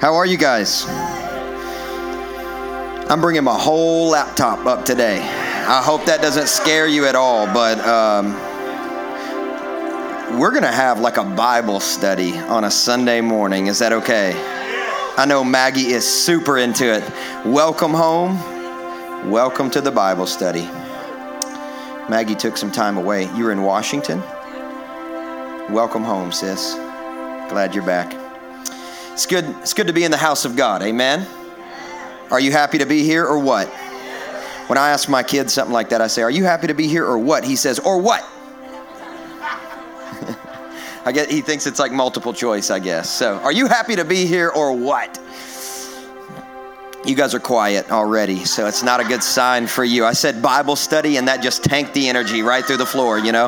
How 0.00 0.14
are 0.14 0.24
you 0.24 0.38
guys? 0.38 0.86
I'm 3.10 3.20
bringing 3.20 3.44
my 3.44 3.58
whole 3.58 4.08
laptop 4.08 4.64
up 4.64 4.86
today. 4.86 5.18
I 5.18 5.82
hope 5.82 6.06
that 6.06 6.22
doesn't 6.22 6.48
scare 6.48 6.86
you 6.88 7.04
at 7.04 7.14
all, 7.14 7.44
but 7.44 7.78
um, 7.80 8.32
we're 10.40 10.52
going 10.52 10.62
to 10.62 10.72
have 10.72 11.00
like 11.00 11.18
a 11.18 11.24
Bible 11.24 11.80
study 11.80 12.38
on 12.38 12.64
a 12.64 12.70
Sunday 12.70 13.20
morning. 13.20 13.66
Is 13.66 13.78
that 13.80 13.92
okay? 13.92 14.32
I 15.18 15.26
know 15.28 15.44
Maggie 15.44 15.92
is 15.92 16.08
super 16.08 16.56
into 16.56 16.90
it. 16.90 17.04
Welcome 17.44 17.92
home. 17.92 18.38
Welcome 19.30 19.70
to 19.72 19.82
the 19.82 19.92
Bible 19.92 20.26
study. 20.26 20.62
Maggie 22.08 22.36
took 22.36 22.56
some 22.56 22.72
time 22.72 22.96
away. 22.96 23.24
You 23.36 23.44
were 23.44 23.52
in 23.52 23.64
Washington? 23.64 24.20
Welcome 25.70 26.04
home, 26.04 26.32
sis. 26.32 26.72
Glad 27.50 27.74
you're 27.74 27.84
back. 27.84 28.29
It's 29.20 29.26
good, 29.26 29.44
it's 29.60 29.74
good 29.74 29.88
to 29.88 29.92
be 29.92 30.04
in 30.04 30.10
the 30.10 30.16
house 30.16 30.46
of 30.46 30.56
God. 30.56 30.80
Amen. 30.80 31.28
Are 32.30 32.40
you 32.40 32.52
happy 32.52 32.78
to 32.78 32.86
be 32.86 33.02
here 33.02 33.26
or 33.26 33.38
what? 33.38 33.68
When 34.66 34.78
I 34.78 34.92
ask 34.92 35.10
my 35.10 35.22
kids 35.22 35.52
something 35.52 35.74
like 35.74 35.90
that, 35.90 36.00
I 36.00 36.06
say, 36.06 36.22
Are 36.22 36.30
you 36.30 36.44
happy 36.44 36.68
to 36.68 36.74
be 36.74 36.88
here 36.88 37.04
or 37.04 37.18
what? 37.18 37.44
He 37.44 37.54
says, 37.54 37.78
Or 37.78 38.00
what? 38.00 38.22
I 41.04 41.12
get 41.12 41.30
he 41.30 41.42
thinks 41.42 41.66
it's 41.66 41.78
like 41.78 41.92
multiple 41.92 42.32
choice, 42.32 42.70
I 42.70 42.78
guess. 42.78 43.10
So, 43.10 43.36
are 43.40 43.52
you 43.52 43.66
happy 43.66 43.94
to 43.94 44.06
be 44.06 44.24
here 44.24 44.48
or 44.48 44.72
what? 44.72 45.20
You 47.10 47.16
guys 47.16 47.34
are 47.34 47.40
quiet 47.40 47.90
already, 47.90 48.44
so 48.44 48.68
it's 48.68 48.84
not 48.84 49.00
a 49.00 49.04
good 49.04 49.24
sign 49.24 49.66
for 49.66 49.82
you. 49.82 50.04
I 50.04 50.12
said 50.12 50.40
Bible 50.40 50.76
study, 50.76 51.16
and 51.16 51.26
that 51.26 51.42
just 51.42 51.64
tanked 51.64 51.92
the 51.92 52.08
energy 52.08 52.40
right 52.40 52.64
through 52.64 52.76
the 52.76 52.86
floor, 52.86 53.18
you 53.18 53.32
know? 53.32 53.46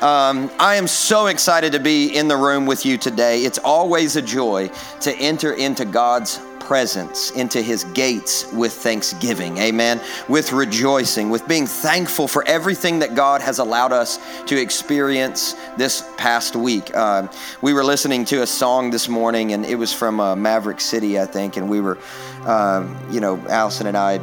Um, 0.00 0.50
I 0.58 0.76
am 0.76 0.86
so 0.86 1.26
excited 1.26 1.72
to 1.72 1.80
be 1.80 2.16
in 2.16 2.28
the 2.28 2.36
room 2.38 2.64
with 2.64 2.86
you 2.86 2.96
today. 2.96 3.44
It's 3.44 3.58
always 3.58 4.16
a 4.16 4.22
joy 4.22 4.70
to 5.02 5.14
enter 5.18 5.52
into 5.52 5.84
God's 5.84 6.40
presence 6.64 7.30
into 7.32 7.60
his 7.60 7.84
gates 7.84 8.50
with 8.52 8.72
thanksgiving. 8.72 9.58
Amen. 9.58 10.00
With 10.28 10.52
rejoicing, 10.52 11.30
with 11.30 11.46
being 11.46 11.66
thankful 11.66 12.26
for 12.26 12.42
everything 12.46 12.98
that 13.00 13.14
God 13.14 13.42
has 13.42 13.58
allowed 13.58 13.92
us 13.92 14.18
to 14.46 14.60
experience 14.60 15.54
this 15.76 16.08
past 16.16 16.56
week. 16.56 16.90
Uh, 16.94 17.28
we 17.60 17.74
were 17.74 17.84
listening 17.84 18.24
to 18.26 18.42
a 18.42 18.46
song 18.46 18.90
this 18.90 19.08
morning, 19.08 19.52
and 19.52 19.66
it 19.66 19.74
was 19.74 19.92
from 19.92 20.20
uh, 20.20 20.34
Maverick 20.34 20.80
City, 20.80 21.20
I 21.20 21.26
think, 21.26 21.56
and 21.56 21.68
we 21.68 21.80
were, 21.80 21.98
um, 22.46 22.96
you 23.10 23.20
know, 23.20 23.38
Allison 23.48 23.86
and 23.86 23.96
I 23.96 24.18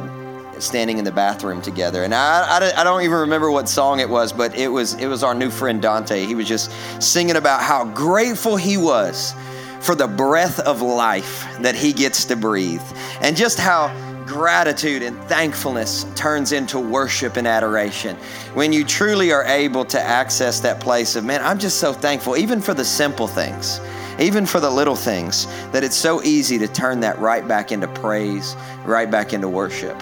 standing 0.58 0.98
in 0.98 1.04
the 1.04 1.12
bathroom 1.12 1.60
together. 1.60 2.04
And 2.04 2.14
I, 2.14 2.58
I, 2.58 2.80
I, 2.80 2.84
don't 2.84 3.02
even 3.02 3.18
remember 3.18 3.50
what 3.50 3.68
song 3.68 4.00
it 4.00 4.08
was 4.08 4.32
but 4.32 4.56
it 4.56 4.68
was 4.68 4.94
it 4.94 5.06
was 5.06 5.22
our 5.22 5.34
new 5.34 5.50
friend 5.50 5.82
dante. 5.82 6.24
He 6.24 6.34
was 6.34 6.46
just 6.46 6.70
singing 7.02 7.36
about 7.36 7.62
how 7.62 7.84
grateful 7.86 8.56
he 8.56 8.76
was 8.76 9.34
for 9.80 9.94
the 9.94 10.06
breath 10.06 10.60
of 10.60 10.80
life 10.80 11.44
that 11.60 11.74
he 11.74 11.92
gets 11.92 12.24
to 12.26 12.36
breathe, 12.36 12.82
and 13.20 13.36
just 13.36 13.58
how 13.58 13.88
gratitude 14.26 15.02
and 15.02 15.18
thankfulness 15.24 16.06
turns 16.14 16.52
into 16.52 16.78
worship 16.78 17.36
and 17.36 17.46
adoration. 17.46 18.16
When 18.54 18.72
you 18.72 18.84
truly 18.84 19.32
are 19.32 19.44
able 19.44 19.84
to 19.86 20.00
access 20.00 20.60
that 20.60 20.80
place 20.80 21.16
of, 21.16 21.24
man, 21.24 21.42
I'm 21.42 21.58
just 21.58 21.78
so 21.78 21.92
thankful, 21.92 22.36
even 22.36 22.60
for 22.60 22.74
the 22.74 22.84
simple 22.84 23.26
things, 23.26 23.80
even 24.22 24.46
for 24.46 24.60
the 24.60 24.70
little 24.70 24.96
things, 24.96 25.46
that 25.72 25.82
it's 25.84 25.96
so 25.96 26.22
easy 26.22 26.58
to 26.58 26.68
turn 26.68 27.00
that 27.00 27.18
right 27.18 27.46
back 27.46 27.72
into 27.72 27.88
praise, 27.88 28.56
right 28.84 29.10
back 29.10 29.32
into 29.32 29.48
worship. 29.48 30.00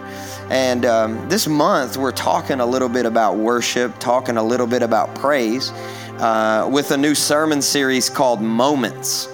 And 0.51 0.85
um, 0.85 1.29
this 1.29 1.47
month, 1.47 1.97
we're 1.97 2.13
talking 2.13 2.61
a 2.61 2.67
little 2.67 2.89
bit 2.89 3.07
about 3.07 3.37
worship, 3.37 3.99
talking 3.99 4.37
a 4.37 4.43
little 4.43 4.67
bit 4.67 4.83
about 4.83 5.15
praise 5.15 5.71
uh, 6.19 6.69
with 6.71 6.91
a 6.91 6.97
new 6.97 7.15
sermon 7.15 7.63
series 7.63 8.11
called 8.11 8.43
Moments. 8.43 9.29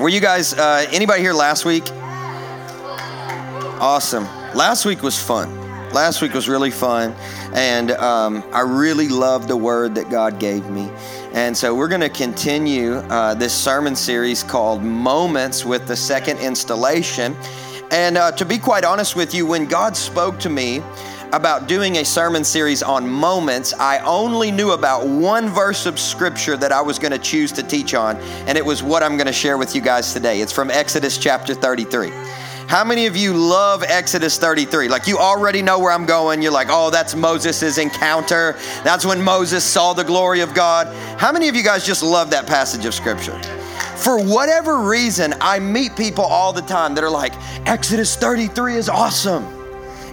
Were 0.00 0.08
you 0.08 0.20
guys, 0.20 0.54
uh, 0.54 0.86
anybody 0.90 1.20
here 1.20 1.34
last 1.34 1.64
week? 1.64 1.84
Awesome. 3.80 4.24
Last 4.54 4.84
week 4.86 5.02
was 5.02 5.20
fun. 5.20 5.58
Last 5.92 6.22
week 6.22 6.34
was 6.34 6.48
really 6.48 6.70
fun. 6.70 7.14
And 7.52 7.90
um, 7.92 8.44
I 8.52 8.60
really 8.60 9.08
loved 9.08 9.48
the 9.48 9.56
word 9.56 9.96
that 9.96 10.08
God 10.08 10.38
gave 10.38 10.70
me. 10.70 10.88
And 11.32 11.56
so 11.56 11.74
we're 11.74 11.88
going 11.88 12.00
to 12.00 12.08
continue 12.08 12.94
uh, 12.94 13.34
this 13.34 13.54
sermon 13.54 13.94
series 13.94 14.42
called 14.42 14.82
Moments 14.82 15.64
with 15.64 15.86
the 15.86 15.94
second 15.94 16.38
installation. 16.38 17.36
And 17.92 18.18
uh, 18.18 18.32
to 18.32 18.44
be 18.44 18.58
quite 18.58 18.84
honest 18.84 19.14
with 19.14 19.32
you, 19.32 19.46
when 19.46 19.66
God 19.66 19.96
spoke 19.96 20.40
to 20.40 20.50
me, 20.50 20.82
about 21.32 21.68
doing 21.68 21.98
a 21.98 22.04
sermon 22.04 22.42
series 22.42 22.82
on 22.82 23.08
moments, 23.08 23.72
I 23.74 23.98
only 23.98 24.50
knew 24.50 24.72
about 24.72 25.06
one 25.06 25.48
verse 25.48 25.86
of 25.86 25.98
scripture 25.98 26.56
that 26.56 26.72
I 26.72 26.80
was 26.80 26.98
going 26.98 27.12
to 27.12 27.18
choose 27.18 27.52
to 27.52 27.62
teach 27.62 27.94
on, 27.94 28.16
and 28.48 28.58
it 28.58 28.64
was 28.64 28.82
what 28.82 29.04
I'm 29.04 29.16
going 29.16 29.28
to 29.28 29.32
share 29.32 29.56
with 29.56 29.74
you 29.74 29.80
guys 29.80 30.12
today. 30.12 30.40
It's 30.40 30.52
from 30.52 30.70
Exodus 30.70 31.18
chapter 31.18 31.54
33. 31.54 32.10
How 32.70 32.84
many 32.84 33.06
of 33.06 33.16
you 33.16 33.34
love 33.34 33.82
Exodus 33.82 34.38
33? 34.38 34.86
Like 34.86 35.08
you 35.08 35.18
already 35.18 35.60
know 35.60 35.80
where 35.80 35.90
I'm 35.90 36.06
going. 36.06 36.40
You're 36.40 36.52
like, 36.52 36.68
oh, 36.70 36.88
that's 36.88 37.16
Moses' 37.16 37.78
encounter. 37.78 38.52
That's 38.84 39.04
when 39.04 39.20
Moses 39.20 39.64
saw 39.64 39.92
the 39.92 40.04
glory 40.04 40.40
of 40.40 40.54
God. 40.54 40.86
How 41.18 41.32
many 41.32 41.48
of 41.48 41.56
you 41.56 41.64
guys 41.64 41.84
just 41.84 42.00
love 42.00 42.30
that 42.30 42.46
passage 42.46 42.84
of 42.84 42.94
scripture? 42.94 43.36
For 43.96 44.22
whatever 44.22 44.82
reason, 44.82 45.34
I 45.40 45.58
meet 45.58 45.96
people 45.96 46.22
all 46.22 46.52
the 46.52 46.62
time 46.62 46.94
that 46.94 47.02
are 47.02 47.10
like, 47.10 47.32
Exodus 47.66 48.14
33 48.14 48.76
is 48.76 48.88
awesome. 48.88 49.42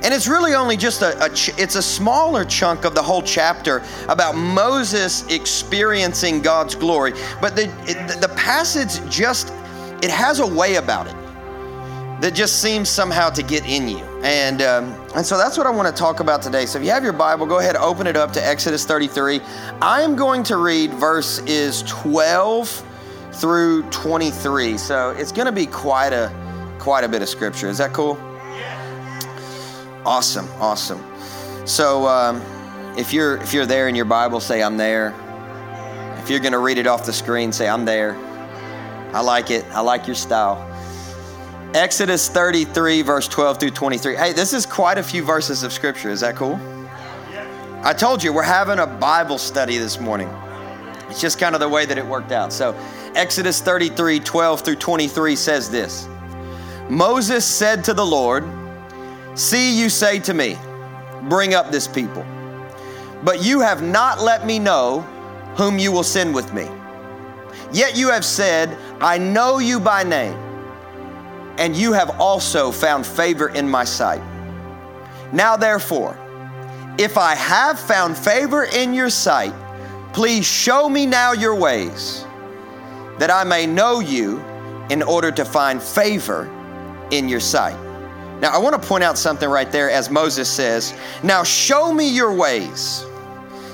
And 0.03 0.11
it's 0.11 0.27
really 0.27 0.55
only 0.55 0.77
just 0.77 1.03
a, 1.03 1.23
a 1.23 1.29
ch- 1.29 1.55
it's 1.59 1.75
a 1.75 1.81
smaller 1.83 2.43
chunk 2.43 2.85
of 2.85 2.95
the 2.95 3.03
whole 3.03 3.21
chapter 3.21 3.83
about 4.09 4.35
Moses 4.35 5.27
experiencing 5.27 6.41
God's 6.41 6.73
glory. 6.73 7.13
But 7.39 7.55
the, 7.55 7.65
it, 7.85 8.19
the 8.19 8.33
passage 8.35 9.07
just, 9.11 9.53
it 10.01 10.09
has 10.09 10.39
a 10.39 10.47
way 10.47 10.77
about 10.77 11.05
it 11.05 11.26
that 12.21 12.33
just 12.33 12.61
seems 12.61 12.89
somehow 12.89 13.29
to 13.29 13.43
get 13.43 13.67
in 13.67 13.87
you. 13.87 14.03
And, 14.23 14.61
um, 14.61 14.85
and 15.15 15.25
so 15.25 15.37
that's 15.37 15.57
what 15.57 15.67
I 15.67 15.69
want 15.69 15.87
to 15.87 15.97
talk 15.97 16.19
about 16.19 16.41
today. 16.41 16.65
So 16.65 16.79
if 16.79 16.85
you 16.85 16.91
have 16.91 17.03
your 17.03 17.13
Bible, 17.13 17.45
go 17.45 17.59
ahead, 17.59 17.75
open 17.75 18.07
it 18.07 18.17
up 18.17 18.33
to 18.33 18.45
Exodus 18.45 18.85
33. 18.85 19.39
I 19.81 20.01
am 20.01 20.15
going 20.15 20.43
to 20.43 20.57
read 20.57 20.91
verses 20.93 21.83
12 21.83 22.85
through 23.33 23.83
23. 23.91 24.77
So 24.77 25.11
it's 25.11 25.31
going 25.31 25.45
to 25.45 25.51
be 25.51 25.67
quite 25.67 26.11
a, 26.11 26.31
quite 26.79 27.03
a 27.03 27.07
bit 27.07 27.21
of 27.21 27.29
scripture. 27.29 27.67
Is 27.67 27.77
that 27.77 27.93
cool? 27.93 28.17
Awesome, 30.05 30.47
awesome. 30.59 31.03
So 31.67 32.07
um, 32.07 32.41
if 32.97 33.11
you're 33.11 33.37
if 33.37 33.53
you're 33.53 33.65
there 33.65 33.89
in 33.89 33.95
your 33.95 34.05
Bible, 34.05 34.39
say 34.39 34.63
I'm 34.63 34.77
there. 34.77 35.13
If 36.17 36.29
you're 36.29 36.39
going 36.39 36.53
to 36.53 36.59
read 36.59 36.77
it 36.77 36.87
off 36.87 37.05
the 37.05 37.13
screen, 37.13 37.51
say 37.51 37.67
I'm 37.67 37.83
there. 37.85 38.15
I 39.13 39.21
like 39.21 39.51
it. 39.51 39.65
I 39.71 39.81
like 39.81 40.07
your 40.07 40.15
style. 40.15 40.66
Exodus 41.73 42.29
33, 42.29 43.01
verse 43.01 43.27
12 43.27 43.59
through 43.59 43.71
23. 43.71 44.15
Hey, 44.15 44.33
this 44.33 44.53
is 44.53 44.65
quite 44.65 44.97
a 44.97 45.03
few 45.03 45.21
verses 45.21 45.63
of 45.63 45.73
scripture. 45.73 46.09
Is 46.09 46.21
that 46.21 46.35
cool? 46.35 46.59
I 47.83 47.93
told 47.93 48.23
you 48.23 48.31
we're 48.31 48.41
having 48.41 48.79
a 48.79 48.87
Bible 48.87 49.37
study 49.37 49.77
this 49.77 49.99
morning. 49.99 50.29
It's 51.09 51.19
just 51.19 51.39
kind 51.39 51.55
of 51.55 51.61
the 51.61 51.69
way 51.69 51.85
that 51.85 51.97
it 51.97 52.05
worked 52.05 52.31
out. 52.31 52.53
So, 52.53 52.73
Exodus 53.15 53.61
33, 53.61 54.19
12 54.19 54.61
through 54.61 54.75
23 54.75 55.35
says 55.35 55.69
this 55.69 56.07
Moses 56.89 57.45
said 57.45 57.83
to 57.83 57.93
the 57.93 58.05
Lord, 58.05 58.45
See, 59.35 59.77
you 59.77 59.89
say 59.89 60.19
to 60.19 60.33
me, 60.33 60.57
Bring 61.23 61.53
up 61.53 61.69
this 61.69 61.87
people. 61.87 62.25
But 63.23 63.43
you 63.43 63.59
have 63.59 63.83
not 63.83 64.21
let 64.21 64.45
me 64.45 64.57
know 64.57 65.01
whom 65.57 65.79
you 65.79 65.91
will 65.91 66.03
send 66.03 66.33
with 66.33 66.53
me. 66.53 66.67
Yet 67.73 67.97
you 67.97 68.09
have 68.09 68.23
said, 68.23 68.69
I 69.01 69.17
know 69.17 69.59
you 69.59 69.79
by 69.79 70.03
name, 70.03 70.37
and 71.57 71.75
you 71.75 71.93
have 71.93 72.19
also 72.19 72.71
found 72.71 73.05
favor 73.05 73.49
in 73.49 73.67
my 73.67 73.83
sight. 73.83 74.21
Now, 75.33 75.57
therefore, 75.57 76.17
if 76.97 77.17
I 77.17 77.35
have 77.35 77.79
found 77.79 78.17
favor 78.17 78.63
in 78.63 78.93
your 78.93 79.09
sight, 79.09 79.53
please 80.13 80.45
show 80.45 80.89
me 80.89 81.05
now 81.05 81.33
your 81.33 81.55
ways, 81.55 82.25
that 83.19 83.29
I 83.29 83.43
may 83.43 83.65
know 83.65 83.99
you 83.99 84.39
in 84.89 85.03
order 85.03 85.31
to 85.31 85.45
find 85.45 85.81
favor 85.81 86.49
in 87.11 87.27
your 87.27 87.39
sight. 87.39 87.77
Now, 88.39 88.51
I 88.51 88.57
want 88.57 88.81
to 88.81 88.87
point 88.87 89.03
out 89.03 89.17
something 89.17 89.49
right 89.49 89.71
there 89.71 89.89
as 89.89 90.09
Moses 90.09 90.49
says, 90.49 90.93
Now 91.23 91.43
show 91.43 91.93
me 91.93 92.07
your 92.07 92.33
ways. 92.33 93.03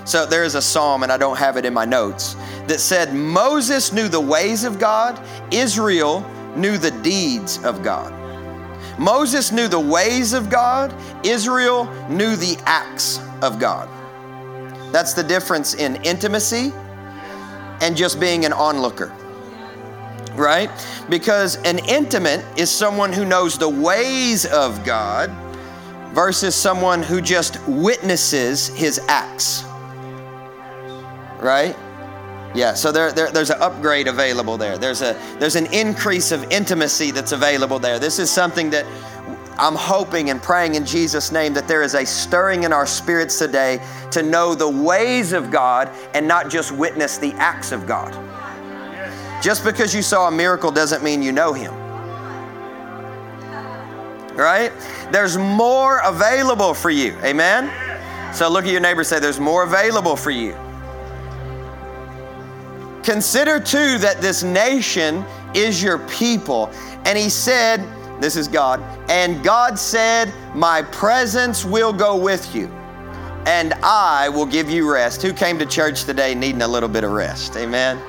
So 0.06 0.26
there 0.26 0.44
is 0.44 0.56
a 0.56 0.62
psalm, 0.62 1.04
and 1.04 1.12
I 1.12 1.18
don't 1.18 1.38
have 1.38 1.56
it 1.56 1.66
in 1.66 1.74
my 1.74 1.86
notes, 1.86 2.36
that 2.68 2.80
said 2.80 3.14
Moses 3.14 3.94
knew 3.94 4.08
the 4.10 4.20
ways 4.20 4.64
of 4.64 4.80
God, 4.80 5.22
Israel 5.52 6.26
knew 6.56 6.78
the 6.78 6.92
deeds 7.02 7.64
of 7.64 7.84
God. 7.84 8.12
Moses 9.00 9.52
knew 9.52 9.68
the 9.68 9.80
ways 9.80 10.34
of 10.34 10.50
God, 10.50 10.94
Israel 11.26 11.86
knew 12.10 12.36
the 12.36 12.58
acts 12.66 13.20
of 13.42 13.60
God. 13.60 13.90
That's 14.94 15.14
the 15.14 15.24
difference 15.24 15.74
in 15.74 15.96
intimacy 16.04 16.72
and 17.82 17.98
just 17.98 18.20
being 18.20 18.46
an 18.46 18.54
onlooker 18.54 19.12
right? 20.36 20.70
Because 21.10 21.58
an 21.64 21.80
intimate 21.88 22.44
is 22.58 22.70
someone 22.72 23.14
who 23.14 23.26
knows 23.26 23.58
the 23.58 23.70
ways 23.70 24.46
of 24.46 24.84
God 24.84 25.30
versus 26.14 26.56
someone 26.56 27.02
who 27.04 27.22
just 27.22 27.60
witnesses 27.68 28.68
his 28.70 29.00
acts, 29.08 29.64
right? 31.40 31.76
Yeah, 32.56 32.76
so 32.76 32.92
there, 32.92 33.12
there, 33.12 33.32
there's 33.32 33.50
an 33.50 33.62
upgrade 33.62 34.08
available 34.08 34.58
there. 34.58 34.78
There's, 34.78 35.02
a, 35.02 35.20
there's 35.40 35.56
an 35.56 35.66
increase 35.74 36.32
of 36.32 36.44
intimacy 36.52 37.10
that's 37.10 37.32
available 37.32 37.80
there. 37.80 37.98
This 37.98 38.20
is 38.20 38.30
something 38.30 38.70
that 38.70 38.86
I'm 39.58 39.76
hoping 39.76 40.30
and 40.30 40.42
praying 40.42 40.76
in 40.76 40.86
Jesus' 40.86 41.32
name 41.32 41.54
that 41.54 41.68
there 41.68 41.82
is 41.82 41.96
a 41.96 42.06
stirring 42.06 42.64
in 42.64 42.74
our 42.74 42.86
spirits 42.86 43.40
today 43.40 43.84
to 44.12 44.22
know 44.22 44.54
the 44.54 44.70
ways 44.70 45.34
of 45.34 45.50
God 45.52 45.90
and 46.14 46.28
not 46.28 46.50
just 46.50 46.72
witness 46.72 47.18
the 47.18 47.34
acts 47.34 47.72
of 47.72 47.88
God. 47.88 48.14
Just 49.44 49.64
because 49.64 49.94
you 49.94 50.02
saw 50.02 50.28
a 50.28 50.32
miracle 50.32 50.72
doesn't 50.72 51.04
mean 51.04 51.22
you 51.22 51.32
know 51.32 51.54
Him. 51.54 51.74
Right? 54.36 54.72
There's 55.12 55.38
more 55.38 56.00
available 56.00 56.74
for 56.74 56.90
you. 56.90 57.16
Amen? 57.24 57.72
So 58.34 58.50
look 58.50 58.66
at 58.66 58.72
your 58.72 58.82
neighbor 58.82 59.04
say, 59.04 59.20
There's 59.20 59.40
more 59.40 59.64
available 59.64 60.16
for 60.16 60.32
you. 60.32 60.54
Consider 63.04 63.60
too 63.60 63.98
that 63.98 64.22
this 64.22 64.44
nation 64.44 65.26
is 65.54 65.84
your 65.84 66.00
people. 66.08 66.70
And 67.06 67.18
he 67.18 67.30
said, 67.30 67.82
This 68.22 68.36
is 68.36 68.48
God, 68.48 68.82
and 69.10 69.44
God 69.44 69.78
said, 69.78 70.34
My 70.56 70.82
presence 70.82 71.66
will 71.66 71.92
go 71.92 72.16
with 72.16 72.56
you, 72.56 72.68
and 73.46 73.74
I 73.84 74.30
will 74.30 74.46
give 74.46 74.70
you 74.70 74.92
rest. 74.92 75.22
Who 75.22 75.34
came 75.34 75.60
to 75.60 75.66
church 75.66 76.06
today 76.06 76.34
needing 76.34 76.62
a 76.62 76.68
little 76.68 76.90
bit 76.90 77.04
of 77.04 77.12
rest? 77.12 77.58
Amen. 77.58 78.00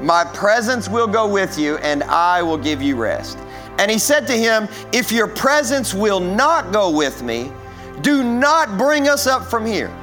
My 0.00 0.24
presence 0.24 0.88
will 0.88 1.06
go 1.06 1.28
with 1.28 1.58
you, 1.58 1.76
and 1.78 2.02
I 2.04 2.42
will 2.42 2.58
give 2.58 2.80
you 2.80 2.96
rest. 2.96 3.38
And 3.78 3.90
he 3.90 3.98
said 3.98 4.26
to 4.28 4.32
him, 4.32 4.68
If 4.92 5.12
your 5.12 5.26
presence 5.26 5.92
will 5.92 6.20
not 6.20 6.72
go 6.72 6.90
with 6.90 7.22
me, 7.22 7.52
do 8.00 8.22
not 8.22 8.78
bring 8.78 9.08
us 9.08 9.26
up 9.26 9.44
from 9.44 9.66
here. 9.66 9.94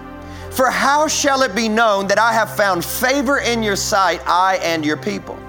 For 0.54 0.70
how 0.70 1.08
shall 1.08 1.42
it 1.42 1.56
be 1.56 1.68
known 1.68 2.06
that 2.08 2.20
I 2.20 2.32
have 2.32 2.56
found 2.56 2.86
favor 2.86 3.40
in 3.40 3.64
your 3.64 3.76
sight, 3.76 4.22
I 4.28 4.58
and 4.58 4.86
your 4.86 4.98
people? 4.98 5.40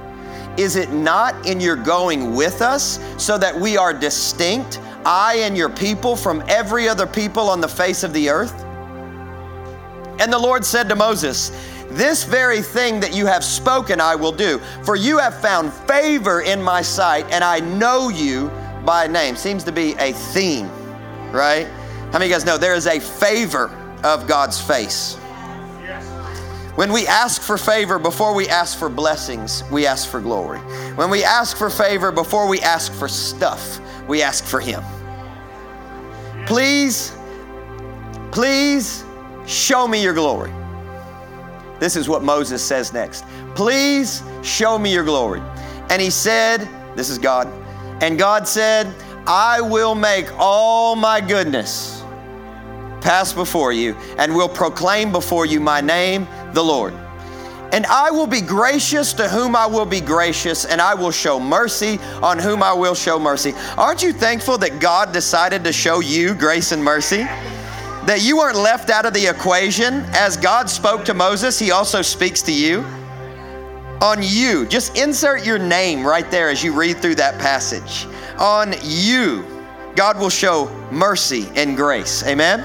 Is 0.57 0.77
it 0.77 0.93
not 0.93 1.47
in 1.47 1.61
your 1.61 1.77
going 1.77 2.35
with 2.35 2.63
us, 2.63 2.99
so 3.23 3.37
that 3.37 3.55
we 3.55 3.77
are 3.77 3.93
distinct, 3.93 4.81
I 5.05 5.41
and 5.41 5.59
your 5.59 5.69
people, 5.69 6.17
from 6.17 6.43
every 6.49 6.89
other 6.89 7.07
people 7.07 7.51
on 7.51 7.61
the 7.61 7.69
face 7.69 8.03
of 8.03 8.15
the 8.15 8.31
earth? 8.31 8.65
And 10.21 10.33
the 10.33 10.39
Lord 10.39 10.65
said 10.65 10.89
to 10.89 10.97
Moses, 10.97 11.51
This 11.91 12.25
very 12.25 12.63
thing 12.63 12.99
that 13.01 13.15
you 13.15 13.27
have 13.27 13.45
spoken 13.45 14.01
I 14.01 14.15
will 14.15 14.33
do, 14.33 14.59
for 14.85 14.97
you 14.97 15.19
have 15.19 15.39
found 15.39 15.71
favor 15.71 16.41
in 16.41 16.63
my 16.63 16.81
sight, 16.81 17.27
and 17.31 17.45
I 17.45 17.61
know 17.61 18.09
you 18.09 18.49
by 18.87 19.07
name. 19.07 19.37
Seems 19.37 19.65
to 19.65 19.73
be 19.73 19.93
a 19.99 20.13
theme, 20.13 20.71
right? 21.31 21.67
How 22.07 22.13
many 22.13 22.25
of 22.25 22.31
you 22.31 22.35
guys 22.37 22.47
know 22.47 22.57
there 22.57 22.75
is 22.75 22.87
a 22.87 23.01
favor 23.01 23.84
of 24.05 24.29
God's 24.29 24.61
face. 24.61 25.17
When 26.77 26.93
we 26.93 27.07
ask 27.07 27.41
for 27.41 27.57
favor 27.57 27.99
before 27.99 28.35
we 28.35 28.49
ask 28.49 28.79
for 28.79 28.89
blessings, 28.89 29.63
we 29.71 29.87
ask 29.87 30.09
for 30.09 30.21
glory. 30.21 30.59
When 30.97 31.09
we 31.09 31.23
ask 31.25 31.57
for 31.57 31.71
favor 31.71 32.13
before 32.13 32.49
we 32.49 32.61
ask 32.61 32.93
for 32.93 33.09
stuff, 33.09 33.81
we 34.09 34.23
ask 34.23 34.45
for 34.45 34.61
Him. 34.61 34.83
Please, 36.47 37.17
please 38.33 39.05
show 39.47 39.89
me 39.89 40.03
your 40.03 40.15
glory. 40.15 40.53
This 41.79 41.97
is 41.97 42.09
what 42.09 42.23
Moses 42.23 42.63
says 42.63 42.93
next. 42.93 43.25
Please 43.55 44.23
show 44.43 44.79
me 44.79 44.93
your 44.93 45.05
glory. 45.05 45.43
And 45.91 46.03
he 46.03 46.11
said, 46.11 46.69
This 46.97 47.09
is 47.09 47.19
God. 47.19 47.47
And 48.03 48.19
God 48.19 48.49
said, 48.49 48.93
I 49.27 49.61
will 49.61 49.95
make 49.95 50.27
all 50.39 50.97
my 50.97 51.21
goodness 51.21 52.04
pass 53.05 53.33
before 53.33 53.73
you, 53.73 53.95
and 54.19 54.35
will 54.35 54.49
proclaim 54.49 55.13
before 55.13 55.47
you 55.47 55.61
my 55.61 55.81
name, 55.81 56.27
the 56.55 56.65
Lord. 56.65 56.95
And 57.73 57.87
I 57.87 58.11
will 58.11 58.27
be 58.27 58.41
gracious 58.41 59.13
to 59.15 59.29
whom 59.29 59.55
I 59.55 59.67
will 59.67 59.85
be 59.85 60.01
gracious, 60.01 60.65
and 60.65 60.81
I 60.81 60.95
will 60.95 61.11
show 61.11 61.39
mercy 61.39 61.99
on 62.23 62.39
whom 62.39 62.63
I 62.63 62.73
will 62.73 62.95
show 62.95 63.19
mercy. 63.19 63.53
Aren't 63.77 64.03
you 64.03 64.13
thankful 64.13 64.59
that 64.59 64.81
God 64.81 65.13
decided 65.13 65.65
to 65.65 65.73
show 65.73 66.01
you 66.01 66.35
grace 66.35 66.73
and 66.73 66.83
mercy? 66.83 67.25
That 68.07 68.21
you 68.23 68.37
weren't 68.37 68.57
left 68.57 68.91
out 68.91 69.07
of 69.07 69.13
the 69.13 69.27
equation. 69.27 70.05
As 70.13 70.37
God 70.37 70.71
spoke 70.71 71.05
to 71.07 71.15
Moses, 71.15 71.59
He 71.59 71.73
also 71.73 72.01
speaks 72.01 72.43
to 72.43 72.53
you. 72.53 72.81
On 74.01 74.19
you, 74.21 74.67
just 74.67 74.97
insert 74.97 75.45
your 75.45 75.59
name 75.59 76.07
right 76.07 76.31
there 76.31 76.49
as 76.51 76.63
you 76.63 76.73
read 76.73 76.99
through 76.99 77.17
that 77.17 77.41
passage. 77.41 78.07
On 78.39 78.75
you, 78.83 79.45
God 79.97 80.19
will 80.19 80.31
show 80.31 80.69
mercy 80.91 81.49
and 81.55 81.77
grace. 81.77 82.25
Amen? 82.25 82.65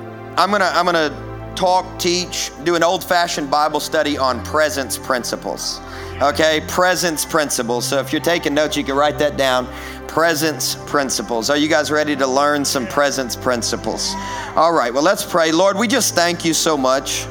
I'm 0.37 0.49
gonna 0.49 0.71
I'm 0.73 0.85
gonna 0.85 1.53
talk, 1.55 1.99
teach, 1.99 2.51
do 2.63 2.75
an 2.75 2.83
old-fashioned 2.83 3.51
Bible 3.51 3.79
study 3.79 4.17
on 4.17 4.43
presence 4.43 4.97
principles. 4.97 5.79
Okay, 6.21 6.61
presence 6.67 7.25
principles. 7.25 7.85
So 7.85 7.99
if 7.99 8.11
you're 8.13 8.21
taking 8.21 8.53
notes, 8.53 8.77
you 8.77 8.83
can 8.83 8.95
write 8.95 9.19
that 9.19 9.37
down. 9.37 9.67
Presence 10.07 10.75
principles. 10.85 11.49
Are 11.49 11.57
you 11.57 11.67
guys 11.67 11.91
ready 11.91 12.15
to 12.15 12.25
learn 12.25 12.63
some 12.63 12.87
presence 12.87 13.35
principles? 13.35 14.13
All 14.55 14.73
right, 14.73 14.93
well, 14.93 15.03
let's 15.03 15.25
pray. 15.25 15.51
Lord, 15.51 15.77
we 15.77 15.87
just 15.87 16.15
thank 16.15 16.45
you 16.45 16.53
so 16.53 16.77
much. 16.77 17.25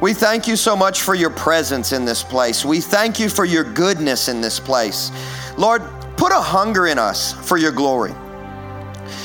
We 0.00 0.12
thank 0.12 0.48
you 0.48 0.56
so 0.56 0.76
much 0.76 1.02
for 1.02 1.14
your 1.14 1.30
presence 1.30 1.92
in 1.92 2.04
this 2.04 2.22
place. 2.22 2.64
We 2.64 2.80
thank 2.80 3.18
you 3.18 3.28
for 3.28 3.44
your 3.44 3.64
goodness 3.64 4.28
in 4.28 4.40
this 4.40 4.60
place. 4.60 5.10
Lord, 5.56 5.82
put 6.16 6.32
a 6.32 6.40
hunger 6.40 6.86
in 6.86 6.98
us 6.98 7.32
for 7.32 7.56
your 7.56 7.72
glory. 7.72 8.14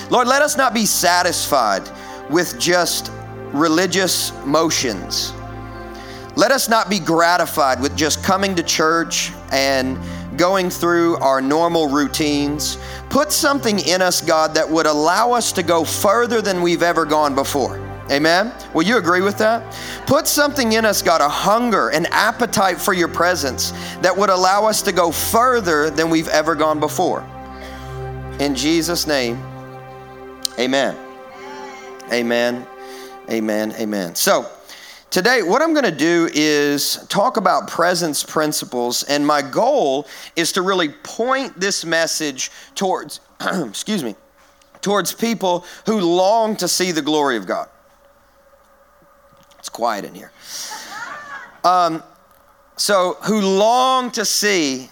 Lord, 0.10 0.28
let 0.28 0.42
us 0.42 0.56
not 0.56 0.74
be 0.74 0.86
satisfied 0.86 1.90
with 2.32 2.60
just 2.60 3.12
religious 3.52 4.32
motions. 4.46 5.34
Let 6.36 6.52
us 6.52 6.70
not 6.70 6.90
be 6.90 7.00
gratified 7.00 7.82
with 7.82 7.96
just 7.98 8.24
coming 8.24 8.56
to 8.56 8.64
church 8.64 9.32
and 9.52 10.00
going 10.38 10.70
through 10.70 11.18
our 11.18 11.42
normal 11.42 11.90
routines. 11.90 12.78
Put 13.10 13.34
something 13.34 13.80
in 13.80 14.02
us, 14.02 14.22
God, 14.22 14.54
that 14.56 14.70
would 14.70 14.86
allow 14.86 15.34
us 15.34 15.52
to 15.54 15.64
go 15.64 15.84
further 15.84 16.42
than 16.42 16.62
we've 16.62 16.84
ever 16.84 17.06
gone 17.06 17.36
before. 17.36 17.78
Amen? 18.10 18.54
Will 18.74 18.84
you 18.84 18.98
agree 18.98 19.22
with 19.22 19.38
that? 19.38 19.78
Put 20.06 20.28
something 20.28 20.74
in 20.74 20.86
us, 20.86 21.02
God, 21.02 21.22
a 21.22 21.30
hunger, 21.30 21.90
an 21.90 22.08
appetite 22.08 22.80
for 22.80 22.94
your 22.94 23.08
presence 23.08 23.72
that 24.02 24.16
would 24.16 24.30
allow 24.30 24.66
us 24.66 24.82
to 24.84 24.92
go 24.92 25.12
further 25.12 25.90
than 25.90 26.10
we've 26.10 26.28
ever 26.30 26.56
gone 26.56 26.80
before. 26.80 27.26
In 28.40 28.56
Jesus' 28.56 29.06
name, 29.06 29.42
amen. 30.58 31.11
Amen. 32.12 32.68
Amen. 33.30 33.72
Amen. 33.80 34.16
So, 34.16 34.50
today, 35.12 35.44
what 35.44 35.62
I'm 35.62 35.74
going 35.74 35.86
to 35.86 35.92
do 35.92 36.30
is 36.34 37.06
talk 37.08 37.38
about 37.38 37.70
presence 37.70 38.22
principles, 38.22 39.04
and 39.04 39.26
my 39.26 39.42
goal 39.42 40.08
is 40.36 40.52
to 40.54 40.62
really 40.62 40.90
point 40.90 41.58
this 41.58 41.86
message 41.86 42.52
towards, 42.76 43.22
excuse 43.42 44.04
me, 44.04 44.16
towards 44.82 45.14
people 45.14 45.64
who 45.86 46.02
long 46.02 46.58
to 46.58 46.68
see 46.68 46.92
the 46.92 47.02
glory 47.02 47.38
of 47.38 47.48
God. 47.48 47.70
It's 49.58 49.70
quiet 49.70 50.04
in 50.04 50.14
here. 50.14 50.34
Um, 51.64 52.04
so, 52.76 53.16
who 53.24 53.40
long 53.40 54.12
to 54.12 54.26
see 54.26 54.90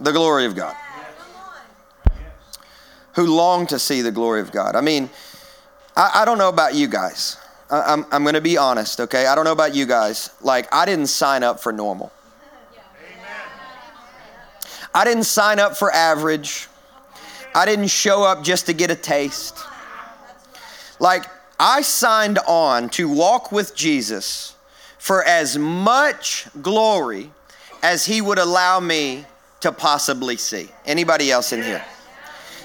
the 0.00 0.12
glory 0.12 0.46
of 0.46 0.54
God. 0.54 0.74
Who 3.14 3.26
long 3.26 3.66
to 3.66 3.78
see 3.78 4.00
the 4.00 4.10
glory 4.10 4.40
of 4.40 4.52
God. 4.52 4.74
I 4.74 4.80
mean, 4.80 5.10
I, 5.96 6.22
I 6.22 6.24
don't 6.24 6.38
know 6.38 6.48
about 6.48 6.74
you 6.74 6.88
guys. 6.88 7.36
I, 7.70 7.80
I'm, 7.80 8.06
I'm 8.10 8.22
going 8.22 8.34
to 8.34 8.40
be 8.40 8.56
honest, 8.56 9.00
okay? 9.00 9.26
I 9.26 9.34
don't 9.34 9.44
know 9.44 9.52
about 9.52 9.74
you 9.74 9.86
guys. 9.86 10.30
Like, 10.40 10.72
I 10.72 10.84
didn't 10.84 11.06
sign 11.06 11.42
up 11.42 11.60
for 11.60 11.72
normal. 11.72 12.12
I 14.94 15.04
didn't 15.04 15.24
sign 15.24 15.58
up 15.58 15.76
for 15.76 15.90
average. 15.90 16.68
I 17.54 17.64
didn't 17.64 17.88
show 17.88 18.24
up 18.24 18.44
just 18.44 18.66
to 18.66 18.72
get 18.72 18.90
a 18.90 18.94
taste. 18.94 19.58
Like, 20.98 21.24
I 21.58 21.82
signed 21.82 22.38
on 22.46 22.90
to 22.90 23.08
walk 23.08 23.52
with 23.52 23.74
Jesus 23.74 24.54
for 24.98 25.24
as 25.24 25.56
much 25.56 26.46
glory 26.60 27.30
as 27.82 28.06
he 28.06 28.20
would 28.20 28.38
allow 28.38 28.80
me 28.80 29.24
to 29.60 29.72
possibly 29.72 30.36
see. 30.36 30.68
Anybody 30.84 31.30
else 31.30 31.52
in 31.52 31.62
here? 31.62 31.84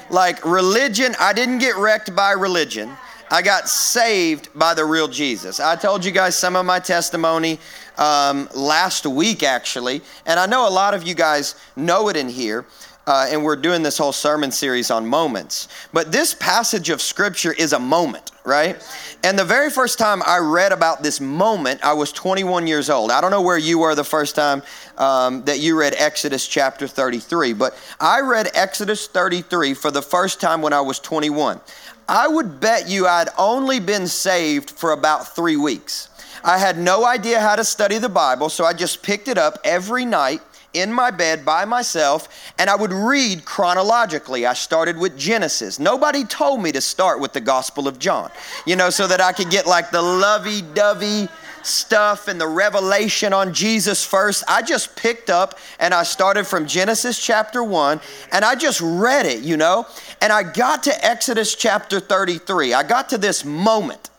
Like 0.10 0.44
religion, 0.46 1.16
I 1.20 1.34
didn't 1.34 1.60
get 1.60 1.76
wrecked 1.78 2.16
by 2.16 2.32
religion. 2.32 2.92
I 3.30 3.42
got 3.42 3.68
saved 3.68 4.50
by 4.56 4.74
the 4.74 4.86
real 4.86 5.08
Jesus. 5.08 5.60
I 5.60 5.76
told 5.76 6.06
you 6.06 6.12
guys 6.12 6.36
some 6.36 6.56
of 6.56 6.66
my 6.66 6.80
testimony 6.80 7.60
um, 7.98 8.48
last 8.56 9.06
week, 9.06 9.44
actually, 9.44 10.02
and 10.26 10.40
I 10.40 10.46
know 10.46 10.68
a 10.68 10.72
lot 10.72 10.94
of 10.94 11.06
you 11.06 11.14
guys 11.14 11.56
know 11.76 12.08
it 12.10 12.16
in 12.16 12.30
here. 12.30 12.66
Uh, 13.06 13.26
and 13.30 13.42
we're 13.42 13.56
doing 13.56 13.84
this 13.84 13.98
whole 13.98 14.12
sermon 14.12 14.52
series 14.52 14.92
on 14.92 15.08
moments. 15.08 15.70
But 15.94 16.12
this 16.12 16.34
passage 16.34 16.90
of 16.90 17.02
scripture 17.02 17.54
is 17.54 17.72
a 17.72 17.80
moment, 17.80 18.32
right? 18.44 18.86
And 19.24 19.40
the 19.40 19.46
very 19.46 19.70
first 19.70 19.98
time 19.98 20.22
I 20.28 20.40
read 20.40 20.74
about 20.74 21.04
this 21.04 21.22
moment, 21.22 21.82
I 21.86 21.94
was 21.94 22.12
21 22.12 22.68
years 22.68 22.90
old. 22.90 23.10
I 23.10 23.22
don't 23.22 23.32
know 23.32 23.42
where 23.42 23.58
you 23.58 23.80
were 23.80 23.96
the 23.96 24.04
first 24.04 24.36
time 24.36 24.62
um, 24.98 25.42
that 25.46 25.60
you 25.60 25.80
read 25.80 25.96
Exodus 25.98 26.46
chapter 26.50 26.86
33, 26.86 27.54
but 27.54 27.80
I 27.98 28.20
read 28.20 28.50
Exodus 28.54 29.08
33 29.08 29.74
for 29.74 29.90
the 29.90 30.02
first 30.02 30.42
time 30.42 30.62
when 30.62 30.74
I 30.74 30.82
was 30.82 31.00
21. 31.00 31.62
I 32.10 32.28
would 32.28 32.60
bet 32.60 32.88
you 32.88 33.06
I'd 33.06 33.30
only 33.38 33.80
been 33.80 34.08
saved 34.08 34.72
for 34.72 34.92
about 34.92 35.36
three 35.36 35.58
weeks. 35.58 36.10
I 36.44 36.58
had 36.58 36.78
no 36.78 37.06
idea 37.06 37.42
how 37.42 37.56
to 37.56 37.66
study 37.66 37.98
the 37.98 38.08
Bible, 38.08 38.50
so 38.50 38.64
I 38.64 38.74
just 38.74 39.04
picked 39.04 39.28
it 39.28 39.38
up 39.38 39.60
every 39.64 40.06
night 40.06 40.42
in 40.74 40.94
my 40.94 41.12
bed 41.12 41.44
by 41.44 41.66
myself 41.66 42.54
and 42.60 42.70
I 42.70 42.76
would 42.76 42.94
read 42.94 43.46
chronologically. 43.46 44.46
I 44.46 44.54
started 44.54 44.98
with 44.98 45.18
Genesis. 45.18 45.80
Nobody 45.80 46.24
told 46.24 46.62
me 46.62 46.72
to 46.72 46.82
start 46.82 47.20
with 47.20 47.34
the 47.34 47.42
Gospel 47.42 47.88
of 47.88 48.00
John, 48.00 48.32
you 48.66 48.76
know, 48.76 48.90
so 48.90 49.08
that 49.08 49.20
I 49.20 49.34
could 49.34 49.50
get 49.50 49.66
like 49.66 49.92
the 49.92 50.02
lovey 50.02 50.62
dovey 50.62 51.28
stuff 51.68 52.28
and 52.28 52.40
the 52.40 52.48
revelation 52.48 53.34
on 53.34 53.54
Jesus 53.54 54.06
first. 54.06 54.44
I 54.48 54.62
just 54.62 54.96
picked 54.96 55.30
up 55.30 55.58
and 55.80 55.94
I 55.94 56.04
started 56.04 56.46
from 56.46 56.66
Genesis 56.66 57.24
chapter 57.24 57.64
1 57.64 58.00
and 58.32 58.46
I 58.46 58.56
just 58.56 58.82
read 58.82 59.26
it, 59.26 59.44
you 59.44 59.58
know, 59.58 59.86
and 60.22 60.34
I 60.34 60.44
got 60.44 60.84
to 60.84 61.06
Exodus 61.06 61.56
chapter 61.56 62.00
33. 62.00 62.74
I 62.74 62.84
got 62.84 63.10
to 63.10 63.18
this 63.18 63.46
moment 63.46 64.10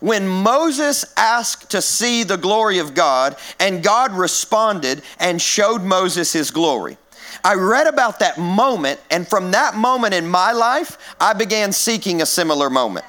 when 0.00 0.28
Moses 0.28 1.12
asked 1.16 1.70
to 1.70 1.82
see 1.82 2.22
the 2.22 2.36
glory 2.36 2.78
of 2.78 2.94
God, 2.94 3.36
and 3.58 3.82
God 3.82 4.12
responded 4.12 5.02
and 5.18 5.40
showed 5.40 5.82
Moses 5.82 6.32
his 6.32 6.50
glory. 6.50 6.96
I 7.44 7.54
read 7.54 7.86
about 7.86 8.20
that 8.20 8.38
moment, 8.38 9.00
and 9.10 9.26
from 9.26 9.50
that 9.52 9.74
moment 9.74 10.14
in 10.14 10.26
my 10.28 10.52
life, 10.52 11.16
I 11.20 11.32
began 11.32 11.72
seeking 11.72 12.22
a 12.22 12.26
similar 12.26 12.70
moment. 12.70 13.06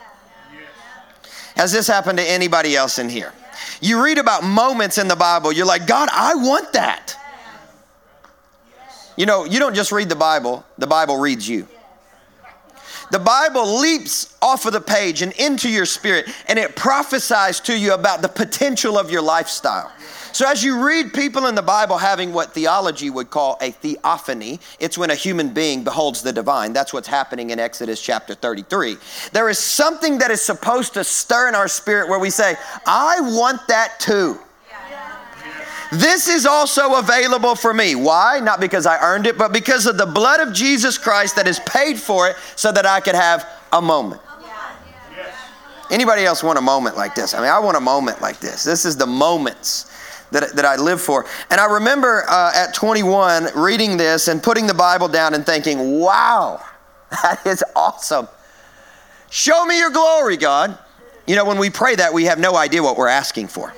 Has 1.59 1.73
this 1.73 1.87
happened 1.87 2.17
to 2.19 2.23
anybody 2.23 2.77
else 2.77 2.99
in 2.99 3.09
here? 3.09 3.33
You 3.81 4.01
read 4.01 4.17
about 4.17 4.45
moments 4.45 4.97
in 4.97 5.09
the 5.09 5.15
Bible, 5.17 5.51
you're 5.51 5.65
like, 5.65 5.87
God, 5.87 6.07
I 6.09 6.35
want 6.35 6.71
that. 6.71 7.17
You 9.17 9.25
know, 9.25 9.43
you 9.43 9.59
don't 9.59 9.75
just 9.75 9.91
read 9.91 10.07
the 10.07 10.15
Bible, 10.15 10.65
the 10.77 10.87
Bible 10.87 11.17
reads 11.17 11.49
you 11.49 11.67
the 13.11 13.19
Bible 13.19 13.79
leaps 13.79 14.35
off 14.41 14.65
of 14.65 14.73
the 14.73 14.81
page 14.81 15.21
and 15.21 15.33
into 15.33 15.69
your 15.69 15.85
spirit, 15.85 16.29
and 16.47 16.59
it 16.59 16.75
prophesies 16.75 17.59
to 17.61 17.77
you 17.77 17.93
about 17.93 18.21
the 18.21 18.29
potential 18.29 18.97
of 18.97 19.11
your 19.11 19.21
lifestyle. 19.21 19.91
So, 20.31 20.47
as 20.47 20.63
you 20.63 20.85
read 20.85 21.13
people 21.13 21.47
in 21.47 21.55
the 21.55 21.61
Bible 21.61 21.97
having 21.97 22.33
what 22.33 22.53
theology 22.53 23.09
would 23.09 23.29
call 23.29 23.57
a 23.61 23.71
theophany, 23.71 24.59
it's 24.79 24.97
when 24.97 25.09
a 25.09 25.15
human 25.15 25.53
being 25.53 25.83
beholds 25.83 26.21
the 26.21 26.31
divine. 26.31 26.73
That's 26.73 26.93
what's 26.93 27.07
happening 27.07 27.49
in 27.49 27.59
Exodus 27.59 28.01
chapter 28.01 28.35
33. 28.35 28.97
There 29.33 29.49
is 29.49 29.59
something 29.59 30.19
that 30.19 30.31
is 30.31 30.41
supposed 30.41 30.93
to 30.93 31.03
stir 31.03 31.49
in 31.49 31.55
our 31.55 31.67
spirit 31.67 32.09
where 32.09 32.19
we 32.19 32.29
say, 32.29 32.55
I 32.85 33.19
want 33.21 33.67
that 33.67 33.99
too. 33.99 34.37
This 35.91 36.27
is 36.27 36.45
also 36.45 36.99
available 36.99 37.55
for 37.55 37.73
me. 37.73 37.95
Why? 37.95 38.39
Not 38.39 38.59
because 38.59 38.85
I 38.85 39.01
earned 39.01 39.25
it, 39.25 39.39
but 39.39 39.51
because 39.51 39.87
of 39.87 39.97
the 39.97 40.05
blood 40.05 40.39
of 40.39 40.53
Jesus 40.53 40.99
Christ 40.99 41.35
that 41.35 41.47
has 41.47 41.59
paid 41.61 41.97
for 41.97 42.29
it 42.29 42.35
so 42.55 42.71
that 42.71 42.85
I 42.85 42.99
could 42.99 43.15
have 43.15 43.49
a 43.73 43.81
moment. 43.81 44.21
Anybody 45.89 46.23
else 46.23 46.43
want 46.43 46.59
a 46.59 46.61
moment 46.61 46.95
like 46.95 47.15
this? 47.15 47.33
I 47.33 47.39
mean, 47.39 47.49
I 47.49 47.57
want 47.57 47.75
a 47.75 47.81
moment 47.81 48.21
like 48.21 48.39
this. 48.39 48.63
This 48.63 48.85
is 48.85 48.95
the 48.95 49.07
moments 49.07 49.91
that, 50.31 50.55
that 50.55 50.65
I 50.65 50.75
live 50.75 51.01
for. 51.01 51.25
And 51.49 51.59
I 51.59 51.65
remember 51.73 52.23
uh, 52.27 52.51
at 52.55 52.73
21 52.73 53.49
reading 53.55 53.97
this 53.97 54.27
and 54.27 54.41
putting 54.41 54.67
the 54.67 54.73
Bible 54.73 55.07
down 55.07 55.33
and 55.33 55.45
thinking, 55.45 55.99
wow, 55.99 56.63
that 57.11 57.45
is 57.45 57.63
awesome. 57.75 58.27
Show 59.29 59.65
me 59.65 59.77
your 59.77 59.91
glory, 59.91 60.37
God. 60.37 60.77
You 61.27 61.35
know, 61.35 61.45
when 61.45 61.59
we 61.59 61.69
pray 61.69 61.95
that, 61.95 62.13
we 62.13 62.25
have 62.25 62.39
no 62.39 62.55
idea 62.55 62.81
what 62.81 62.97
we're 62.97 63.07
asking 63.07 63.47
for. 63.47 63.73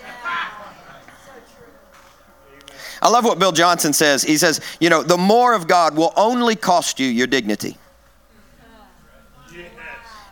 I 3.01 3.09
love 3.09 3.25
what 3.25 3.39
Bill 3.39 3.51
Johnson 3.51 3.93
says. 3.93 4.21
He 4.21 4.37
says, 4.37 4.61
you 4.79 4.89
know, 4.89 5.01
the 5.01 5.17
more 5.17 5.53
of 5.53 5.67
God 5.67 5.95
will 5.95 6.13
only 6.15 6.55
cost 6.55 6.99
you 6.99 7.07
your 7.07 7.27
dignity. 7.27 7.77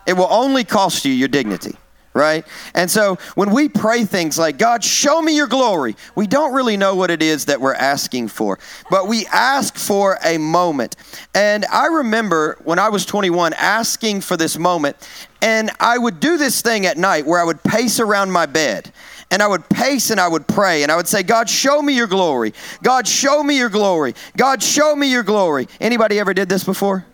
It 0.06 0.14
will 0.14 0.28
only 0.30 0.64
cost 0.64 1.04
you 1.04 1.12
your 1.12 1.28
dignity, 1.28 1.76
right? 2.12 2.44
And 2.74 2.90
so 2.90 3.16
when 3.34 3.50
we 3.50 3.68
pray 3.68 4.04
things 4.04 4.38
like, 4.38 4.58
God, 4.58 4.82
show 4.82 5.22
me 5.22 5.36
your 5.36 5.46
glory, 5.46 5.96
we 6.14 6.26
don't 6.26 6.52
really 6.52 6.76
know 6.76 6.94
what 6.96 7.10
it 7.10 7.22
is 7.22 7.46
that 7.46 7.60
we're 7.60 7.74
asking 7.74 8.28
for, 8.28 8.58
but 8.90 9.06
we 9.06 9.26
ask 9.26 9.76
for 9.76 10.18
a 10.24 10.38
moment. 10.38 10.96
And 11.34 11.64
I 11.66 11.86
remember 11.86 12.58
when 12.64 12.78
I 12.78 12.88
was 12.88 13.06
21 13.06 13.52
asking 13.54 14.22
for 14.22 14.36
this 14.36 14.58
moment, 14.58 14.96
and 15.42 15.70
I 15.78 15.98
would 15.98 16.20
do 16.20 16.36
this 16.36 16.62
thing 16.62 16.84
at 16.86 16.98
night 16.98 17.26
where 17.26 17.40
I 17.40 17.44
would 17.44 17.62
pace 17.62 18.00
around 18.00 18.30
my 18.32 18.46
bed 18.46 18.92
and 19.30 19.42
I 19.42 19.46
would 19.46 19.68
pace 19.68 20.10
and 20.10 20.20
I 20.20 20.28
would 20.28 20.46
pray 20.48 20.82
and 20.82 20.90
I 20.90 20.96
would 20.96 21.08
say, 21.08 21.22
God, 21.22 21.48
show 21.48 21.80
me 21.80 21.94
your 21.94 22.08
glory. 22.08 22.52
God, 22.82 23.06
show 23.06 23.42
me 23.42 23.56
your 23.56 23.68
glory. 23.68 24.14
God, 24.36 24.62
show 24.62 24.94
me 24.94 25.10
your 25.10 25.22
glory. 25.22 25.68
Anybody 25.80 26.18
ever 26.18 26.34
did 26.34 26.48
this 26.48 26.64
before? 26.64 27.06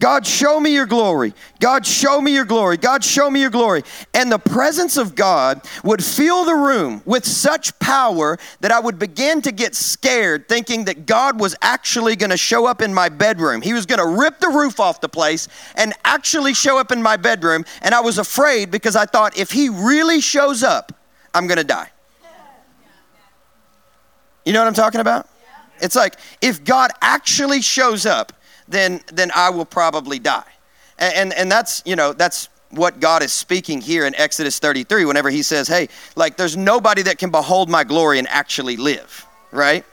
God, 0.00 0.26
show 0.26 0.58
me 0.60 0.74
your 0.74 0.86
glory. 0.86 1.32
God, 1.60 1.86
show 1.86 2.20
me 2.20 2.34
your 2.34 2.44
glory. 2.44 2.76
God, 2.76 3.04
show 3.04 3.30
me 3.30 3.40
your 3.40 3.50
glory. 3.50 3.84
And 4.12 4.30
the 4.30 4.38
presence 4.38 4.96
of 4.96 5.14
God 5.14 5.62
would 5.82 6.04
fill 6.04 6.44
the 6.44 6.54
room 6.54 7.00
with 7.06 7.24
such 7.24 7.78
power 7.78 8.36
that 8.60 8.72
I 8.72 8.80
would 8.80 8.98
begin 8.98 9.40
to 9.42 9.52
get 9.52 9.74
scared, 9.74 10.48
thinking 10.48 10.84
that 10.86 11.06
God 11.06 11.40
was 11.40 11.54
actually 11.62 12.16
going 12.16 12.30
to 12.30 12.36
show 12.36 12.66
up 12.66 12.82
in 12.82 12.92
my 12.92 13.08
bedroom. 13.08 13.62
He 13.62 13.72
was 13.72 13.86
going 13.86 14.00
to 14.00 14.20
rip 14.20 14.40
the 14.40 14.48
roof 14.48 14.80
off 14.80 15.00
the 15.00 15.08
place 15.08 15.48
and 15.76 15.94
actually 16.04 16.54
show 16.54 16.76
up 16.76 16.90
in 16.90 17.00
my 17.00 17.16
bedroom. 17.16 17.64
And 17.80 17.94
I 17.94 18.00
was 18.00 18.18
afraid 18.18 18.70
because 18.70 18.96
I 18.96 19.06
thought 19.06 19.38
if 19.38 19.52
He 19.52 19.68
really 19.68 20.20
shows 20.20 20.62
up, 20.62 20.92
I'm 21.32 21.46
going 21.46 21.58
to 21.58 21.64
die. 21.64 21.90
You 24.44 24.52
know 24.52 24.60
what 24.60 24.68
I'm 24.68 24.74
talking 24.74 25.00
about? 25.00 25.28
It's 25.80 25.96
like 25.96 26.16
if 26.42 26.64
God 26.64 26.90
actually 27.00 27.62
shows 27.62 28.06
up, 28.06 28.32
then 28.74 29.00
then 29.12 29.30
I 29.34 29.50
will 29.50 29.64
probably 29.64 30.18
die. 30.18 30.44
And, 30.98 31.14
and 31.14 31.32
and, 31.34 31.52
that's, 31.52 31.82
you 31.84 31.96
know, 31.96 32.12
that's 32.12 32.48
what 32.70 33.00
God 33.00 33.22
is 33.22 33.32
speaking 33.32 33.80
here 33.80 34.06
in 34.06 34.14
Exodus 34.16 34.58
33 34.58 35.04
whenever 35.04 35.30
he 35.30 35.42
says, 35.42 35.68
"Hey, 35.68 35.88
like 36.16 36.36
there's 36.36 36.56
nobody 36.56 37.02
that 37.02 37.18
can 37.18 37.30
behold 37.30 37.68
my 37.68 37.84
glory 37.84 38.18
and 38.18 38.28
actually 38.28 38.76
live." 38.76 39.26
Right? 39.50 39.84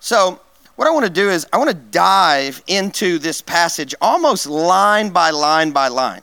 So, 0.00 0.40
what 0.76 0.88
I 0.88 0.90
want 0.90 1.04
to 1.06 1.12
do 1.12 1.30
is 1.30 1.46
I 1.52 1.58
want 1.58 1.70
to 1.70 1.76
dive 1.76 2.62
into 2.66 3.18
this 3.18 3.40
passage 3.40 3.94
almost 4.00 4.46
line 4.46 5.10
by 5.10 5.30
line 5.30 5.70
by 5.70 5.88
line. 5.88 6.22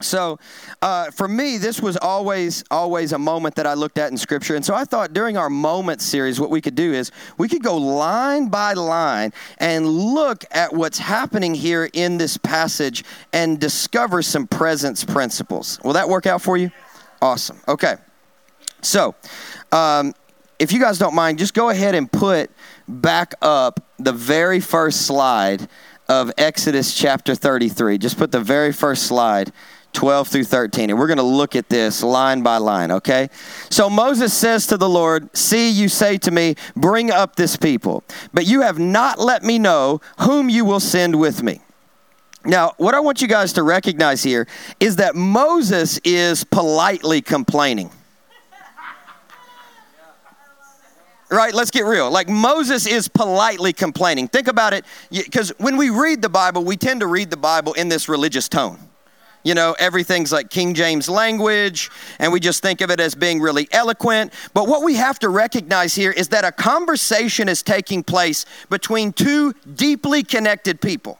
So, 0.00 0.38
uh, 0.80 1.10
for 1.10 1.26
me, 1.26 1.58
this 1.58 1.80
was 1.80 1.96
always 1.96 2.62
always 2.70 3.12
a 3.12 3.18
moment 3.18 3.56
that 3.56 3.66
I 3.66 3.74
looked 3.74 3.98
at 3.98 4.12
in 4.12 4.16
Scripture, 4.16 4.54
and 4.54 4.64
so 4.64 4.74
I 4.74 4.84
thought 4.84 5.12
during 5.12 5.36
our 5.36 5.50
moment 5.50 6.00
series, 6.00 6.38
what 6.38 6.50
we 6.50 6.60
could 6.60 6.76
do 6.76 6.92
is 6.92 7.10
we 7.36 7.48
could 7.48 7.62
go 7.62 7.76
line 7.76 8.48
by 8.48 8.74
line 8.74 9.32
and 9.58 9.88
look 9.88 10.44
at 10.52 10.72
what's 10.72 10.98
happening 10.98 11.54
here 11.54 11.88
in 11.92 12.16
this 12.16 12.36
passage 12.36 13.04
and 13.32 13.58
discover 13.58 14.22
some 14.22 14.46
presence 14.46 15.04
principles. 15.04 15.80
Will 15.82 15.94
that 15.94 16.08
work 16.08 16.26
out 16.26 16.42
for 16.42 16.56
you? 16.56 16.70
Awesome. 17.20 17.58
Okay. 17.66 17.96
So, 18.80 19.16
um, 19.72 20.14
if 20.60 20.72
you 20.72 20.78
guys 20.78 20.98
don't 20.98 21.14
mind, 21.14 21.40
just 21.40 21.54
go 21.54 21.70
ahead 21.70 21.96
and 21.96 22.10
put 22.10 22.50
back 22.86 23.34
up 23.42 23.80
the 23.98 24.12
very 24.12 24.60
first 24.60 25.06
slide 25.06 25.68
of 26.08 26.32
Exodus 26.38 26.94
chapter 26.94 27.34
33. 27.34 27.98
Just 27.98 28.16
put 28.16 28.32
the 28.32 28.40
very 28.40 28.72
first 28.72 29.04
slide 29.04 29.52
12 29.92 30.28
through 30.28 30.44
13. 30.44 30.90
And 30.90 30.98
we're 30.98 31.06
going 31.06 31.18
to 31.18 31.22
look 31.22 31.56
at 31.56 31.68
this 31.68 32.02
line 32.02 32.42
by 32.42 32.58
line, 32.58 32.90
okay? 32.90 33.28
So 33.70 33.90
Moses 33.90 34.32
says 34.32 34.66
to 34.68 34.76
the 34.76 34.88
Lord, 34.88 35.36
See, 35.36 35.70
you 35.70 35.88
say 35.88 36.18
to 36.18 36.30
me, 36.30 36.54
Bring 36.76 37.10
up 37.10 37.36
this 37.36 37.56
people, 37.56 38.04
but 38.32 38.46
you 38.46 38.62
have 38.62 38.78
not 38.78 39.18
let 39.18 39.42
me 39.42 39.58
know 39.58 40.00
whom 40.20 40.48
you 40.48 40.64
will 40.64 40.80
send 40.80 41.18
with 41.18 41.42
me. 41.42 41.60
Now, 42.44 42.72
what 42.76 42.94
I 42.94 43.00
want 43.00 43.20
you 43.20 43.28
guys 43.28 43.52
to 43.54 43.62
recognize 43.62 44.22
here 44.22 44.46
is 44.80 44.96
that 44.96 45.14
Moses 45.14 45.98
is 46.04 46.44
politely 46.44 47.20
complaining. 47.20 47.90
right? 51.30 51.52
Let's 51.52 51.70
get 51.70 51.84
real. 51.84 52.10
Like 52.10 52.28
Moses 52.28 52.86
is 52.86 53.08
politely 53.08 53.72
complaining. 53.72 54.28
Think 54.28 54.48
about 54.48 54.72
it, 54.72 54.84
because 55.10 55.50
when 55.58 55.76
we 55.76 55.90
read 55.90 56.22
the 56.22 56.28
Bible, 56.28 56.64
we 56.64 56.76
tend 56.76 57.00
to 57.00 57.06
read 57.06 57.30
the 57.30 57.36
Bible 57.36 57.72
in 57.74 57.88
this 57.88 58.08
religious 58.08 58.48
tone. 58.48 58.78
You 59.44 59.54
know, 59.54 59.76
everything's 59.78 60.32
like 60.32 60.50
King 60.50 60.74
James 60.74 61.08
language, 61.08 61.90
and 62.18 62.32
we 62.32 62.40
just 62.40 62.62
think 62.62 62.80
of 62.80 62.90
it 62.90 63.00
as 63.00 63.14
being 63.14 63.40
really 63.40 63.68
eloquent. 63.70 64.32
But 64.52 64.68
what 64.68 64.82
we 64.82 64.94
have 64.94 65.18
to 65.20 65.28
recognize 65.28 65.94
here 65.94 66.10
is 66.10 66.28
that 66.28 66.44
a 66.44 66.52
conversation 66.52 67.48
is 67.48 67.62
taking 67.62 68.02
place 68.02 68.44
between 68.68 69.12
two 69.12 69.54
deeply 69.74 70.22
connected 70.22 70.80
people. 70.80 71.18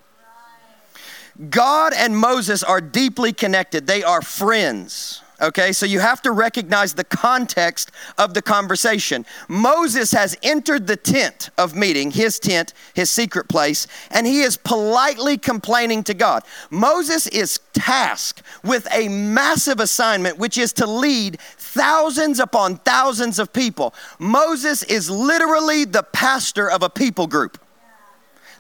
God 1.51 1.93
and 1.97 2.17
Moses 2.17 2.65
are 2.65 2.81
deeply 2.81 3.33
connected, 3.33 3.87
they 3.87 4.03
are 4.03 4.21
friends. 4.21 5.23
Okay, 5.41 5.71
so 5.73 5.87
you 5.87 6.01
have 6.01 6.21
to 6.23 6.33
recognize 6.33 6.95
the 6.95 7.05
context 7.05 7.93
of 8.17 8.35
the 8.35 8.43
conversation. 8.43 9.25
Moses 9.49 10.11
has 10.11 10.37
entered 10.43 10.89
the 10.89 10.97
tent 10.97 11.51
of 11.57 11.77
meeting, 11.77 12.11
his 12.11 12.41
tent, 12.41 12.75
his 12.95 13.09
secret 13.09 13.49
place, 13.49 13.87
and 14.11 14.27
he 14.27 14.41
is 14.41 14.57
politely 14.57 15.39
complaining 15.39 16.03
to 16.05 16.15
God. 16.15 16.43
Moses 16.71 17.29
is 17.29 17.61
tasked 17.73 18.43
with 18.65 18.89
a 18.93 19.07
massive 19.09 19.79
assignment, 19.79 20.39
which 20.39 20.59
is 20.59 20.73
to 20.73 20.87
lead 20.87 21.39
thousands 21.41 22.41
upon 22.41 22.77
thousands 22.79 23.39
of 23.39 23.53
people. 23.53 23.95
Moses 24.19 24.83
is 24.83 25.09
literally 25.09 25.85
the 25.85 26.03
pastor 26.03 26.69
of 26.69 26.83
a 26.83 26.91
people 26.91 27.29
group. 27.29 27.59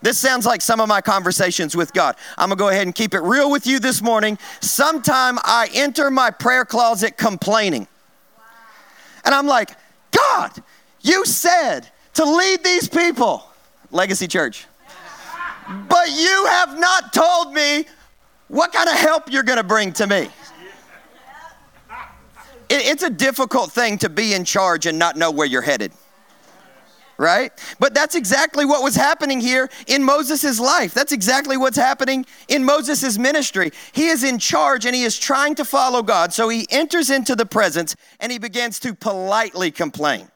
This 0.00 0.18
sounds 0.18 0.46
like 0.46 0.60
some 0.60 0.80
of 0.80 0.88
my 0.88 1.00
conversations 1.00 1.76
with 1.76 1.92
God. 1.92 2.16
I'm 2.36 2.48
gonna 2.48 2.58
go 2.58 2.68
ahead 2.68 2.86
and 2.86 2.94
keep 2.94 3.14
it 3.14 3.20
real 3.20 3.50
with 3.50 3.66
you 3.66 3.78
this 3.78 4.00
morning. 4.00 4.38
Sometime 4.60 5.38
I 5.42 5.68
enter 5.74 6.10
my 6.10 6.30
prayer 6.30 6.64
closet 6.64 7.16
complaining. 7.16 7.86
And 9.24 9.34
I'm 9.34 9.46
like, 9.46 9.70
God, 10.10 10.52
you 11.00 11.24
said 11.24 11.88
to 12.14 12.24
lead 12.24 12.62
these 12.62 12.88
people, 12.88 13.44
Legacy 13.90 14.28
Church, 14.28 14.66
but 15.88 16.10
you 16.10 16.46
have 16.46 16.78
not 16.78 17.12
told 17.12 17.52
me 17.52 17.84
what 18.46 18.72
kind 18.72 18.88
of 18.88 18.96
help 18.96 19.30
you're 19.30 19.42
gonna 19.42 19.62
bring 19.62 19.92
to 19.94 20.06
me. 20.06 20.28
it's 22.70 23.02
a 23.02 23.10
difficult 23.10 23.72
thing 23.72 23.98
to 23.98 24.08
be 24.08 24.34
in 24.34 24.44
charge 24.44 24.86
and 24.86 24.98
not 24.98 25.16
know 25.16 25.30
where 25.30 25.46
you're 25.46 25.62
headed 25.62 25.92
right? 27.18 27.52
But 27.80 27.94
that's 27.94 28.14
exactly 28.14 28.64
what 28.64 28.82
was 28.82 28.94
happening 28.94 29.40
here 29.40 29.68
in 29.88 30.04
Moses' 30.04 30.60
life. 30.60 30.94
That's 30.94 31.12
exactly 31.12 31.56
what's 31.56 31.76
happening 31.76 32.24
in 32.46 32.64
Moses' 32.64 33.18
ministry. 33.18 33.72
He 33.92 34.06
is 34.06 34.22
in 34.22 34.38
charge 34.38 34.86
and 34.86 34.94
he 34.94 35.02
is 35.02 35.18
trying 35.18 35.56
to 35.56 35.64
follow 35.64 36.02
God. 36.02 36.32
So 36.32 36.48
he 36.48 36.66
enters 36.70 37.10
into 37.10 37.34
the 37.34 37.44
presence 37.44 37.96
and 38.20 38.30
he 38.30 38.38
begins 38.38 38.78
to 38.80 38.94
politely 38.94 39.72
complain. 39.72 40.28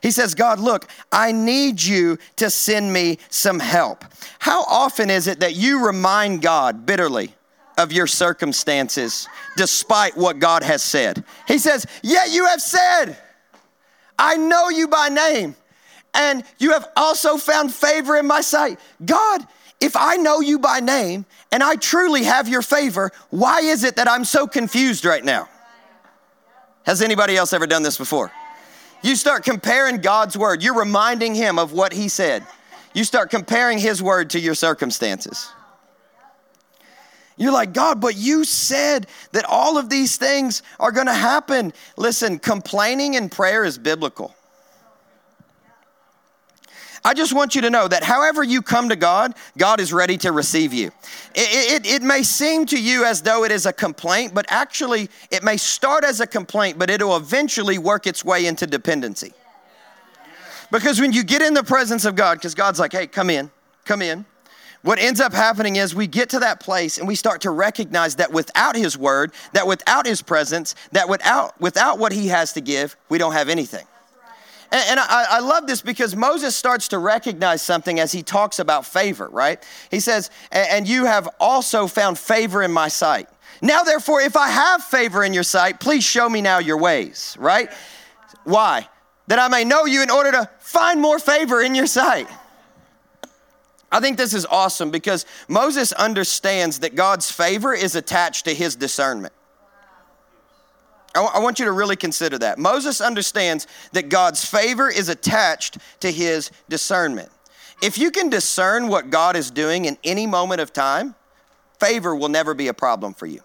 He 0.00 0.12
says, 0.12 0.36
God, 0.36 0.60
look, 0.60 0.88
I 1.10 1.32
need 1.32 1.82
you 1.82 2.18
to 2.36 2.50
send 2.50 2.92
me 2.92 3.18
some 3.30 3.58
help. 3.58 4.04
How 4.38 4.62
often 4.62 5.10
is 5.10 5.26
it 5.26 5.40
that 5.40 5.56
you 5.56 5.84
remind 5.84 6.40
God 6.40 6.86
bitterly 6.86 7.34
of 7.76 7.90
your 7.90 8.06
circumstances 8.06 9.28
despite 9.56 10.16
what 10.16 10.38
God 10.38 10.62
has 10.62 10.84
said? 10.84 11.24
He 11.48 11.58
says, 11.58 11.84
Yet 12.04 12.30
you 12.30 12.46
have 12.46 12.62
said, 12.62 13.16
I 14.16 14.36
know 14.36 14.68
you 14.68 14.86
by 14.86 15.08
name 15.08 15.56
and 16.18 16.42
you 16.58 16.72
have 16.72 16.88
also 16.96 17.36
found 17.36 17.72
favor 17.72 18.16
in 18.16 18.26
my 18.26 18.40
sight. 18.40 18.80
God, 19.06 19.46
if 19.80 19.94
I 19.96 20.16
know 20.16 20.40
you 20.40 20.58
by 20.58 20.80
name 20.80 21.24
and 21.52 21.62
I 21.62 21.76
truly 21.76 22.24
have 22.24 22.48
your 22.48 22.60
favor, 22.60 23.12
why 23.30 23.60
is 23.60 23.84
it 23.84 23.96
that 23.96 24.08
I'm 24.08 24.24
so 24.24 24.48
confused 24.48 25.04
right 25.04 25.24
now? 25.24 25.48
Has 26.84 27.02
anybody 27.02 27.36
else 27.36 27.52
ever 27.52 27.68
done 27.68 27.84
this 27.84 27.96
before? 27.96 28.32
You 29.00 29.14
start 29.14 29.44
comparing 29.44 30.00
God's 30.00 30.36
word, 30.36 30.60
you're 30.60 30.78
reminding 30.78 31.36
him 31.36 31.56
of 31.56 31.72
what 31.72 31.92
he 31.92 32.08
said. 32.08 32.44
You 32.94 33.04
start 33.04 33.30
comparing 33.30 33.78
his 33.78 34.02
word 34.02 34.30
to 34.30 34.40
your 34.40 34.54
circumstances. 34.56 35.48
You're 37.36 37.52
like, 37.52 37.72
God, 37.72 38.00
but 38.00 38.16
you 38.16 38.42
said 38.42 39.06
that 39.30 39.44
all 39.44 39.78
of 39.78 39.88
these 39.88 40.16
things 40.16 40.64
are 40.80 40.90
gonna 40.90 41.14
happen. 41.14 41.72
Listen, 41.96 42.40
complaining 42.40 43.14
in 43.14 43.28
prayer 43.28 43.62
is 43.64 43.78
biblical. 43.78 44.34
I 47.04 47.14
just 47.14 47.32
want 47.32 47.54
you 47.54 47.62
to 47.62 47.70
know 47.70 47.88
that 47.88 48.02
however 48.02 48.42
you 48.42 48.62
come 48.62 48.88
to 48.88 48.96
God, 48.96 49.34
God 49.56 49.80
is 49.80 49.92
ready 49.92 50.16
to 50.18 50.32
receive 50.32 50.72
you. 50.72 50.88
It, 51.34 51.84
it, 51.84 51.86
it, 51.86 52.02
may 52.02 52.22
seem 52.22 52.66
to 52.66 52.80
you 52.80 53.04
as 53.04 53.22
though 53.22 53.44
it 53.44 53.52
is 53.52 53.66
a 53.66 53.72
complaint, 53.72 54.34
but 54.34 54.46
actually, 54.48 55.08
it 55.30 55.42
may 55.42 55.56
start 55.56 56.04
as 56.04 56.20
a 56.20 56.26
complaint, 56.26 56.78
but 56.78 56.90
it'll 56.90 57.16
eventually 57.16 57.78
work 57.78 58.06
its 58.06 58.24
way 58.24 58.46
into 58.46 58.66
dependency. 58.66 59.32
Because 60.70 61.00
when 61.00 61.12
you 61.12 61.22
get 61.22 61.40
in 61.40 61.54
the 61.54 61.62
presence 61.62 62.04
of 62.04 62.14
God, 62.14 62.38
because 62.38 62.54
God's 62.54 62.78
like, 62.78 62.92
hey, 62.92 63.06
come 63.06 63.30
in, 63.30 63.50
come 63.84 64.02
in. 64.02 64.24
What 64.82 64.98
ends 64.98 65.20
up 65.20 65.32
happening 65.32 65.76
is 65.76 65.94
we 65.94 66.06
get 66.06 66.30
to 66.30 66.38
that 66.40 66.60
place 66.60 66.98
and 66.98 67.08
we 67.08 67.14
start 67.14 67.40
to 67.42 67.50
recognize 67.50 68.16
that 68.16 68.32
without 68.32 68.76
His 68.76 68.96
word, 68.96 69.32
that 69.52 69.66
without 69.66 70.06
His 70.06 70.22
presence, 70.22 70.74
that 70.92 71.08
without, 71.08 71.60
without 71.60 71.98
what 71.98 72.12
He 72.12 72.28
has 72.28 72.52
to 72.52 72.60
give, 72.60 72.96
we 73.08 73.18
don't 73.18 73.32
have 73.32 73.48
anything. 73.48 73.86
And, 74.70 75.00
I, 75.00 75.24
I, 75.30 75.40
love 75.40 75.66
this 75.66 75.80
because 75.80 76.14
Moses 76.14 76.54
starts 76.54 76.88
to 76.88 76.98
recognize 76.98 77.62
something 77.62 77.98
as 77.98 78.12
he 78.12 78.22
talks 78.22 78.58
about 78.58 78.84
favor, 78.84 79.26
right? 79.28 79.62
He 79.90 79.98
says, 79.98 80.30
And 80.52 80.86
you 80.86 81.06
have 81.06 81.26
also 81.40 81.86
found 81.86 82.18
favor 82.18 82.62
in 82.62 82.70
my 82.70 82.88
sight. 82.88 83.28
Now, 83.62 83.82
therefore, 83.82 84.20
if 84.20 84.36
I 84.36 84.48
have 84.48 84.84
favor 84.84 85.24
in 85.24 85.32
your 85.32 85.42
sight, 85.42 85.80
please 85.80 86.04
show 86.04 86.28
me 86.28 86.42
now 86.42 86.58
your 86.58 86.76
ways, 86.76 87.34
right? 87.40 87.70
Why? 88.44 88.88
That 89.28 89.38
I 89.38 89.48
may 89.48 89.64
know 89.64 89.86
you 89.86 90.02
in 90.02 90.10
order 90.10 90.32
to 90.32 90.50
find 90.60 91.00
more 91.00 91.18
favor 91.18 91.62
in 91.62 91.74
your 91.74 91.86
sight. 91.86 92.28
I 93.90 94.00
think 94.00 94.18
this 94.18 94.34
is 94.34 94.44
awesome 94.44 94.90
because 94.90 95.24
Moses 95.48 95.92
understands 95.92 96.80
that 96.80 96.94
God's 96.94 97.30
favor 97.30 97.72
is 97.72 97.94
attached 97.94 98.44
to 98.44 98.54
his 98.54 98.76
discernment. 98.76 99.32
I 101.14 101.40
want 101.40 101.58
you 101.58 101.64
to 101.64 101.72
really 101.72 101.96
consider 101.96 102.38
that. 102.38 102.58
Moses 102.58 103.00
understands 103.00 103.66
that 103.92 104.08
God's 104.08 104.44
favor 104.44 104.88
is 104.88 105.08
attached 105.08 105.78
to 106.00 106.12
his 106.12 106.50
discernment. 106.68 107.30
If 107.82 107.98
you 107.98 108.10
can 108.10 108.28
discern 108.28 108.88
what 108.88 109.10
God 109.10 109.36
is 109.36 109.50
doing 109.50 109.84
in 109.84 109.96
any 110.04 110.26
moment 110.26 110.60
of 110.60 110.72
time, 110.72 111.14
favor 111.78 112.14
will 112.14 112.28
never 112.28 112.54
be 112.54 112.68
a 112.68 112.74
problem 112.74 113.14
for 113.14 113.26
you. 113.26 113.40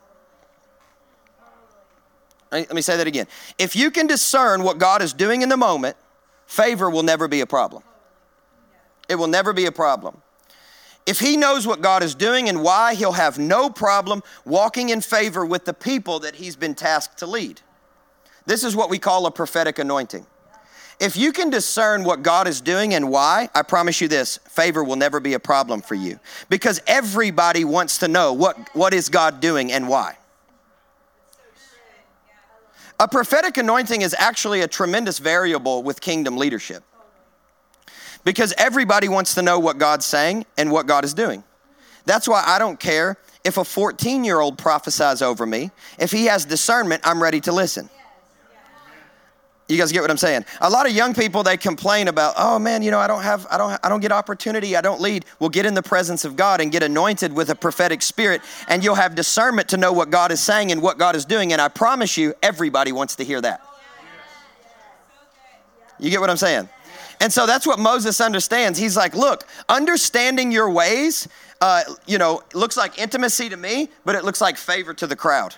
Let 2.52 2.74
me 2.74 2.82
say 2.82 2.98
that 2.98 3.08
again. 3.08 3.28
If 3.58 3.76
you 3.76 3.90
can 3.92 4.08
discern 4.08 4.64
what 4.64 4.78
God 4.78 5.02
is 5.02 5.14
doing 5.14 5.42
in 5.42 5.50
the 5.50 5.58
moment, 5.58 5.98
favor 6.46 6.90
will 6.90 7.04
never 7.04 7.28
be 7.28 7.42
a 7.42 7.48
problem. 7.48 7.84
It 9.08 9.16
will 9.16 9.28
never 9.28 9.54
be 9.54 9.66
a 9.66 9.72
problem. 9.72 10.22
If 11.06 11.20
he 11.20 11.36
knows 11.36 11.68
what 11.68 11.82
God 11.82 12.02
is 12.02 12.16
doing 12.16 12.48
and 12.48 12.64
why, 12.64 12.96
he'll 12.96 13.14
have 13.14 13.38
no 13.38 13.70
problem 13.70 14.24
walking 14.46 14.90
in 14.90 15.02
favor 15.02 15.46
with 15.46 15.66
the 15.66 15.74
people 15.74 16.20
that 16.20 16.36
he's 16.36 16.56
been 16.56 16.76
tasked 16.76 17.18
to 17.20 17.26
lead. 17.26 17.62
This 18.46 18.64
is 18.64 18.76
what 18.76 18.90
we 18.90 19.00
call 19.00 19.26
a 19.26 19.32
prophetic 19.32 19.80
anointing. 19.80 20.26
If 21.00 21.18
you 21.18 21.34
can 21.34 21.50
discern 21.50 22.04
what 22.04 22.24
God 22.24 22.48
is 22.48 22.62
doing 22.62 22.94
and 22.94 23.10
why, 23.10 23.50
I 23.54 23.64
promise 23.64 24.00
you 24.00 24.08
this 24.08 24.38
favor 24.38 24.84
will 24.84 24.96
never 24.96 25.20
be 25.20 25.34
a 25.34 25.40
problem 25.40 25.82
for 25.82 25.96
you 25.96 26.20
because 26.50 26.82
everybody 26.88 27.66
wants 27.66 27.98
to 28.00 28.08
know 28.08 28.32
what, 28.32 28.58
what 28.74 28.94
is 28.94 29.10
God 29.10 29.42
doing 29.42 29.72
and 29.72 29.90
why. 29.90 30.18
A 33.00 33.08
prophetic 33.08 33.58
anointing 33.58 34.02
is 34.02 34.16
actually 34.18 34.62
a 34.62 34.68
tremendous 34.68 35.20
variable 35.20 35.84
with 35.84 36.00
kingdom 36.00 36.38
leadership 36.38 36.84
because 38.24 38.54
everybody 38.58 39.10
wants 39.10 39.36
to 39.36 39.42
know 39.42 39.60
what 39.60 39.78
God's 39.78 40.06
saying 40.06 40.46
and 40.58 40.72
what 40.72 40.88
God 40.88 41.04
is 41.06 41.14
doing. 41.14 41.44
That's 42.06 42.28
why 42.28 42.44
I 42.46 42.60
don't 42.60 42.80
care 42.80 43.18
if 43.44 43.58
a 43.58 43.64
14 43.64 44.24
year 44.24 44.40
old 44.40 44.58
prophesies 44.58 45.22
over 45.22 45.46
me. 45.46 45.72
If 46.00 46.12
he 46.12 46.26
has 46.26 46.46
discernment, 46.46 47.02
I'm 47.06 47.22
ready 47.22 47.42
to 47.42 47.52
listen. 47.52 47.90
You 49.70 49.78
guys 49.78 49.94
get 49.94 50.02
what 50.02 50.12
I'm 50.12 50.18
saying? 50.18 50.44
A 50.60 50.70
lot 50.70 50.86
of 50.86 50.92
young 50.92 51.14
people 51.14 51.42
they 51.42 51.56
complain 51.56 52.10
about, 52.10 52.36
"Oh 52.38 52.60
man, 52.60 52.84
you 52.84 52.92
know, 52.92 53.00
I 53.00 53.08
don't 53.08 53.24
have 53.24 53.48
I 53.50 53.58
don't 53.58 53.80
I 53.82 53.90
don't 53.90 54.02
get 54.02 54.12
opportunity, 54.12 54.76
I 54.76 54.82
don't 54.82 55.00
lead." 55.00 55.26
Well, 55.40 55.50
get 55.50 55.66
in 55.66 55.74
the 55.74 55.82
presence 55.82 56.26
of 56.26 56.36
God 56.36 56.60
and 56.60 56.70
get 56.70 56.84
anointed 56.84 57.32
with 57.32 57.50
a 57.50 57.56
prophetic 57.56 58.02
spirit 58.02 58.42
and 58.68 58.84
you'll 58.84 58.96
have 58.96 59.16
discernment 59.16 59.70
to 59.70 59.78
know 59.78 59.94
what 59.94 60.10
God 60.10 60.32
is 60.32 60.42
saying 60.42 60.74
and 60.74 60.82
what 60.82 60.98
God 60.98 61.16
is 61.16 61.24
doing 61.24 61.54
and 61.54 61.62
I 61.62 61.70
promise 61.70 62.18
you 62.18 62.34
everybody 62.44 62.92
wants 62.92 63.16
to 63.16 63.24
hear 63.24 63.40
that. 63.40 63.62
You 65.98 66.10
get 66.10 66.20
what 66.20 66.30
I'm 66.30 66.38
saying? 66.38 66.68
And 67.24 67.32
so 67.32 67.46
that's 67.46 67.66
what 67.66 67.80
Moses 67.80 68.20
understands. 68.20 68.78
He's 68.78 68.98
like, 68.98 69.16
look, 69.16 69.48
understanding 69.70 70.52
your 70.52 70.70
ways, 70.70 71.30
uh, 71.62 71.84
you 72.06 72.18
know, 72.18 72.42
looks 72.54 72.76
like 72.76 73.00
intimacy 73.00 73.48
to 73.48 73.56
me, 73.56 73.88
but 74.04 74.16
it 74.16 74.26
looks 74.26 74.42
like 74.42 74.58
favor 74.58 74.94
to 74.96 75.08
the 75.08 75.16
crowd. 75.16 75.56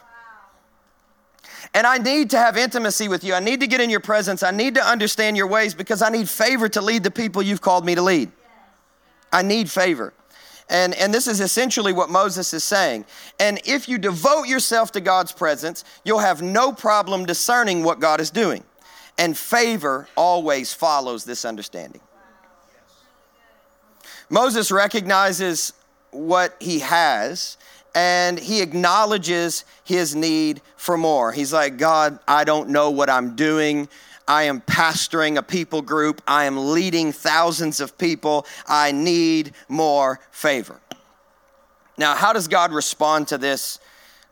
And 1.73 1.87
I 1.87 1.97
need 1.97 2.29
to 2.29 2.37
have 2.37 2.55
intimacy 2.55 3.07
with 3.07 3.23
you. 3.23 3.33
I 3.33 3.39
need 3.39 3.61
to 3.61 3.67
get 3.67 3.81
in 3.81 3.89
your 3.89 3.99
presence. 3.99 4.43
I 4.43 4.51
need 4.51 4.75
to 4.75 4.85
understand 4.85 5.37
your 5.37 5.47
ways 5.47 5.73
because 5.73 6.03
I 6.03 6.09
need 6.09 6.29
favor 6.29 6.69
to 6.69 6.81
lead 6.81 7.01
the 7.01 7.09
people 7.09 7.41
you've 7.41 7.61
called 7.61 7.83
me 7.83 7.95
to 7.95 8.01
lead. 8.03 8.31
I 9.33 9.41
need 9.41 9.67
favor. 9.67 10.13
And, 10.69 10.93
and 10.93 11.11
this 11.11 11.25
is 11.25 11.41
essentially 11.41 11.93
what 11.93 12.11
Moses 12.11 12.53
is 12.53 12.63
saying. 12.63 13.05
And 13.39 13.59
if 13.65 13.89
you 13.89 13.97
devote 13.97 14.43
yourself 14.43 14.91
to 14.91 15.01
God's 15.01 15.31
presence, 15.31 15.83
you'll 16.03 16.19
have 16.19 16.43
no 16.43 16.71
problem 16.71 17.25
discerning 17.25 17.83
what 17.83 17.99
God 17.99 18.21
is 18.21 18.29
doing 18.29 18.63
and 19.17 19.37
favor 19.37 20.07
always 20.15 20.73
follows 20.73 21.23
this 21.23 21.45
understanding. 21.45 22.01
Moses 24.29 24.71
recognizes 24.71 25.73
what 26.11 26.55
he 26.59 26.79
has 26.79 27.57
and 27.93 28.37
he 28.39 28.61
acknowledges 28.61 29.63
his 29.83 30.15
need 30.15 30.61
for 30.75 30.97
more. 30.97 31.31
He's 31.31 31.53
like, 31.53 31.77
God, 31.77 32.19
I 32.27 32.43
don't 32.43 32.69
know 32.69 32.91
what 32.91 33.09
I'm 33.09 33.35
doing. 33.35 33.87
I 34.27 34.43
am 34.43 34.61
pastoring 34.61 35.37
a 35.37 35.43
people 35.43 35.81
group. 35.81 36.21
I 36.27 36.45
am 36.45 36.71
leading 36.71 37.11
thousands 37.11 37.79
of 37.79 37.97
people. 37.97 38.45
I 38.67 38.91
need 38.91 39.53
more 39.69 40.19
favor. 40.31 40.81
Now, 41.97 42.15
how 42.15 42.33
does 42.33 42.47
God 42.47 42.73
respond 42.73 43.29
to 43.29 43.37
this 43.37 43.79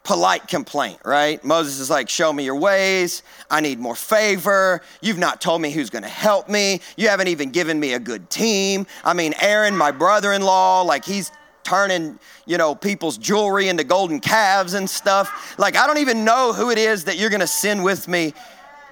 polite 0.04 0.48
complaint, 0.48 1.00
right? 1.06 1.44
Moses 1.44 1.80
is 1.80 1.90
like, 1.90 2.10
Show 2.10 2.32
me 2.32 2.44
your 2.44 2.58
ways. 2.58 3.24
I 3.50 3.62
need 3.62 3.80
more 3.80 3.96
favor. 3.96 4.82
You've 5.02 5.18
not 5.18 5.42
told 5.42 5.62
me 5.62 5.72
who's 5.72 5.90
going 5.90 6.04
to 6.04 6.10
help 6.10 6.50
me. 6.50 6.82
You 6.98 7.10
haven't 7.10 7.30
even 7.30 7.52
given 7.52 7.80
me 7.80 7.94
a 7.94 8.00
good 8.00 8.30
team. 8.30 8.86
I 9.04 9.14
mean, 9.14 9.34
Aaron, 9.40 9.76
my 9.76 9.92
brother 9.92 10.34
in 10.34 10.42
law, 10.42 10.82
like 10.82 11.06
he's 11.06 11.32
turning, 11.64 12.20
you 12.46 12.58
know, 12.58 12.76
people's 12.76 13.18
jewelry 13.18 13.70
into 13.70 13.84
golden 13.84 14.20
calves 14.20 14.74
and 14.74 14.90
stuff. 14.90 15.58
Like, 15.58 15.78
I 15.78 15.88
don't 15.88 16.00
even 16.00 16.26
know 16.26 16.52
who 16.52 16.72
it 16.72 16.78
is 16.78 17.06
that 17.06 17.18
you're 17.18 17.30
going 17.30 17.40
to 17.40 17.48
send 17.48 17.84
with 17.84 18.08
me 18.08 18.34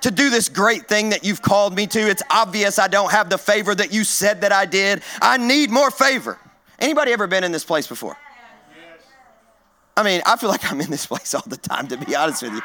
to 0.01 0.09
do 0.09 0.29
this 0.29 0.49
great 0.49 0.87
thing 0.87 1.09
that 1.09 1.23
you've 1.23 1.41
called 1.41 1.75
me 1.75 1.85
to. 1.87 1.99
It's 1.99 2.23
obvious 2.29 2.79
I 2.79 2.87
don't 2.87 3.11
have 3.11 3.29
the 3.29 3.37
favor 3.37 3.75
that 3.75 3.93
you 3.93 4.03
said 4.03 4.41
that 4.41 4.51
I 4.51 4.65
did. 4.65 5.03
I 5.21 5.37
need 5.37 5.69
more 5.69 5.91
favor. 5.91 6.39
Anybody 6.79 7.11
ever 7.11 7.27
been 7.27 7.43
in 7.43 7.51
this 7.51 7.65
place 7.65 7.87
before? 7.87 8.17
I 9.95 10.03
mean, 10.03 10.21
I 10.25 10.35
feel 10.37 10.49
like 10.49 10.71
I'm 10.71 10.79
in 10.81 10.89
this 10.89 11.05
place 11.05 11.33
all 11.33 11.43
the 11.45 11.57
time, 11.57 11.87
to 11.87 11.97
be 11.97 12.15
honest 12.15 12.43
with 12.43 12.53
you. 12.53 12.61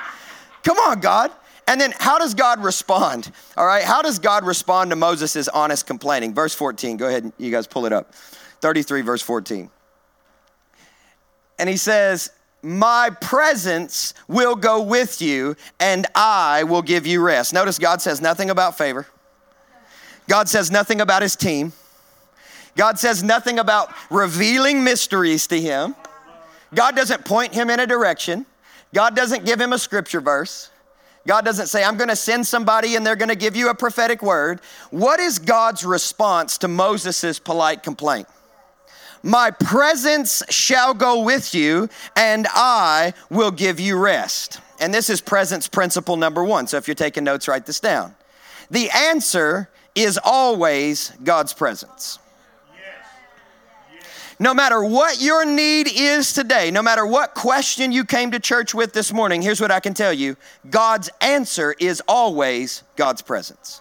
Come 0.62 0.78
on, 0.78 1.00
God. 1.00 1.30
And 1.68 1.80
then 1.80 1.92
how 1.98 2.18
does 2.18 2.34
God 2.34 2.62
respond? 2.62 3.30
All 3.56 3.66
right, 3.66 3.82
how 3.82 4.00
does 4.02 4.18
God 4.18 4.44
respond 4.44 4.90
to 4.90 4.96
Moses' 4.96 5.48
honest 5.48 5.86
complaining? 5.86 6.32
Verse 6.32 6.54
14, 6.54 6.96
go 6.96 7.08
ahead, 7.08 7.24
and 7.24 7.32
you 7.38 7.50
guys 7.50 7.66
pull 7.66 7.86
it 7.86 7.92
up. 7.92 8.14
33, 8.60 9.02
verse 9.02 9.22
14. 9.22 9.68
And 11.58 11.68
he 11.68 11.76
says, 11.76 12.30
My 12.62 13.10
presence 13.20 14.14
will 14.28 14.54
go 14.54 14.82
with 14.82 15.20
you, 15.20 15.56
and 15.80 16.06
I 16.14 16.64
will 16.64 16.82
give 16.82 17.06
you 17.06 17.20
rest. 17.20 17.52
Notice 17.52 17.78
God 17.78 18.00
says 18.00 18.20
nothing 18.20 18.50
about 18.50 18.78
favor, 18.78 19.06
God 20.28 20.48
says 20.48 20.70
nothing 20.70 21.00
about 21.00 21.22
his 21.22 21.34
team, 21.34 21.72
God 22.76 22.98
says 22.98 23.24
nothing 23.24 23.58
about 23.58 23.92
revealing 24.10 24.84
mysteries 24.84 25.48
to 25.48 25.60
him. 25.60 25.96
God 26.74 26.96
doesn't 26.96 27.24
point 27.24 27.54
him 27.54 27.70
in 27.70 27.80
a 27.80 27.86
direction. 27.86 28.46
God 28.94 29.14
doesn't 29.16 29.44
give 29.44 29.60
him 29.60 29.72
a 29.72 29.78
scripture 29.78 30.20
verse. 30.20 30.70
God 31.26 31.44
doesn't 31.44 31.66
say, 31.66 31.82
I'm 31.82 31.96
going 31.96 32.08
to 32.08 32.16
send 32.16 32.46
somebody 32.46 32.94
and 32.94 33.04
they're 33.04 33.16
going 33.16 33.30
to 33.30 33.34
give 33.36 33.56
you 33.56 33.68
a 33.68 33.74
prophetic 33.74 34.22
word. 34.22 34.60
What 34.90 35.18
is 35.18 35.38
God's 35.38 35.84
response 35.84 36.58
to 36.58 36.68
Moses' 36.68 37.38
polite 37.38 37.82
complaint? 37.82 38.28
My 39.22 39.50
presence 39.50 40.44
shall 40.50 40.94
go 40.94 41.22
with 41.22 41.52
you, 41.52 41.88
and 42.14 42.46
I 42.50 43.12
will 43.28 43.50
give 43.50 43.80
you 43.80 43.98
rest. 43.98 44.60
And 44.78 44.94
this 44.94 45.10
is 45.10 45.20
presence 45.20 45.66
principle 45.66 46.16
number 46.16 46.44
one. 46.44 46.68
So 46.68 46.76
if 46.76 46.86
you're 46.86 46.94
taking 46.94 47.24
notes, 47.24 47.48
write 47.48 47.66
this 47.66 47.80
down. 47.80 48.14
The 48.70 48.88
answer 48.90 49.68
is 49.96 50.16
always 50.22 51.10
God's 51.24 51.52
presence. 51.52 52.20
No 54.38 54.52
matter 54.52 54.84
what 54.84 55.20
your 55.20 55.46
need 55.46 55.88
is 55.90 56.34
today, 56.34 56.70
no 56.70 56.82
matter 56.82 57.06
what 57.06 57.34
question 57.34 57.90
you 57.90 58.04
came 58.04 58.30
to 58.32 58.40
church 58.40 58.74
with 58.74 58.92
this 58.92 59.12
morning, 59.12 59.40
here's 59.40 59.60
what 59.60 59.70
I 59.70 59.80
can 59.80 59.94
tell 59.94 60.12
you 60.12 60.36
God's 60.68 61.08
answer 61.20 61.74
is 61.78 62.02
always 62.06 62.82
God's 62.96 63.22
presence. 63.22 63.80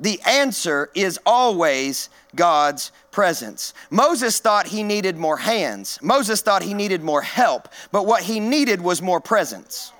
The 0.00 0.20
answer 0.26 0.90
is 0.94 1.20
always 1.26 2.08
God's 2.34 2.90
presence. 3.10 3.74
Moses 3.90 4.40
thought 4.40 4.66
he 4.66 4.82
needed 4.82 5.16
more 5.16 5.36
hands. 5.36 5.98
Moses 6.02 6.40
thought 6.40 6.62
he 6.62 6.74
needed 6.74 7.02
more 7.02 7.22
help, 7.22 7.68
but 7.92 8.06
what 8.06 8.22
he 8.22 8.40
needed 8.40 8.80
was 8.80 9.02
more 9.02 9.20
presence. 9.20 9.92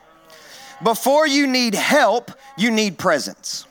Before 0.82 1.26
you 1.26 1.46
need 1.46 1.74
help, 1.74 2.32
you 2.56 2.70
need 2.70 2.98
presence. 2.98 3.66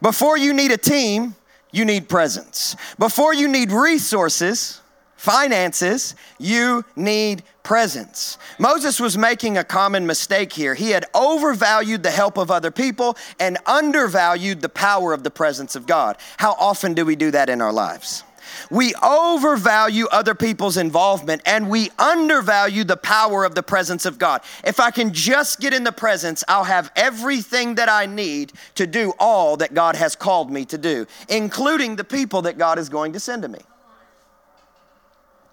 Before 0.00 0.38
you 0.38 0.54
need 0.54 0.72
a 0.72 0.78
team, 0.78 1.34
you 1.76 1.84
need 1.84 2.08
presence. 2.08 2.76
Before 2.98 3.34
you 3.34 3.48
need 3.48 3.70
resources, 3.70 4.80
finances, 5.16 6.14
you 6.38 6.84
need 6.94 7.42
presence. 7.62 8.38
Moses 8.58 9.00
was 9.00 9.18
making 9.18 9.58
a 9.58 9.64
common 9.64 10.06
mistake 10.06 10.52
here. 10.52 10.74
He 10.74 10.90
had 10.90 11.04
overvalued 11.14 12.02
the 12.02 12.10
help 12.10 12.38
of 12.38 12.50
other 12.50 12.70
people 12.70 13.16
and 13.40 13.58
undervalued 13.66 14.60
the 14.60 14.68
power 14.68 15.12
of 15.12 15.24
the 15.24 15.30
presence 15.30 15.74
of 15.74 15.86
God. 15.86 16.16
How 16.36 16.52
often 16.52 16.94
do 16.94 17.04
we 17.04 17.16
do 17.16 17.30
that 17.32 17.48
in 17.48 17.60
our 17.60 17.72
lives? 17.72 18.22
We 18.70 18.94
overvalue 19.02 20.06
other 20.06 20.34
people's 20.34 20.76
involvement 20.76 21.42
and 21.46 21.68
we 21.68 21.90
undervalue 21.98 22.84
the 22.84 22.96
power 22.96 23.44
of 23.44 23.54
the 23.54 23.62
presence 23.62 24.06
of 24.06 24.18
God. 24.18 24.42
If 24.64 24.80
I 24.80 24.90
can 24.90 25.12
just 25.12 25.60
get 25.60 25.72
in 25.72 25.84
the 25.84 25.92
presence, 25.92 26.44
I'll 26.48 26.64
have 26.64 26.90
everything 26.96 27.76
that 27.76 27.88
I 27.88 28.06
need 28.06 28.52
to 28.76 28.86
do 28.86 29.12
all 29.18 29.56
that 29.58 29.74
God 29.74 29.96
has 29.96 30.16
called 30.16 30.50
me 30.50 30.64
to 30.66 30.78
do, 30.78 31.06
including 31.28 31.96
the 31.96 32.04
people 32.04 32.42
that 32.42 32.58
God 32.58 32.78
is 32.78 32.88
going 32.88 33.12
to 33.12 33.20
send 33.20 33.42
to 33.42 33.48
me. 33.48 33.60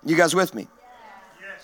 You 0.05 0.15
guys 0.15 0.35
with 0.35 0.53
me? 0.53 0.67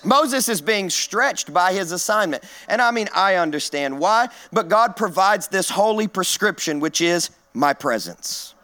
Moses 0.04 0.48
is 0.48 0.62
being 0.62 0.90
stretched 0.90 1.54
by 1.54 1.74
his 1.74 1.92
assignment. 1.92 2.44
And 2.68 2.82
I 2.82 2.92
mean, 2.92 3.10
I 3.14 3.36
understand 3.36 4.00
why, 4.00 4.30
but 4.52 4.70
God 4.70 4.96
provides 4.96 5.48
this 5.48 5.70
holy 5.70 6.08
prescription, 6.08 6.80
which 6.80 7.02
is 7.02 7.32
my 7.54 7.74
presence. 7.74 8.56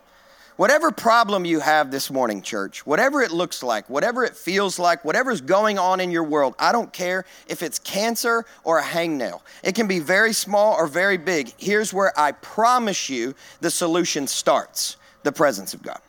Whatever 0.57 0.89
problem 0.89 1.43
you 1.43 1.59
have 1.59 1.91
this 1.91 2.09
morning, 2.09 2.41
church, 2.41 2.85
whatever 2.85 3.21
it 3.21 3.31
looks 3.31 3.61
like, 3.61 3.89
whatever 3.89 4.23
it 4.23 4.37
feels 4.37 4.79
like, 4.79 5.03
whatever's 5.03 5.41
going 5.41 5.77
on 5.77 5.99
in 5.99 6.11
your 6.11 6.23
world, 6.23 6.55
I 6.57 6.71
don't 6.71 6.93
care 6.93 7.25
if 7.47 7.61
it's 7.61 7.77
cancer 7.77 8.45
or 8.63 8.79
a 8.79 8.83
hangnail. 8.83 9.41
It 9.63 9.75
can 9.75 9.85
be 9.85 9.99
very 9.99 10.31
small 10.31 10.73
or 10.75 10.87
very 10.87 11.17
big. 11.17 11.53
Here's 11.57 11.93
where 11.93 12.17
I 12.17 12.31
promise 12.31 13.09
you 13.09 13.35
the 13.59 13.69
solution 13.69 14.27
starts 14.27 14.95
the 15.23 15.31
presence 15.33 15.73
of 15.73 15.83
God. 15.83 15.99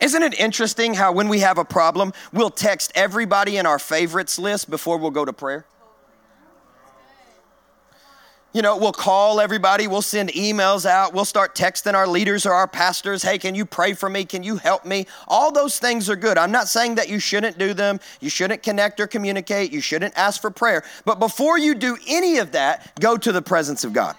Isn't 0.00 0.22
it 0.22 0.34
interesting 0.34 0.94
how 0.94 1.12
when 1.12 1.28
we 1.28 1.40
have 1.40 1.58
a 1.58 1.64
problem, 1.64 2.12
we'll 2.32 2.50
text 2.50 2.92
everybody 2.94 3.56
in 3.56 3.66
our 3.66 3.78
favorites 3.80 4.38
list 4.38 4.70
before 4.70 4.98
we'll 4.98 5.10
go 5.10 5.24
to 5.24 5.32
prayer? 5.32 5.64
You 8.54 8.60
know, 8.60 8.76
we'll 8.76 8.92
call 8.92 9.40
everybody, 9.40 9.86
we'll 9.86 10.02
send 10.02 10.28
emails 10.32 10.84
out, 10.84 11.14
we'll 11.14 11.24
start 11.24 11.54
texting 11.54 11.94
our 11.94 12.06
leaders 12.06 12.44
or 12.44 12.52
our 12.52 12.68
pastors, 12.68 13.22
hey, 13.22 13.38
can 13.38 13.54
you 13.54 13.64
pray 13.64 13.94
for 13.94 14.10
me? 14.10 14.26
Can 14.26 14.42
you 14.42 14.58
help 14.58 14.84
me? 14.84 15.06
All 15.26 15.50
those 15.50 15.78
things 15.78 16.10
are 16.10 16.16
good. 16.16 16.36
I'm 16.36 16.52
not 16.52 16.68
saying 16.68 16.96
that 16.96 17.08
you 17.08 17.18
shouldn't 17.18 17.56
do 17.56 17.72
them, 17.72 17.98
you 18.20 18.28
shouldn't 18.28 18.62
connect 18.62 19.00
or 19.00 19.06
communicate, 19.06 19.72
you 19.72 19.80
shouldn't 19.80 20.14
ask 20.18 20.38
for 20.38 20.50
prayer. 20.50 20.84
But 21.06 21.18
before 21.18 21.58
you 21.58 21.74
do 21.74 21.96
any 22.06 22.36
of 22.38 22.52
that, 22.52 22.92
go 23.00 23.16
to 23.16 23.32
the 23.32 23.40
presence 23.40 23.84
of 23.84 23.94
God. 23.94 24.16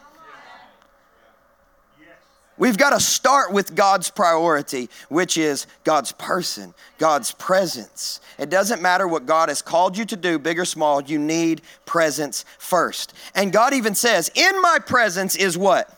We've 2.64 2.78
got 2.78 2.92
to 2.92 3.00
start 3.02 3.52
with 3.52 3.76
God's 3.76 4.10
priority, 4.10 4.90
which 5.10 5.38
is 5.38 5.68
God's 5.84 6.14
person, 6.14 6.74
God's 6.98 7.34
presence. 7.34 8.22
It 8.40 8.50
doesn't 8.50 8.82
matter 8.82 9.06
what 9.06 9.26
God 9.26 9.50
has 9.50 9.62
called 9.62 9.98
you 9.98 10.06
to 10.06 10.16
do, 10.16 10.40
big 10.40 10.58
or 10.58 10.64
small, 10.64 11.04
you 11.04 11.20
need 11.20 11.62
presence 11.86 12.46
first. 12.58 13.14
And 13.36 13.52
God 13.52 13.74
even 13.74 13.96
says, 13.96 14.32
In 14.34 14.62
my 14.62 14.80
presence 14.80 15.36
is 15.36 15.58
what? 15.58 15.90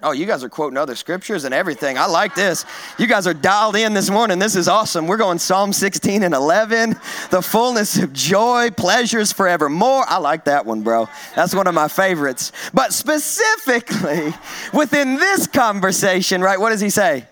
Oh, 0.00 0.12
you 0.12 0.26
guys 0.26 0.44
are 0.44 0.48
quoting 0.48 0.76
other 0.76 0.94
scriptures 0.94 1.44
and 1.44 1.52
everything. 1.52 1.98
I 1.98 2.06
like 2.06 2.36
this. 2.36 2.64
You 2.98 3.08
guys 3.08 3.26
are 3.26 3.34
dialed 3.34 3.74
in 3.74 3.94
this 3.94 4.10
morning. 4.10 4.38
This 4.38 4.54
is 4.54 4.68
awesome. 4.68 5.08
We're 5.08 5.16
going 5.16 5.40
Psalm 5.40 5.72
16 5.72 6.22
and 6.22 6.34
11. 6.34 6.90
The 7.30 7.42
fullness 7.42 7.98
of 7.98 8.12
joy, 8.12 8.70
pleasures 8.70 9.32
forevermore. 9.32 10.04
I 10.06 10.18
like 10.18 10.44
that 10.44 10.64
one, 10.64 10.82
bro. 10.82 11.08
That's 11.34 11.52
one 11.52 11.66
of 11.66 11.74
my 11.74 11.88
favorites. 11.88 12.52
But 12.72 12.92
specifically 12.92 14.32
within 14.72 15.16
this 15.16 15.48
conversation, 15.48 16.42
right, 16.42 16.60
what 16.60 16.70
does 16.70 16.80
he 16.80 16.90
say? 16.90 17.26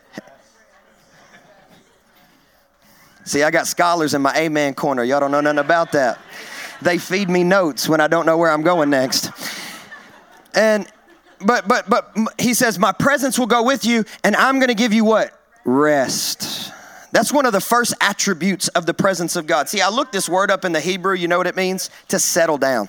See, 3.22 3.44
I 3.44 3.52
got 3.52 3.68
scholars 3.68 4.12
in 4.12 4.22
my 4.22 4.36
amen 4.36 4.74
corner. 4.74 5.04
Y'all 5.04 5.20
don't 5.20 5.30
know 5.30 5.40
nothing 5.40 5.60
about 5.60 5.92
that. 5.92 6.18
They 6.82 6.98
feed 6.98 7.28
me 7.28 7.44
notes 7.44 7.88
when 7.88 8.00
I 8.00 8.08
don't 8.08 8.26
know 8.26 8.36
where 8.36 8.50
I'm 8.50 8.62
going 8.62 8.90
next. 8.90 9.30
And 10.52 10.86
but 11.40 11.68
but 11.68 11.88
but 11.88 12.16
he 12.38 12.54
says 12.54 12.78
my 12.78 12.92
presence 12.92 13.38
will 13.38 13.46
go 13.46 13.62
with 13.62 13.84
you 13.84 14.04
and 14.24 14.34
I'm 14.36 14.58
going 14.58 14.68
to 14.68 14.74
give 14.74 14.92
you 14.92 15.04
what? 15.04 15.32
Rest. 15.64 16.72
That's 17.12 17.32
one 17.32 17.46
of 17.46 17.52
the 17.52 17.60
first 17.60 17.94
attributes 18.00 18.68
of 18.68 18.86
the 18.86 18.94
presence 18.94 19.36
of 19.36 19.46
God. 19.46 19.68
See, 19.68 19.80
I 19.80 19.88
looked 19.88 20.12
this 20.12 20.28
word 20.28 20.50
up 20.50 20.64
in 20.64 20.72
the 20.72 20.80
Hebrew, 20.80 21.14
you 21.14 21.28
know 21.28 21.38
what 21.38 21.46
it 21.46 21.56
means? 21.56 21.90
To 22.08 22.18
settle 22.18 22.58
down. 22.58 22.88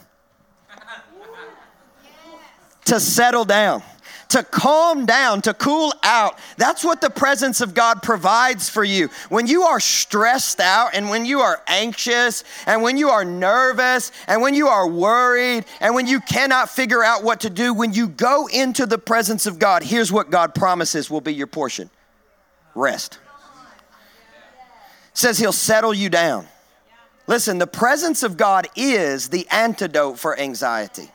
to 2.85 2.99
settle 2.99 3.45
down 3.45 3.83
to 4.29 4.43
calm 4.43 5.05
down, 5.05 5.41
to 5.43 5.53
cool 5.53 5.93
out. 6.03 6.37
That's 6.57 6.83
what 6.83 7.01
the 7.01 7.09
presence 7.09 7.61
of 7.61 7.73
God 7.73 8.01
provides 8.01 8.69
for 8.69 8.83
you. 8.83 9.09
When 9.29 9.47
you 9.47 9.63
are 9.63 9.79
stressed 9.79 10.59
out 10.59 10.91
and 10.93 11.09
when 11.09 11.25
you 11.25 11.41
are 11.41 11.61
anxious 11.67 12.43
and 12.65 12.81
when 12.81 12.97
you 12.97 13.09
are 13.09 13.23
nervous 13.23 14.11
and 14.27 14.41
when 14.41 14.53
you 14.53 14.67
are 14.67 14.87
worried 14.87 15.65
and 15.79 15.95
when 15.95 16.07
you 16.07 16.19
cannot 16.21 16.69
figure 16.69 17.03
out 17.03 17.23
what 17.23 17.41
to 17.41 17.49
do, 17.49 17.73
when 17.73 17.93
you 17.93 18.07
go 18.07 18.47
into 18.47 18.85
the 18.85 18.97
presence 18.97 19.45
of 19.45 19.59
God, 19.59 19.83
here's 19.83 20.11
what 20.11 20.29
God 20.29 20.53
promises 20.53 21.09
will 21.09 21.21
be 21.21 21.33
your 21.33 21.47
portion 21.47 21.89
rest. 22.75 23.19
says 25.13 25.37
he'll 25.39 25.51
settle 25.51 25.93
you 25.93 26.09
down. 26.09 26.47
Listen, 27.25 27.57
the 27.57 27.67
presence 27.67 28.23
of 28.23 28.37
God 28.37 28.67
is 28.75 29.29
the 29.29 29.47
antidote 29.49 30.17
for 30.17 30.39
anxiety. 30.39 31.11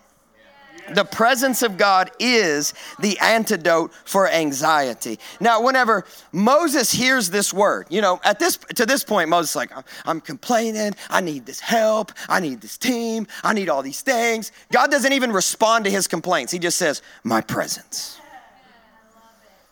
The 0.95 1.05
presence 1.05 1.63
of 1.63 1.79
God 1.79 2.11
is 2.19 2.75
the 2.99 3.19
antidote 3.21 3.93
for 4.05 4.29
anxiety. 4.29 5.19
Now, 5.41 5.63
whenever 5.63 6.05
Moses 6.33 6.91
hears 6.91 7.31
this 7.31 7.53
word, 7.53 7.87
you 7.89 8.01
know, 8.01 8.21
at 8.25 8.39
this 8.39 8.57
to 8.75 8.85
this 8.85 9.05
point, 9.05 9.29
Moses 9.29 9.55
like, 9.55 9.71
I'm 10.05 10.21
complaining, 10.21 10.95
I 11.09 11.21
need 11.21 11.47
this 11.47 11.61
help, 11.61 12.13
I 12.29 12.41
need 12.41 12.61
this 12.61 12.77
team, 12.77 13.27
I 13.43 13.55
need 13.55 13.69
all 13.69 13.83
these 13.83 14.03
things. 14.03 14.53
God 14.71 14.91
doesn't 14.91 15.13
even 15.13 15.33
respond 15.33 15.85
to 15.85 15.91
his 15.91 16.07
complaints. 16.07 16.53
He 16.53 16.59
just 16.59 16.79
says, 16.79 17.03
My 17.25 17.41
presence. 17.41 18.19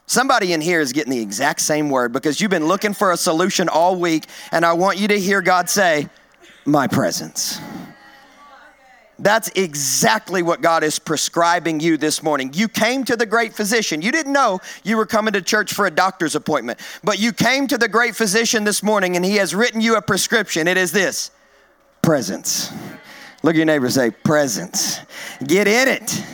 Somebody 0.07 0.53
in 0.53 0.61
here 0.61 0.81
is 0.81 0.93
getting 0.93 1.13
the 1.13 1.21
exact 1.21 1.61
same 1.61 1.89
word 1.89 2.13
because 2.13 2.41
you've 2.41 2.51
been 2.51 2.67
looking 2.67 2.95
for 2.95 3.13
a 3.13 3.17
solution 3.17 3.69
all 3.69 3.95
week, 3.95 4.27
and 4.51 4.65
I 4.65 4.73
want 4.73 4.99
you 4.99 5.07
to 5.09 5.19
hear 5.19 5.41
God 5.41 5.71
say, 5.71 6.09
My 6.65 6.89
presence. 6.89 7.61
That's 9.21 9.49
exactly 9.51 10.43
what 10.43 10.63
God 10.63 10.83
is 10.83 10.99
prescribing 10.99 11.79
you 11.79 11.99
this 11.99 12.23
morning. 12.23 12.53
You 12.55 12.69
came 12.69 13.05
to 13.05 13.17
the 13.17 13.27
great 13.27 13.53
physician. 13.53 14.01
You 14.01 14.11
didn't 14.11 14.33
know 14.33 14.61
you 14.83 14.97
were 14.97 15.05
coming 15.05 15.35
to 15.35 15.43
church 15.43 15.75
for 15.75 15.87
a 15.87 15.91
doctor's 15.91 16.35
appointment, 16.35 16.81
but 17.05 17.19
you 17.19 17.33
came 17.33 17.67
to 17.67 17.77
the 17.77 17.89
great 17.89 18.17
physician 18.17 18.65
this 18.65 18.83
morning 18.83 19.17
and 19.17 19.25
he 19.25 19.37
has 19.37 19.55
written 19.55 19.83
you 19.83 19.97
a 19.97 20.03
prescription. 20.03 20.67
It 20.67 20.79
is 20.79 20.91
this 20.91 21.31
presence. 22.01 22.73
Look 23.43 23.55
at 23.55 23.57
your 23.57 23.67
neighbor 23.67 23.91
say, 23.91 24.11
presence. 24.11 25.01
Get 25.47 25.69
in 25.69 25.89
it 25.89 26.25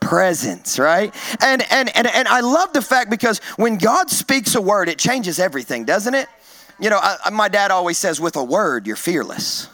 presence, 0.00 0.78
right? 0.78 1.14
And, 1.42 1.62
and, 1.70 1.94
and, 1.96 2.06
and 2.06 2.28
I 2.28 2.40
love 2.40 2.72
the 2.72 2.82
fact 2.82 3.10
because 3.10 3.38
when 3.56 3.78
God 3.78 4.10
speaks 4.10 4.54
a 4.54 4.60
word, 4.60 4.88
it 4.88 4.98
changes 4.98 5.38
everything, 5.38 5.84
doesn't 5.84 6.14
it? 6.14 6.28
You 6.78 6.90
know, 6.90 6.98
I, 7.00 7.30
my 7.30 7.48
dad 7.48 7.70
always 7.70 7.96
says, 7.98 8.20
with 8.20 8.36
a 8.36 8.44
word, 8.44 8.86
you're 8.86 8.96
fearless. 8.96 9.68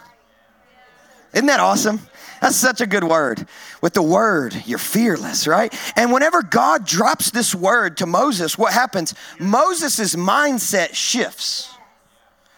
Isn't 1.33 1.47
that 1.47 1.61
awesome? 1.61 2.01
That's 2.41 2.57
such 2.57 2.81
a 2.81 2.87
good 2.87 3.05
word. 3.05 3.47
With 3.83 3.95
the 3.95 4.03
word, 4.03 4.63
you're 4.67 4.79
fearless, 4.79 5.47
right? 5.47 5.75
And 5.97 6.13
whenever 6.13 6.43
God 6.43 6.87
drops 6.87 7.31
this 7.31 7.55
word 7.55 7.99
to 7.99 8.07
Moses, 8.07 8.57
what 8.57 8.73
happens? 8.73 9.15
Moses' 9.39 10.15
mindset 10.15 10.95
shifts 10.95 11.75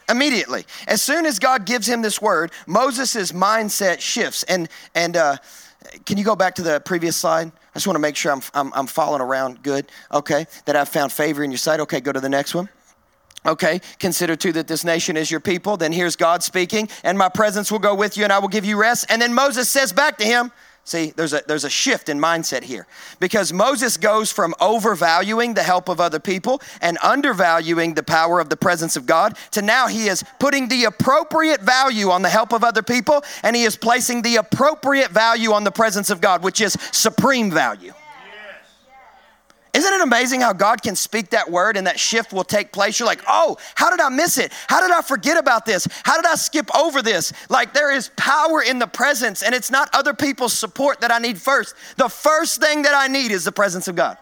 immediately. 0.09 0.65
As 0.87 1.03
soon 1.03 1.27
as 1.27 1.39
God 1.39 1.67
gives 1.67 1.89
him 1.89 2.03
this 2.03 2.21
word, 2.23 2.53
Moses' 2.67 3.33
mindset 3.33 4.01
shifts. 4.01 4.45
And, 4.45 4.69
and 4.95 5.17
uh, 5.17 5.37
can 6.07 6.17
you 6.17 6.25
go 6.25 6.37
back 6.37 6.55
to 6.57 6.63
the 6.63 6.81
previous 6.81 7.17
slide? 7.17 7.49
I 7.49 7.75
just 7.75 7.87
want 7.87 7.97
to 7.97 8.01
make 8.01 8.17
sure 8.17 8.33
I'm, 8.33 8.43
I'm, 8.55 8.73
I'm 8.75 8.87
following 8.87 9.23
around 9.23 9.63
good. 9.63 9.87
Okay, 10.13 10.47
that 10.67 10.77
I've 10.77 10.89
found 10.89 11.13
favor 11.13 11.43
in 11.43 11.51
your 11.51 11.59
sight. 11.59 11.81
Okay, 11.81 12.01
go 12.01 12.13
to 12.13 12.21
the 12.21 12.29
next 12.29 12.55
one. 12.55 12.69
Okay, 13.45 13.81
consider 13.99 14.37
too 14.37 14.53
that 14.53 14.69
this 14.69 14.85
nation 14.85 15.17
is 15.17 15.31
your 15.31 15.41
people. 15.41 15.77
Then 15.77 15.93
here's 15.93 16.15
God 16.15 16.43
speaking, 16.43 16.89
and 17.03 17.19
my 17.19 17.29
presence 17.29 17.73
will 17.73 17.81
go 17.81 17.95
with 17.95 18.17
you, 18.17 18.25
and 18.25 18.33
I 18.33 18.39
will 18.39 18.49
give 18.49 18.65
you 18.65 18.81
rest. 18.81 19.07
And 19.09 19.21
then 19.21 19.35
Moses 19.35 19.69
says 19.69 19.93
back 19.93 20.17
to 20.19 20.25
him, 20.25 20.53
See, 20.85 21.13
there's 21.15 21.33
a, 21.33 21.43
there's 21.47 21.63
a 21.63 21.71
shift 21.71 22.09
in 22.09 22.19
mindset 22.19 22.65
here 22.65 22.89
because 23.21 23.53
Moses 23.53 23.97
goes 23.97 24.33
from 24.33 24.53
overvaluing 24.61 25.55
the 25.55 25.63
help 25.63 25.89
of 25.89 26.01
other 26.01 26.19
people 26.19 26.61
and 26.81 26.99
undervaluing 27.05 27.95
the 27.95 28.03
power 28.03 28.41
of 28.41 28.49
the 28.49 28.57
presence 28.57 28.97
of 28.97 29.07
God 29.07 29.39
to 29.53 29.63
now 29.63 29.87
he 29.87 30.09
is 30.09 30.25
putting 30.41 30.67
the 30.67 30.85
appropriate 30.87 31.61
value 31.61 32.11
on 32.11 32.23
the 32.23 32.29
help 32.29 32.53
of 32.53 32.65
other 32.65 32.83
people 32.83 33.23
and 33.45 33.55
he 33.55 33.63
is 33.63 33.77
placing 33.77 34.23
the 34.23 34.37
appropriate 34.37 35.13
value 35.13 35.53
on 35.53 35.63
the 35.63 35.71
presence 35.71 36.11
of 36.11 36.21
God, 36.21 36.43
which 36.43 36.61
is 36.61 36.77
supreme 36.91 37.49
value. 37.49 37.93
Isn't 39.75 39.95
it 39.95 40.03
amazing 40.03 40.43
how 40.43 40.53
God 40.53 40.83
can 40.83 40.95
speak 40.95 41.31
that 41.31 41.51
word 41.51 41.79
and 41.79 41.87
that 41.87 41.99
shift 41.99 42.35
will 42.35 42.45
take 42.45 42.73
place? 42.73 42.99
You're 42.99 43.07
like, 43.07 43.23
oh, 43.27 43.57
how 43.75 43.89
did 43.89 44.01
I 44.01 44.11
miss 44.11 44.37
it? 44.37 44.53
How 44.69 44.83
did 44.83 44.91
I 44.91 45.01
forget 45.01 45.39
about 45.39 45.65
this? 45.65 45.89
How 46.05 46.17
did 46.17 46.27
I 46.27 46.35
skip 46.35 46.69
over 46.77 47.01
this? 47.01 47.33
Like, 47.49 47.73
there 47.73 47.91
is 47.91 48.11
power 48.17 48.63
in 48.63 48.79
the 48.79 48.87
presence, 48.87 49.43
and 49.43 49.55
it's 49.55 49.71
not 49.71 49.89
other 49.95 50.13
people's 50.13 50.53
support 50.53 51.01
that 51.01 51.11
I 51.11 51.19
need 51.19 51.39
first. 51.39 51.75
The 51.97 52.11
first 52.11 52.61
thing 52.61 52.83
that 52.83 52.95
I 52.95 53.09
need 53.09 53.31
is 53.31 53.45
the 53.45 53.53
presence 53.53 53.89
of 53.89 53.97
God. 53.97 54.19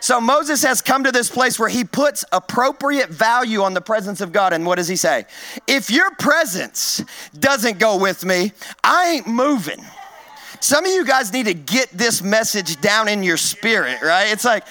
So 0.00 0.20
Moses 0.20 0.62
has 0.64 0.82
come 0.82 1.04
to 1.04 1.12
this 1.12 1.30
place 1.30 1.58
where 1.58 1.70
he 1.70 1.84
puts 1.84 2.24
appropriate 2.30 3.08
value 3.08 3.62
on 3.62 3.72
the 3.72 3.80
presence 3.80 4.20
of 4.20 4.32
God. 4.32 4.52
And 4.52 4.66
what 4.66 4.74
does 4.74 4.88
he 4.88 4.96
say? 4.96 5.24
If 5.66 5.88
your 5.88 6.10
presence 6.16 7.02
doesn't 7.38 7.78
go 7.78 7.96
with 7.96 8.22
me, 8.22 8.52
I 8.82 9.12
ain't 9.12 9.26
moving. 9.26 9.82
Some 10.60 10.84
of 10.84 10.92
you 10.92 11.04
guys 11.04 11.32
need 11.32 11.46
to 11.46 11.54
get 11.54 11.90
this 11.90 12.22
message 12.22 12.80
down 12.80 13.08
in 13.08 13.22
your 13.22 13.36
spirit, 13.36 14.00
right? 14.02 14.32
It's 14.32 14.44
like, 14.44 14.64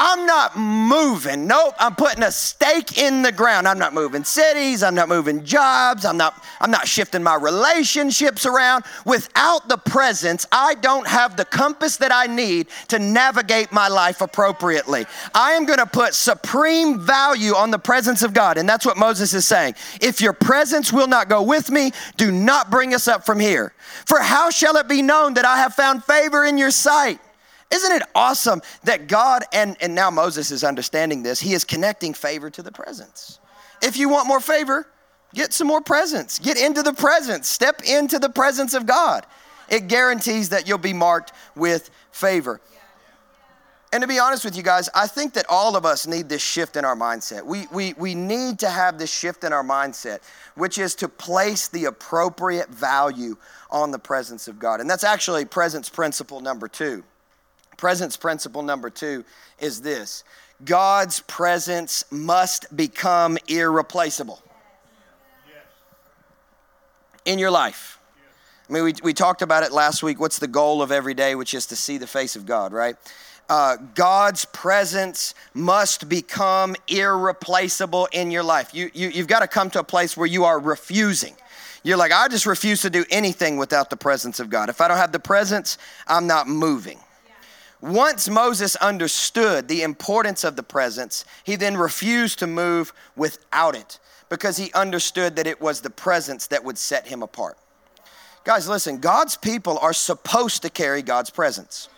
I'm 0.00 0.26
not 0.26 0.56
moving. 0.56 1.48
Nope, 1.48 1.74
I'm 1.76 1.96
putting 1.96 2.22
a 2.22 2.30
stake 2.30 2.98
in 2.98 3.22
the 3.22 3.32
ground. 3.32 3.66
I'm 3.66 3.80
not 3.80 3.92
moving 3.92 4.22
cities, 4.22 4.84
I'm 4.84 4.94
not 4.94 5.08
moving 5.08 5.44
jobs, 5.44 6.04
I'm 6.04 6.16
not 6.16 6.40
I'm 6.60 6.70
not 6.70 6.86
shifting 6.86 7.20
my 7.20 7.34
relationships 7.34 8.46
around. 8.46 8.84
Without 9.04 9.68
the 9.68 9.76
presence, 9.76 10.46
I 10.52 10.74
don't 10.76 11.08
have 11.08 11.36
the 11.36 11.44
compass 11.44 11.96
that 11.96 12.12
I 12.12 12.26
need 12.26 12.68
to 12.88 13.00
navigate 13.00 13.72
my 13.72 13.88
life 13.88 14.20
appropriately. 14.20 15.04
I 15.34 15.52
am 15.52 15.66
going 15.66 15.80
to 15.80 15.86
put 15.86 16.14
supreme 16.14 17.00
value 17.00 17.56
on 17.56 17.72
the 17.72 17.78
presence 17.78 18.22
of 18.22 18.32
God, 18.32 18.56
and 18.56 18.68
that's 18.68 18.86
what 18.86 18.96
Moses 18.96 19.34
is 19.34 19.46
saying. 19.46 19.74
If 20.00 20.20
your 20.20 20.32
presence 20.32 20.92
will 20.92 21.08
not 21.08 21.28
go 21.28 21.42
with 21.42 21.70
me, 21.70 21.90
do 22.16 22.30
not 22.30 22.70
bring 22.70 22.94
us 22.94 23.08
up 23.08 23.26
from 23.26 23.40
here. 23.40 23.72
For 24.06 24.20
how 24.20 24.50
shall 24.50 24.76
it 24.76 24.86
be 24.86 25.02
known 25.02 25.34
that 25.34 25.44
I 25.44 25.56
have 25.58 25.74
found 25.74 26.04
favor 26.04 26.44
in 26.44 26.56
your 26.56 26.70
sight? 26.70 27.20
Isn't 27.70 27.92
it 27.92 28.02
awesome 28.14 28.62
that 28.84 29.08
God, 29.08 29.44
and, 29.52 29.76
and 29.80 29.94
now 29.94 30.10
Moses 30.10 30.50
is 30.50 30.64
understanding 30.64 31.22
this, 31.22 31.38
he 31.40 31.52
is 31.52 31.64
connecting 31.64 32.14
favor 32.14 32.48
to 32.50 32.62
the 32.62 32.72
presence. 32.72 33.40
If 33.82 33.96
you 33.96 34.08
want 34.08 34.26
more 34.26 34.40
favor, 34.40 34.86
get 35.34 35.52
some 35.52 35.66
more 35.66 35.82
presence. 35.82 36.38
Get 36.38 36.56
into 36.56 36.82
the 36.82 36.94
presence. 36.94 37.46
Step 37.46 37.82
into 37.84 38.18
the 38.18 38.30
presence 38.30 38.74
of 38.74 38.86
God. 38.86 39.26
It 39.68 39.86
guarantees 39.86 40.48
that 40.48 40.66
you'll 40.66 40.78
be 40.78 40.94
marked 40.94 41.32
with 41.54 41.90
favor. 42.10 42.60
And 43.92 44.02
to 44.02 44.08
be 44.08 44.18
honest 44.18 44.44
with 44.44 44.54
you 44.56 44.62
guys, 44.62 44.90
I 44.94 45.06
think 45.06 45.32
that 45.34 45.46
all 45.48 45.74
of 45.74 45.86
us 45.86 46.06
need 46.06 46.28
this 46.28 46.42
shift 46.42 46.76
in 46.76 46.84
our 46.84 46.96
mindset. 46.96 47.44
We, 47.44 47.66
we, 47.72 47.94
we 47.94 48.14
need 48.14 48.58
to 48.58 48.68
have 48.68 48.98
this 48.98 49.12
shift 49.12 49.44
in 49.44 49.52
our 49.52 49.64
mindset, 49.64 50.20
which 50.56 50.76
is 50.76 50.94
to 50.96 51.08
place 51.08 51.68
the 51.68 51.86
appropriate 51.86 52.68
value 52.68 53.36
on 53.70 53.90
the 53.90 53.98
presence 53.98 54.46
of 54.46 54.58
God. 54.58 54.80
And 54.80 54.90
that's 54.90 55.04
actually 55.04 55.46
presence 55.46 55.88
principle 55.88 56.40
number 56.40 56.68
two. 56.68 57.02
Presence 57.78 58.16
principle 58.16 58.62
number 58.62 58.90
two 58.90 59.24
is 59.58 59.80
this 59.80 60.24
God's 60.64 61.20
presence 61.20 62.04
must 62.10 62.76
become 62.76 63.38
irreplaceable 63.46 64.42
in 67.24 67.38
your 67.38 67.50
life. 67.50 67.98
I 68.68 68.72
mean, 68.72 68.84
we, 68.84 68.94
we 69.02 69.14
talked 69.14 69.40
about 69.40 69.62
it 69.62 69.72
last 69.72 70.02
week. 70.02 70.20
What's 70.20 70.40
the 70.40 70.48
goal 70.48 70.82
of 70.82 70.92
every 70.92 71.14
day, 71.14 71.34
which 71.34 71.54
is 71.54 71.66
to 71.66 71.76
see 71.76 71.96
the 71.96 72.06
face 72.06 72.36
of 72.36 72.44
God, 72.44 72.72
right? 72.72 72.96
Uh, 73.48 73.76
God's 73.94 74.44
presence 74.46 75.34
must 75.54 76.08
become 76.08 76.76
irreplaceable 76.88 78.08
in 78.12 78.30
your 78.30 78.42
life. 78.42 78.74
You, 78.74 78.90
you, 78.92 79.08
you've 79.08 79.28
got 79.28 79.40
to 79.40 79.46
come 79.46 79.70
to 79.70 79.78
a 79.78 79.84
place 79.84 80.16
where 80.16 80.26
you 80.26 80.44
are 80.44 80.58
refusing. 80.58 81.34
You're 81.82 81.96
like, 81.96 82.12
I 82.12 82.28
just 82.28 82.44
refuse 82.44 82.82
to 82.82 82.90
do 82.90 83.04
anything 83.08 83.56
without 83.56 83.88
the 83.88 83.96
presence 83.96 84.40
of 84.40 84.50
God. 84.50 84.68
If 84.68 84.80
I 84.80 84.88
don't 84.88 84.98
have 84.98 85.12
the 85.12 85.20
presence, 85.20 85.78
I'm 86.06 86.26
not 86.26 86.48
moving. 86.48 86.98
Once 87.80 88.28
Moses 88.28 88.74
understood 88.76 89.68
the 89.68 89.82
importance 89.82 90.42
of 90.42 90.56
the 90.56 90.62
presence, 90.62 91.24
he 91.44 91.54
then 91.54 91.76
refused 91.76 92.40
to 92.40 92.46
move 92.46 92.92
without 93.14 93.76
it 93.76 94.00
because 94.28 94.56
he 94.56 94.72
understood 94.72 95.36
that 95.36 95.46
it 95.46 95.60
was 95.60 95.80
the 95.80 95.90
presence 95.90 96.48
that 96.48 96.64
would 96.64 96.76
set 96.76 97.06
him 97.06 97.22
apart. 97.22 97.56
Guys, 98.44 98.68
listen, 98.68 98.98
God's 98.98 99.36
people 99.36 99.78
are 99.78 99.92
supposed 99.92 100.62
to 100.62 100.70
carry 100.70 101.02
God's 101.02 101.30
presence. 101.30 101.88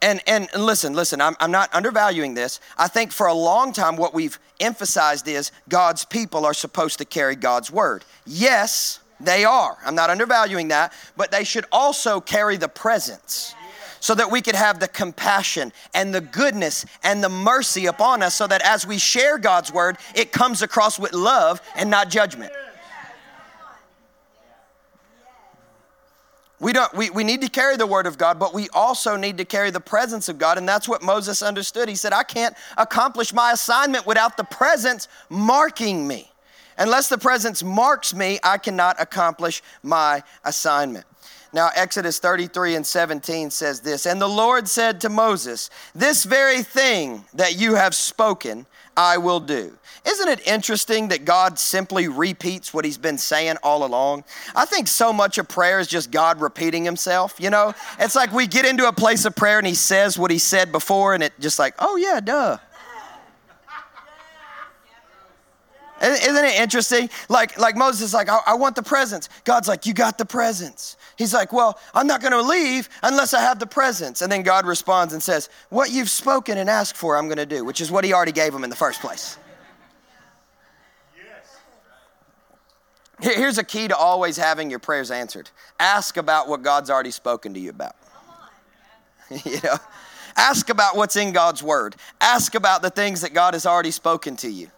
And, 0.00 0.20
and 0.26 0.48
listen, 0.56 0.94
listen, 0.94 1.20
I'm, 1.20 1.36
I'm 1.38 1.52
not 1.52 1.72
undervaluing 1.72 2.34
this. 2.34 2.58
I 2.76 2.88
think 2.88 3.12
for 3.12 3.28
a 3.28 3.34
long 3.34 3.72
time, 3.72 3.96
what 3.96 4.12
we've 4.12 4.40
emphasized 4.58 5.28
is 5.28 5.52
God's 5.68 6.04
people 6.04 6.44
are 6.44 6.54
supposed 6.54 6.98
to 6.98 7.04
carry 7.04 7.36
God's 7.36 7.70
word. 7.70 8.04
Yes, 8.26 8.98
they 9.20 9.44
are. 9.44 9.76
I'm 9.84 9.94
not 9.94 10.10
undervaluing 10.10 10.68
that, 10.68 10.92
but 11.16 11.30
they 11.30 11.44
should 11.44 11.66
also 11.70 12.20
carry 12.20 12.56
the 12.56 12.68
presence 12.68 13.54
so 14.02 14.16
that 14.16 14.32
we 14.32 14.42
could 14.42 14.56
have 14.56 14.80
the 14.80 14.88
compassion 14.88 15.72
and 15.94 16.12
the 16.12 16.20
goodness 16.20 16.84
and 17.04 17.22
the 17.22 17.28
mercy 17.28 17.86
upon 17.86 18.20
us 18.20 18.34
so 18.34 18.48
that 18.48 18.60
as 18.62 18.84
we 18.84 18.98
share 18.98 19.38
God's 19.38 19.72
word, 19.72 19.96
it 20.16 20.32
comes 20.32 20.60
across 20.60 20.98
with 20.98 21.12
love 21.12 21.62
and 21.76 21.88
not 21.88 22.10
judgment. 22.10 22.52
We, 26.58 26.72
don't, 26.72 26.92
we, 26.94 27.10
we 27.10 27.22
need 27.22 27.42
to 27.42 27.48
carry 27.48 27.76
the 27.76 27.86
word 27.86 28.06
of 28.06 28.18
God, 28.18 28.40
but 28.40 28.52
we 28.52 28.68
also 28.70 29.16
need 29.16 29.38
to 29.38 29.44
carry 29.44 29.70
the 29.70 29.80
presence 29.80 30.28
of 30.28 30.36
God. 30.36 30.58
And 30.58 30.68
that's 30.68 30.88
what 30.88 31.02
Moses 31.02 31.40
understood. 31.40 31.88
He 31.88 31.94
said, 31.94 32.12
I 32.12 32.24
can't 32.24 32.56
accomplish 32.76 33.32
my 33.32 33.52
assignment 33.52 34.04
without 34.04 34.36
the 34.36 34.44
presence 34.44 35.06
marking 35.28 36.08
me. 36.08 36.28
Unless 36.76 37.08
the 37.08 37.18
presence 37.18 37.62
marks 37.62 38.12
me, 38.12 38.40
I 38.42 38.58
cannot 38.58 39.00
accomplish 39.00 39.62
my 39.84 40.24
assignment. 40.44 41.06
Now, 41.52 41.70
Exodus 41.74 42.18
33 42.18 42.76
and 42.76 42.86
17 42.86 43.50
says 43.50 43.80
this 43.80 44.06
And 44.06 44.20
the 44.20 44.28
Lord 44.28 44.68
said 44.68 45.00
to 45.02 45.08
Moses, 45.08 45.70
This 45.94 46.24
very 46.24 46.62
thing 46.62 47.24
that 47.34 47.58
you 47.58 47.74
have 47.74 47.94
spoken, 47.94 48.66
I 48.96 49.18
will 49.18 49.40
do. 49.40 49.76
Isn't 50.06 50.28
it 50.28 50.46
interesting 50.46 51.08
that 51.08 51.24
God 51.24 51.58
simply 51.58 52.08
repeats 52.08 52.74
what 52.74 52.84
he's 52.84 52.98
been 52.98 53.18
saying 53.18 53.56
all 53.62 53.84
along? 53.84 54.24
I 54.54 54.64
think 54.64 54.88
so 54.88 55.12
much 55.12 55.38
of 55.38 55.48
prayer 55.48 55.78
is 55.78 55.86
just 55.86 56.10
God 56.10 56.40
repeating 56.40 56.84
himself, 56.84 57.36
you 57.38 57.50
know? 57.50 57.72
It's 58.00 58.16
like 58.16 58.32
we 58.32 58.46
get 58.46 58.64
into 58.64 58.88
a 58.88 58.92
place 58.92 59.24
of 59.24 59.36
prayer 59.36 59.58
and 59.58 59.66
he 59.66 59.74
says 59.74 60.18
what 60.18 60.30
he 60.30 60.38
said 60.38 60.72
before, 60.72 61.14
and 61.14 61.22
it 61.22 61.32
just 61.38 61.58
like, 61.58 61.74
oh 61.78 61.96
yeah, 61.96 62.20
duh. 62.20 62.58
Isn't 66.02 66.44
it 66.44 66.60
interesting? 66.60 67.08
Like, 67.28 67.56
like 67.60 67.76
Moses 67.76 68.08
is 68.08 68.14
like, 68.14 68.28
I, 68.28 68.40
I 68.48 68.54
want 68.54 68.74
the 68.74 68.82
presence. 68.82 69.28
God's 69.44 69.68
like, 69.68 69.86
you 69.86 69.94
got 69.94 70.18
the 70.18 70.24
presence. 70.24 70.96
He's 71.16 71.34
like, 71.34 71.52
well, 71.52 71.78
I'm 71.94 72.06
not 72.06 72.20
going 72.20 72.32
to 72.32 72.42
leave 72.42 72.88
unless 73.02 73.34
I 73.34 73.40
have 73.40 73.58
the 73.58 73.66
presence. 73.66 74.22
And 74.22 74.32
then 74.32 74.42
God 74.42 74.66
responds 74.66 75.12
and 75.12 75.22
says, 75.22 75.48
what 75.68 75.90
you've 75.90 76.10
spoken 76.10 76.58
and 76.58 76.70
asked 76.70 76.96
for, 76.96 77.16
I'm 77.16 77.26
going 77.26 77.38
to 77.38 77.46
do, 77.46 77.64
which 77.64 77.80
is 77.80 77.90
what 77.90 78.04
he 78.04 78.12
already 78.12 78.32
gave 78.32 78.54
him 78.54 78.64
in 78.64 78.70
the 78.70 78.76
first 78.76 79.00
place. 79.00 79.36
Yes. 81.16 83.36
Here's 83.36 83.58
a 83.58 83.64
key 83.64 83.88
to 83.88 83.96
always 83.96 84.36
having 84.36 84.70
your 84.70 84.78
prayers 84.78 85.10
answered. 85.10 85.50
Ask 85.78 86.16
about 86.16 86.48
what 86.48 86.62
God's 86.62 86.90
already 86.90 87.10
spoken 87.10 87.54
to 87.54 87.60
you 87.60 87.70
about. 87.70 87.96
you 89.44 89.60
know, 89.62 89.76
ask 90.36 90.70
about 90.70 90.96
what's 90.96 91.16
in 91.16 91.32
God's 91.32 91.62
word. 91.62 91.96
Ask 92.20 92.54
about 92.54 92.82
the 92.82 92.90
things 92.90 93.20
that 93.20 93.34
God 93.34 93.54
has 93.54 93.66
already 93.66 93.90
spoken 93.90 94.36
to 94.36 94.48
you. 94.48 94.70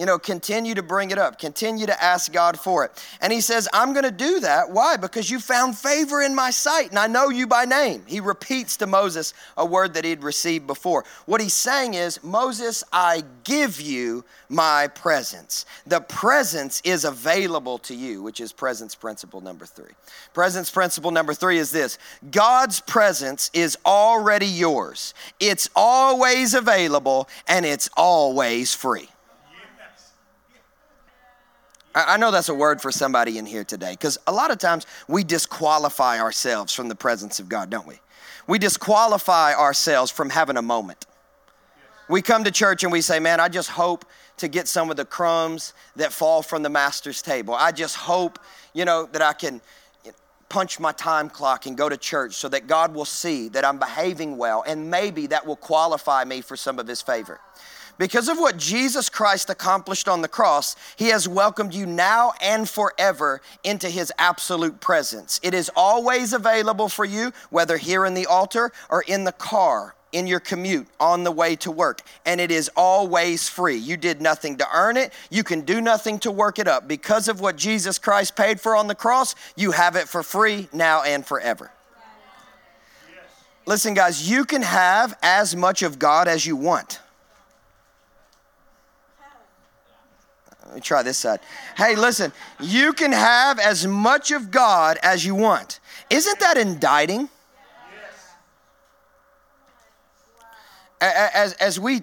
You 0.00 0.06
know, 0.06 0.18
continue 0.18 0.74
to 0.76 0.82
bring 0.82 1.10
it 1.10 1.18
up, 1.18 1.38
continue 1.38 1.84
to 1.84 2.02
ask 2.02 2.32
God 2.32 2.58
for 2.58 2.86
it. 2.86 3.06
And 3.20 3.30
he 3.30 3.42
says, 3.42 3.68
I'm 3.70 3.92
going 3.92 4.06
to 4.06 4.10
do 4.10 4.40
that. 4.40 4.70
Why? 4.70 4.96
Because 4.96 5.30
you 5.30 5.38
found 5.38 5.76
favor 5.76 6.22
in 6.22 6.34
my 6.34 6.50
sight 6.50 6.88
and 6.88 6.98
I 6.98 7.06
know 7.06 7.28
you 7.28 7.46
by 7.46 7.66
name. 7.66 8.04
He 8.06 8.18
repeats 8.18 8.78
to 8.78 8.86
Moses 8.86 9.34
a 9.58 9.66
word 9.66 9.92
that 9.92 10.06
he'd 10.06 10.22
received 10.22 10.66
before. 10.66 11.04
What 11.26 11.42
he's 11.42 11.52
saying 11.52 11.92
is, 11.92 12.24
Moses, 12.24 12.82
I 12.90 13.24
give 13.44 13.78
you 13.78 14.24
my 14.48 14.86
presence. 14.86 15.66
The 15.86 16.00
presence 16.00 16.80
is 16.82 17.04
available 17.04 17.76
to 17.80 17.94
you, 17.94 18.22
which 18.22 18.40
is 18.40 18.54
presence 18.54 18.94
principle 18.94 19.42
number 19.42 19.66
three. 19.66 19.92
Presence 20.32 20.70
principle 20.70 21.10
number 21.10 21.34
three 21.34 21.58
is 21.58 21.72
this 21.72 21.98
God's 22.30 22.80
presence 22.80 23.50
is 23.52 23.76
already 23.84 24.46
yours, 24.46 25.12
it's 25.40 25.68
always 25.76 26.54
available, 26.54 27.28
and 27.46 27.66
it's 27.66 27.90
always 27.98 28.74
free. 28.74 29.09
I 31.94 32.16
know 32.18 32.30
that's 32.30 32.48
a 32.48 32.54
word 32.54 32.80
for 32.80 32.92
somebody 32.92 33.38
in 33.38 33.46
here 33.46 33.64
today 33.64 33.92
because 33.92 34.16
a 34.26 34.32
lot 34.32 34.50
of 34.50 34.58
times 34.58 34.86
we 35.08 35.24
disqualify 35.24 36.20
ourselves 36.20 36.72
from 36.72 36.88
the 36.88 36.94
presence 36.94 37.40
of 37.40 37.48
God, 37.48 37.68
don't 37.68 37.86
we? 37.86 37.98
We 38.46 38.58
disqualify 38.58 39.54
ourselves 39.54 40.10
from 40.10 40.30
having 40.30 40.56
a 40.56 40.62
moment. 40.62 41.06
We 42.08 42.22
come 42.22 42.44
to 42.44 42.50
church 42.50 42.84
and 42.84 42.92
we 42.92 43.00
say, 43.00 43.18
Man, 43.18 43.40
I 43.40 43.48
just 43.48 43.70
hope 43.70 44.04
to 44.36 44.48
get 44.48 44.68
some 44.68 44.90
of 44.90 44.96
the 44.96 45.04
crumbs 45.04 45.74
that 45.96 46.12
fall 46.12 46.42
from 46.42 46.62
the 46.62 46.70
master's 46.70 47.22
table. 47.22 47.54
I 47.54 47.72
just 47.72 47.96
hope, 47.96 48.38
you 48.72 48.84
know, 48.84 49.06
that 49.12 49.22
I 49.22 49.32
can 49.32 49.60
punch 50.48 50.80
my 50.80 50.92
time 50.92 51.30
clock 51.30 51.66
and 51.66 51.76
go 51.76 51.88
to 51.88 51.96
church 51.96 52.34
so 52.34 52.48
that 52.48 52.66
God 52.66 52.92
will 52.94 53.04
see 53.04 53.48
that 53.50 53.64
I'm 53.64 53.78
behaving 53.78 54.36
well 54.36 54.64
and 54.66 54.90
maybe 54.90 55.28
that 55.28 55.46
will 55.46 55.56
qualify 55.56 56.24
me 56.24 56.40
for 56.40 56.56
some 56.56 56.78
of 56.78 56.88
his 56.88 57.00
favor. 57.00 57.40
Because 58.00 58.30
of 58.30 58.38
what 58.38 58.56
Jesus 58.56 59.10
Christ 59.10 59.50
accomplished 59.50 60.08
on 60.08 60.22
the 60.22 60.26
cross, 60.26 60.74
He 60.96 61.08
has 61.08 61.28
welcomed 61.28 61.74
you 61.74 61.84
now 61.84 62.32
and 62.40 62.66
forever 62.66 63.42
into 63.62 63.90
His 63.90 64.10
absolute 64.18 64.80
presence. 64.80 65.38
It 65.42 65.52
is 65.52 65.70
always 65.76 66.32
available 66.32 66.88
for 66.88 67.04
you, 67.04 67.30
whether 67.50 67.76
here 67.76 68.06
in 68.06 68.14
the 68.14 68.24
altar 68.24 68.72
or 68.88 69.02
in 69.02 69.24
the 69.24 69.32
car, 69.32 69.94
in 70.12 70.26
your 70.26 70.40
commute, 70.40 70.86
on 70.98 71.24
the 71.24 71.30
way 71.30 71.54
to 71.56 71.70
work. 71.70 72.00
And 72.24 72.40
it 72.40 72.50
is 72.50 72.70
always 72.74 73.50
free. 73.50 73.76
You 73.76 73.98
did 73.98 74.22
nothing 74.22 74.56
to 74.56 74.66
earn 74.72 74.96
it, 74.96 75.12
you 75.28 75.44
can 75.44 75.60
do 75.60 75.82
nothing 75.82 76.18
to 76.20 76.30
work 76.30 76.58
it 76.58 76.66
up. 76.66 76.88
Because 76.88 77.28
of 77.28 77.42
what 77.42 77.56
Jesus 77.56 77.98
Christ 77.98 78.34
paid 78.34 78.62
for 78.62 78.74
on 78.74 78.86
the 78.86 78.94
cross, 78.94 79.34
you 79.56 79.72
have 79.72 79.94
it 79.96 80.08
for 80.08 80.22
free 80.22 80.70
now 80.72 81.02
and 81.02 81.26
forever. 81.26 81.70
Listen, 83.66 83.92
guys, 83.92 84.30
you 84.30 84.46
can 84.46 84.62
have 84.62 85.18
as 85.22 85.54
much 85.54 85.82
of 85.82 85.98
God 85.98 86.28
as 86.28 86.46
you 86.46 86.56
want. 86.56 86.98
Let 90.59 90.59
me 90.59 90.59
try 90.78 91.02
this 91.02 91.18
side. 91.18 91.40
Hey, 91.76 91.96
listen, 91.96 92.32
you 92.60 92.92
can 92.92 93.12
have 93.12 93.58
as 93.58 93.86
much 93.86 94.30
of 94.30 94.50
God 94.50 94.98
as 95.02 95.24
you 95.24 95.34
want. 95.34 95.80
Isn't 96.10 96.38
that 96.40 96.56
indicting? 96.56 97.28
As, 101.00 101.54
as 101.54 101.80
we 101.80 102.02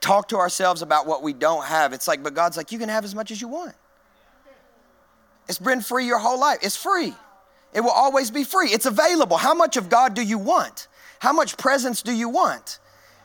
talk 0.00 0.28
to 0.28 0.36
ourselves 0.36 0.82
about 0.82 1.06
what 1.06 1.22
we 1.22 1.32
don't 1.32 1.64
have, 1.64 1.92
it's 1.92 2.08
like, 2.08 2.22
but 2.22 2.34
God's 2.34 2.56
like, 2.56 2.72
you 2.72 2.78
can 2.78 2.88
have 2.88 3.04
as 3.04 3.14
much 3.14 3.30
as 3.30 3.40
you 3.40 3.48
want. 3.48 3.74
It's 5.48 5.58
been 5.58 5.82
free 5.82 6.06
your 6.06 6.18
whole 6.18 6.40
life. 6.40 6.58
It's 6.62 6.76
free. 6.76 7.14
It 7.74 7.80
will 7.80 7.90
always 7.90 8.30
be 8.30 8.44
free. 8.44 8.70
It's 8.70 8.86
available. 8.86 9.36
How 9.36 9.52
much 9.52 9.76
of 9.76 9.88
God 9.88 10.14
do 10.14 10.22
you 10.22 10.38
want? 10.38 10.88
How 11.18 11.32
much 11.32 11.56
presence 11.56 12.02
do 12.02 12.12
you 12.12 12.28
want? 12.28 12.78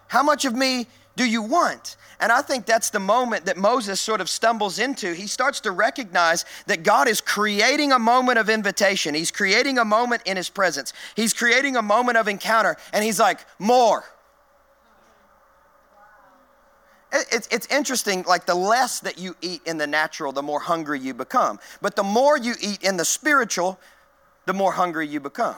How 0.07 0.23
much 0.23 0.43
of 0.43 0.55
me 0.55 0.87
do 1.19 1.25
you 1.25 1.41
want? 1.41 1.97
And 2.21 2.31
I 2.31 2.41
think 2.41 2.65
that's 2.65 2.91
the 2.91 2.99
moment 3.01 3.43
that 3.47 3.57
Moses 3.57 3.99
sort 3.99 4.21
of 4.21 4.29
stumbles 4.29 4.79
into. 4.79 5.11
He 5.11 5.27
starts 5.27 5.59
to 5.61 5.71
recognize 5.71 6.45
that 6.67 6.83
God 6.83 7.09
is 7.09 7.19
creating 7.19 7.91
a 7.91 7.99
moment 7.99 8.39
of 8.39 8.49
invitation, 8.49 9.13
He's 9.13 9.29
creating 9.29 9.79
a 9.79 9.83
moment 9.83 10.21
in 10.25 10.37
His 10.37 10.49
presence, 10.49 10.93
He's 11.17 11.33
creating 11.33 11.75
a 11.75 11.81
moment 11.81 12.17
of 12.17 12.29
encounter, 12.29 12.77
and 12.93 13.03
He's 13.03 13.19
like, 13.19 13.41
more. 13.59 14.05
It's, 17.11 17.67
interesting, 17.67 18.23
like 18.25 18.45
the 18.45 18.55
less 18.55 19.01
that 19.01 19.19
you 19.19 19.35
eat 19.41 19.61
in 19.65 19.77
the 19.77 19.87
natural, 19.87 20.31
the 20.31 20.43
more 20.43 20.61
hungry 20.61 21.01
you 21.01 21.13
become. 21.13 21.59
But 21.81 21.97
the 21.97 22.03
more 22.03 22.37
you 22.37 22.53
eat 22.61 22.81
in 22.81 22.95
the 22.95 23.03
spiritual, 23.03 23.77
the 24.45 24.53
more 24.53 24.71
hungry 24.71 25.05
you 25.05 25.19
become 25.19 25.57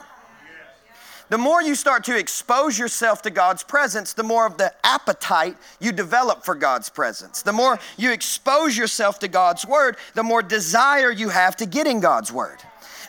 the 1.32 1.38
more 1.38 1.62
you 1.62 1.74
start 1.74 2.04
to 2.04 2.18
expose 2.18 2.78
yourself 2.78 3.22
to 3.22 3.30
God's 3.30 3.62
presence, 3.62 4.12
the 4.12 4.22
more 4.22 4.44
of 4.44 4.58
the 4.58 4.70
appetite 4.84 5.56
you 5.80 5.90
develop 5.90 6.44
for 6.44 6.54
God's 6.54 6.90
presence. 6.90 7.40
The 7.40 7.54
more 7.54 7.78
you 7.96 8.12
expose 8.12 8.76
yourself 8.76 9.18
to 9.20 9.28
God's 9.28 9.66
word, 9.66 9.96
the 10.12 10.22
more 10.22 10.42
desire 10.42 11.10
you 11.10 11.30
have 11.30 11.56
to 11.56 11.64
get 11.64 11.86
in 11.86 12.00
God's 12.00 12.30
word. 12.30 12.58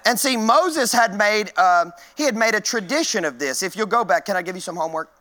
And 0.06 0.18
see, 0.18 0.38
Moses 0.38 0.94
had 0.94 1.18
made 1.18 1.52
um, 1.60 1.92
he 2.16 2.24
had 2.24 2.38
made 2.38 2.56
a 2.56 2.62
tradition 2.62 3.26
of 3.26 3.40
this. 3.40 3.62
If 3.62 3.76
you'll 3.76 3.88
go 3.88 4.06
back, 4.06 4.24
can 4.24 4.38
I 4.38 4.42
give 4.42 4.56
you 4.56 4.62
some 4.62 4.78
homework? 4.78 5.12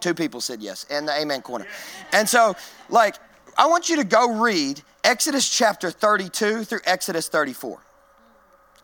Two 0.00 0.12
people 0.12 0.42
said 0.42 0.60
yes, 0.60 0.84
in 0.90 1.06
the 1.06 1.18
amen 1.18 1.40
corner. 1.40 1.64
And 2.12 2.28
so, 2.28 2.54
like, 2.90 3.14
I 3.56 3.66
want 3.66 3.88
you 3.88 3.96
to 3.96 4.04
go 4.04 4.42
read 4.42 4.82
Exodus 5.04 5.48
chapter 5.48 5.90
32 5.90 6.64
through 6.64 6.80
Exodus 6.84 7.28
34. 7.28 7.80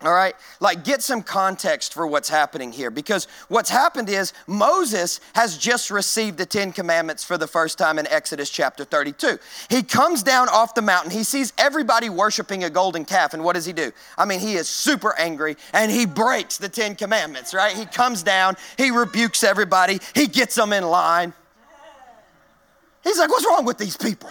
All 0.03 0.15
right, 0.15 0.35
like 0.61 0.83
get 0.83 1.03
some 1.03 1.23
context 1.23 1.93
for 1.93 2.07
what's 2.07 2.31
happening 2.31 2.73
here 2.73 2.91
because 2.91 3.29
what's 3.49 3.69
happened 3.69 4.09
is 4.09 4.33
Moses 4.47 5.21
has 5.35 5.59
just 5.59 5.91
received 5.91 6.39
the 6.39 6.47
Ten 6.47 6.73
Commandments 6.73 7.23
for 7.23 7.37
the 7.37 7.47
first 7.47 7.77
time 7.77 7.99
in 7.99 8.07
Exodus 8.07 8.49
chapter 8.49 8.87
32. 8.87 9.39
He 9.69 9.83
comes 9.83 10.23
down 10.23 10.49
off 10.49 10.75
the 10.75 10.81
mountain, 10.81 11.11
he 11.11 11.23
sees 11.23 11.53
everybody 11.59 12.09
worshiping 12.09 12.65
a 12.65 12.71
golden 12.71 13.05
calf, 13.05 13.35
and 13.35 13.45
what 13.45 13.53
does 13.53 13.67
he 13.67 13.75
do? 13.75 13.93
I 14.17 14.25
mean, 14.25 14.41
he 14.41 14.55
is 14.55 14.71
super 14.71 15.15
angry 15.19 15.59
and 15.75 15.93
he 15.93 16.07
breaks 16.07 16.57
the 16.57 16.71
Ten 16.71 16.95
Commandments, 16.95 17.53
right? 17.53 17.77
He 17.77 17.85
comes 17.85 18.23
down, 18.23 18.57
he 18.79 18.91
rebukes 18.91 19.45
everybody, 19.45 20.01
he 20.15 20.29
gets 20.29 20.55
them 20.55 20.73
in 20.73 20.85
line. 20.85 21.35
He's 23.05 23.19
like, 23.19 23.29
What's 23.29 23.45
wrong 23.47 23.67
with 23.67 23.77
these 23.77 23.99
people? 23.99 24.31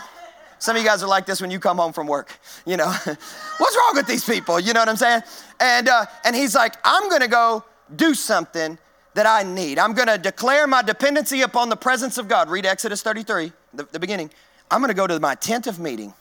Some 0.60 0.76
of 0.76 0.82
you 0.82 0.88
guys 0.88 1.02
are 1.02 1.08
like 1.08 1.26
this 1.26 1.42
when 1.42 1.52
you 1.52 1.60
come 1.60 1.78
home 1.78 1.94
from 1.94 2.06
work. 2.06 2.38
You 2.66 2.78
know, 2.78 2.88
what's 3.06 3.76
wrong 3.78 3.92
with 3.94 4.08
these 4.08 4.26
people? 4.26 4.60
You 4.60 4.74
know 4.74 4.82
what 4.82 4.90
I'm 4.90 4.98
saying? 4.98 5.24
And, 5.60 5.88
uh, 5.88 6.06
and 6.26 6.36
he's 6.36 6.54
like, 6.54 6.76
I'm 6.84 7.08
going 7.10 7.22
to 7.22 7.28
go 7.28 7.64
do 7.96 8.14
something 8.14 8.78
that 9.14 9.26
I 9.26 9.44
need. 9.44 9.80
I'm 9.80 9.94
going 9.94 10.08
to 10.08 10.18
declare 10.18 10.68
my 10.68 10.82
dependency 10.82 11.42
upon 11.42 11.70
the 11.70 11.78
presence 11.78 12.18
of 12.18 12.28
God. 12.28 12.50
Read 12.50 12.66
Exodus 12.66 13.02
33, 13.02 13.52
the, 13.74 13.84
the 13.86 14.00
beginning. 14.00 14.30
I'm 14.70 14.82
going 14.82 14.90
to 14.90 14.94
go 14.94 15.08
to 15.08 15.20
my 15.20 15.36
tent 15.36 15.66
of 15.66 15.80
meeting. 15.80 16.14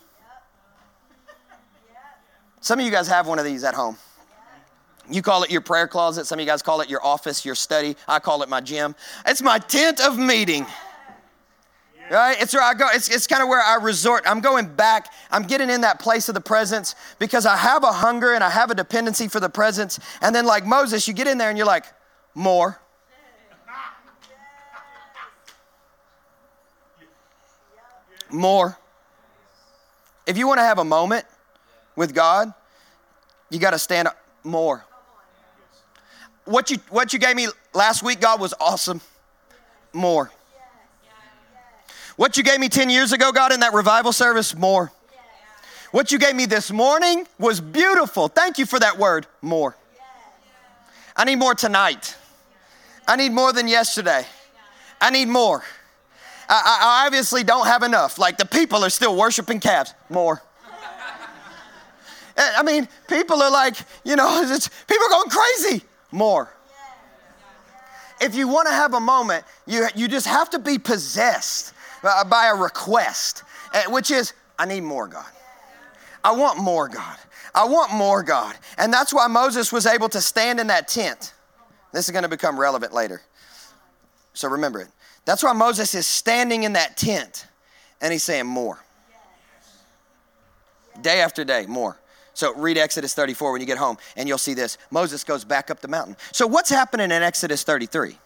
Some 2.61 2.79
of 2.79 2.85
you 2.85 2.91
guys 2.91 3.07
have 3.07 3.27
one 3.27 3.39
of 3.39 3.45
these 3.45 3.63
at 3.63 3.73
home. 3.73 3.97
You 5.11 5.21
call 5.21 5.43
it 5.43 5.51
your 5.51 5.61
prayer 5.61 5.87
closet. 5.87 6.27
Some 6.27 6.39
of 6.39 6.45
you 6.45 6.49
guys 6.49 6.61
call 6.61 6.81
it 6.81 6.89
your 6.89 7.03
office, 7.03 7.45
your 7.45 7.55
study. 7.55 7.95
I 8.07 8.19
call 8.19 8.43
it 8.43 8.49
my 8.49 8.61
gym. 8.61 8.95
It's 9.25 9.41
my 9.41 9.59
tent 9.59 9.99
of 10.01 10.17
meeting 10.17 10.65
right? 12.09 12.41
It's 12.41 12.53
where 12.53 12.63
I 12.63 12.73
go. 12.73 12.87
It's, 12.91 13.09
it's 13.09 13.27
kind 13.27 13.41
of 13.41 13.49
where 13.49 13.61
I 13.61 13.75
resort. 13.75 14.23
I'm 14.25 14.39
going 14.39 14.67
back. 14.67 15.11
I'm 15.31 15.43
getting 15.43 15.69
in 15.69 15.81
that 15.81 15.99
place 15.99 16.27
of 16.29 16.35
the 16.35 16.41
presence 16.41 16.95
because 17.19 17.45
I 17.45 17.55
have 17.57 17.83
a 17.83 17.91
hunger 17.91 18.33
and 18.33 18.43
I 18.43 18.49
have 18.49 18.71
a 18.71 18.75
dependency 18.75 19.27
for 19.27 19.39
the 19.39 19.49
presence. 19.49 19.99
And 20.21 20.35
then, 20.35 20.45
like 20.45 20.65
Moses, 20.65 21.07
you 21.07 21.13
get 21.13 21.27
in 21.27 21.37
there 21.37 21.49
and 21.49 21.57
you're 21.57 21.67
like, 21.67 21.85
more. 22.33 22.79
More. 28.31 28.77
If 30.27 30.37
you 30.37 30.47
want 30.47 30.59
to 30.59 30.63
have 30.63 30.77
a 30.77 30.85
moment 30.85 31.25
with 31.95 32.13
God, 32.13 32.53
you 33.49 33.59
got 33.59 33.71
to 33.71 33.79
stand 33.79 34.07
up 34.07 34.17
more. 34.43 34.85
what 36.45 36.69
you 36.69 36.77
what 36.89 37.13
you 37.13 37.19
gave 37.19 37.35
me 37.35 37.47
last 37.73 38.03
week, 38.03 38.21
God, 38.21 38.39
was 38.39 38.53
awesome. 38.59 39.01
More. 39.91 40.31
What 42.19 42.35
you 42.35 42.43
gave 42.43 42.59
me 42.59 42.67
10 42.67 42.89
years 42.89 43.13
ago, 43.13 43.31
God, 43.31 43.53
in 43.53 43.61
that 43.61 43.73
revival 43.73 44.11
service, 44.11 44.53
more. 44.53 44.91
What 45.91 46.11
you 46.11 46.19
gave 46.19 46.35
me 46.35 46.47
this 46.47 46.69
morning 46.69 47.25
was 47.39 47.61
beautiful. 47.61 48.27
Thank 48.27 48.57
you 48.57 48.65
for 48.65 48.77
that 48.77 48.97
word, 48.97 49.25
more. 49.41 49.77
I 51.15 51.23
need 51.23 51.37
more 51.37 51.55
tonight. 51.55 52.17
I 53.07 53.15
need 53.15 53.31
more 53.31 53.53
than 53.53 53.69
yesterday. 53.69 54.25
I 54.99 55.11
need 55.11 55.29
more. 55.29 55.63
I, 56.49 56.79
I 56.81 57.05
obviously 57.05 57.45
don't 57.45 57.67
have 57.67 57.83
enough. 57.83 58.19
Like 58.19 58.37
the 58.37 58.45
people 58.45 58.83
are 58.83 58.89
still 58.89 59.15
worshiping 59.15 59.61
calves. 59.61 59.93
More. 60.09 60.41
Eh, 62.35 62.51
I 62.57 62.63
mean, 62.63 62.89
people 63.07 63.41
are 63.41 63.49
like, 63.49 63.77
you 64.03 64.17
know, 64.17 64.27
people 64.87 65.05
are 65.05 65.09
going 65.09 65.29
crazy. 65.29 65.85
More. 66.11 66.53
If 68.19 68.35
you 68.35 68.49
want 68.49 68.67
to 68.67 68.73
have 68.73 68.93
a 68.93 68.99
moment, 68.99 69.45
you, 69.65 69.87
you 69.95 70.09
just 70.09 70.27
have 70.27 70.49
to 70.49 70.59
be 70.59 70.77
possessed 70.77 71.73
by 72.01 72.51
a 72.53 72.55
request, 72.55 73.43
uh, 73.73 73.83
which 73.89 74.11
is, 74.11 74.33
I 74.57 74.65
need 74.65 74.81
more, 74.81 75.07
God. 75.07 75.25
I 76.23 76.31
want 76.31 76.59
more, 76.59 76.87
God. 76.87 77.17
I 77.55 77.65
want 77.65 77.93
more, 77.93 78.23
God. 78.23 78.55
And 78.77 78.93
that's 78.93 79.13
why 79.13 79.27
Moses 79.27 79.71
was 79.71 79.85
able 79.85 80.09
to 80.09 80.21
stand 80.21 80.59
in 80.59 80.67
that 80.67 80.87
tent. 80.87 81.33
This 81.91 82.05
is 82.05 82.11
going 82.11 82.23
to 82.23 82.29
become 82.29 82.59
relevant 82.59 82.93
later. 82.93 83.21
So 84.33 84.47
remember 84.49 84.81
it. 84.81 84.89
That's 85.25 85.43
why 85.43 85.53
Moses 85.53 85.95
is 85.95 86.07
standing 86.07 86.63
in 86.63 86.73
that 86.73 86.97
tent 86.97 87.47
and 88.01 88.11
he's 88.11 88.23
saying, 88.23 88.45
More. 88.45 88.79
Day 91.01 91.21
after 91.21 91.43
day, 91.45 91.65
more. 91.65 91.97
So 92.33 92.53
read 92.55 92.77
Exodus 92.77 93.13
34 93.13 93.51
when 93.51 93.61
you 93.61 93.67
get 93.67 93.77
home, 93.77 93.97
and 94.15 94.27
you'll 94.27 94.37
see 94.37 94.53
this. 94.53 94.77
Moses 94.91 95.23
goes 95.23 95.43
back 95.43 95.69
up 95.69 95.79
the 95.79 95.87
mountain. 95.87 96.15
So 96.31 96.47
what's 96.47 96.69
happening 96.69 97.11
in 97.11 97.23
Exodus 97.23 97.63
33? 97.63 98.17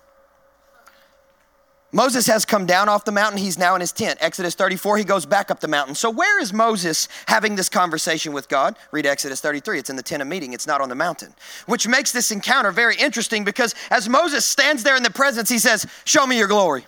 Moses 1.95 2.25
has 2.25 2.43
come 2.43 2.65
down 2.65 2.89
off 2.89 3.05
the 3.05 3.11
mountain. 3.11 3.37
He's 3.37 3.59
now 3.59 3.75
in 3.75 3.81
his 3.81 3.91
tent. 3.91 4.17
Exodus 4.19 4.55
34, 4.55 4.97
he 4.97 5.03
goes 5.03 5.27
back 5.27 5.51
up 5.51 5.59
the 5.59 5.67
mountain. 5.67 5.93
So, 5.93 6.09
where 6.09 6.41
is 6.41 6.51
Moses 6.51 7.07
having 7.27 7.55
this 7.55 7.69
conversation 7.69 8.33
with 8.33 8.49
God? 8.49 8.75
Read 8.91 9.05
Exodus 9.05 9.39
33. 9.39 9.77
It's 9.77 9.89
in 9.91 9.95
the 9.95 10.01
tent 10.01 10.23
of 10.23 10.27
meeting, 10.27 10.53
it's 10.53 10.65
not 10.65 10.81
on 10.81 10.89
the 10.89 10.95
mountain, 10.95 11.35
which 11.67 11.87
makes 11.87 12.11
this 12.11 12.31
encounter 12.31 12.71
very 12.71 12.95
interesting 12.95 13.43
because 13.43 13.75
as 13.91 14.09
Moses 14.09 14.43
stands 14.43 14.81
there 14.81 14.97
in 14.97 15.03
the 15.03 15.11
presence, 15.11 15.49
he 15.49 15.59
says, 15.59 15.85
Show 16.03 16.25
me 16.25 16.35
your 16.37 16.47
glory. 16.47 16.85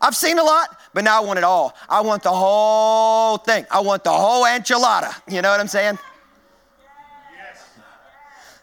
I've 0.00 0.16
seen 0.16 0.38
a 0.38 0.42
lot, 0.42 0.78
but 0.94 1.04
now 1.04 1.22
I 1.22 1.24
want 1.24 1.38
it 1.38 1.44
all. 1.44 1.76
I 1.86 2.00
want 2.00 2.22
the 2.22 2.32
whole 2.32 3.36
thing. 3.36 3.66
I 3.70 3.80
want 3.80 4.02
the 4.02 4.12
whole 4.12 4.44
enchilada. 4.44 5.14
You 5.28 5.42
know 5.42 5.50
what 5.50 5.60
I'm 5.60 5.68
saying? 5.68 5.98
Yes. 7.34 7.68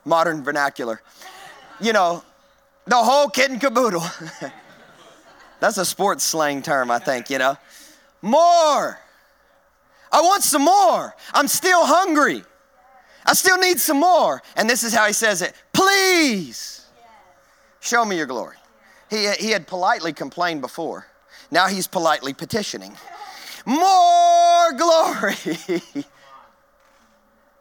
Modern 0.03 0.43
vernacular. 0.43 1.01
You 1.79 1.93
know, 1.93 2.23
the 2.85 2.97
whole 2.97 3.29
kit 3.29 3.51
and 3.51 3.61
caboodle. 3.61 4.03
That's 5.63 5.77
a 5.77 5.85
sports 5.85 6.25
slang 6.25 6.61
term, 6.61 6.91
I 6.91 6.99
think, 6.99 7.29
you 7.29 7.37
know. 7.37 7.55
More. 8.21 8.99
I 10.11 10.21
want 10.21 10.43
some 10.43 10.63
more. 10.63 11.15
I'm 11.33 11.47
still 11.47 11.85
hungry. 11.85 12.43
I 13.25 13.31
still 13.31 13.57
need 13.57 13.79
some 13.79 13.97
more. 13.97 14.43
And 14.57 14.69
this 14.69 14.83
is 14.83 14.93
how 14.93 15.07
he 15.07 15.13
says 15.13 15.41
it 15.41 15.53
Please 15.71 16.85
show 17.79 18.03
me 18.03 18.17
your 18.17 18.25
glory. 18.25 18.57
He, 19.09 19.31
he 19.39 19.51
had 19.51 19.65
politely 19.65 20.11
complained 20.11 20.59
before. 20.59 21.05
Now 21.49 21.67
he's 21.67 21.87
politely 21.87 22.33
petitioning. 22.33 22.97
More 23.65 24.73
glory. 24.73 26.03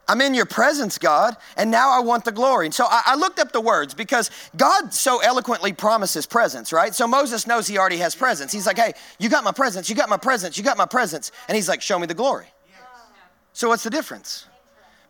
I'm 0.07 0.19
in 0.19 0.33
your 0.33 0.45
presence, 0.45 0.97
God, 0.97 1.37
and 1.55 1.71
now 1.71 1.91
I 1.91 2.01
want 2.01 2.25
the 2.25 2.31
glory. 2.31 2.65
And 2.65 2.75
so 2.75 2.85
I, 2.85 3.03
I, 3.05 3.15
looked 3.15 3.39
up 3.39 3.53
the 3.53 3.61
words 3.61 3.93
because 3.93 4.29
God 4.57 4.93
so 4.93 5.19
eloquently 5.19 5.71
promises 5.71 6.25
presence, 6.25 6.73
right? 6.73 6.93
So 6.93 7.07
Moses 7.07 7.47
knows 7.47 7.67
he 7.67 7.77
already 7.77 7.97
has 7.97 8.13
presence. 8.13 8.51
He's 8.51 8.67
like, 8.67 8.77
hey, 8.77 8.93
you 9.17 9.29
got 9.29 9.45
my 9.45 9.53
presence, 9.53 9.89
you 9.89 9.95
got 9.95 10.09
my 10.09 10.17
presence, 10.17 10.57
you 10.57 10.63
got 10.63 10.77
my 10.77 10.85
presence. 10.85 11.31
And 11.47 11.55
he's 11.55 11.69
like, 11.69 11.81
show 11.81 11.97
me 11.97 12.05
the 12.05 12.13
glory. 12.13 12.47
So 13.53 13.69
what's 13.69 13.83
the 13.83 13.89
difference? 13.89 14.45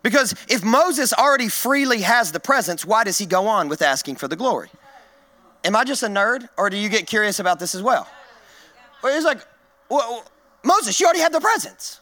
Because 0.02 0.34
if 0.48 0.62
Moses 0.62 1.12
already 1.12 1.48
freely 1.48 2.02
has 2.02 2.30
the 2.30 2.38
presence, 2.38 2.84
why 2.84 3.02
does 3.02 3.18
he 3.18 3.26
go 3.26 3.48
on 3.48 3.68
with 3.68 3.82
asking 3.82 4.16
for 4.16 4.28
the 4.28 4.36
glory? 4.36 4.68
Am 5.64 5.74
I 5.74 5.82
just 5.82 6.02
a 6.02 6.08
nerd, 6.08 6.48
or 6.58 6.68
do 6.68 6.76
you 6.76 6.90
get 6.90 7.06
curious 7.06 7.40
about 7.40 7.58
this 7.58 7.74
as 7.74 7.82
well? 7.82 8.06
Well, 9.02 9.14
he's 9.14 9.24
like, 9.24 9.38
well, 9.88 10.24
Moses, 10.62 11.00
you 11.00 11.06
already 11.06 11.20
have 11.20 11.32
the 11.32 11.40
presence. 11.40 12.00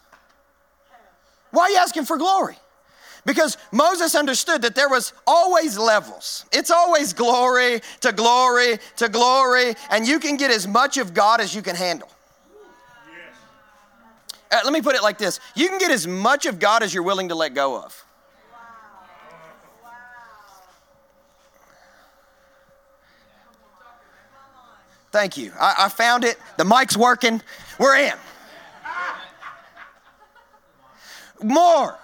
Why 1.53 1.65
are 1.65 1.71
you 1.71 1.77
asking 1.77 2.05
for 2.05 2.19
glory? 2.19 2.57
Because 3.25 3.57
Moses 3.71 4.15
understood 4.15 4.63
that 4.63 4.75
there 4.75 4.89
was 4.89 5.13
always 5.27 5.79
levels. 5.79 6.45
It's 6.53 6.71
always 6.71 7.13
glory 7.13 7.81
to 8.01 8.13
glory 8.13 8.79
to 8.97 9.09
glory, 9.09 9.75
and 9.91 10.07
you 10.07 10.19
can 10.19 10.37
get 10.37 10.51
as 10.51 10.67
much 10.67 10.97
of 10.97 11.15
God 11.15 11.41
as 11.41 11.55
you 11.55 11.63
can 11.63 11.77
handle. 11.77 12.09
Uh, 14.51 14.59
let 14.65 14.73
me 14.73 14.83
put 14.83 14.95
it 14.95 15.03
like 15.03 15.19
this 15.19 15.41
you 15.55 15.69
can 15.69 15.79
get 15.79 15.91
as 15.91 16.07
much 16.07 16.47
of 16.47 16.59
God 16.59 16.83
as 16.83 16.93
you're 16.93 17.03
willing 17.03 17.29
to 17.29 17.35
let 17.35 17.55
go 17.55 17.81
of. 17.81 18.05
Thank 25.13 25.37
you. 25.37 25.53
I, 25.61 25.75
I 25.79 25.89
found 25.91 26.25
it. 26.25 26.39
The 26.57 26.65
mic's 26.65 26.97
working. 26.97 27.43
We're 27.79 27.97
in. 27.97 28.15
More. 31.43 31.99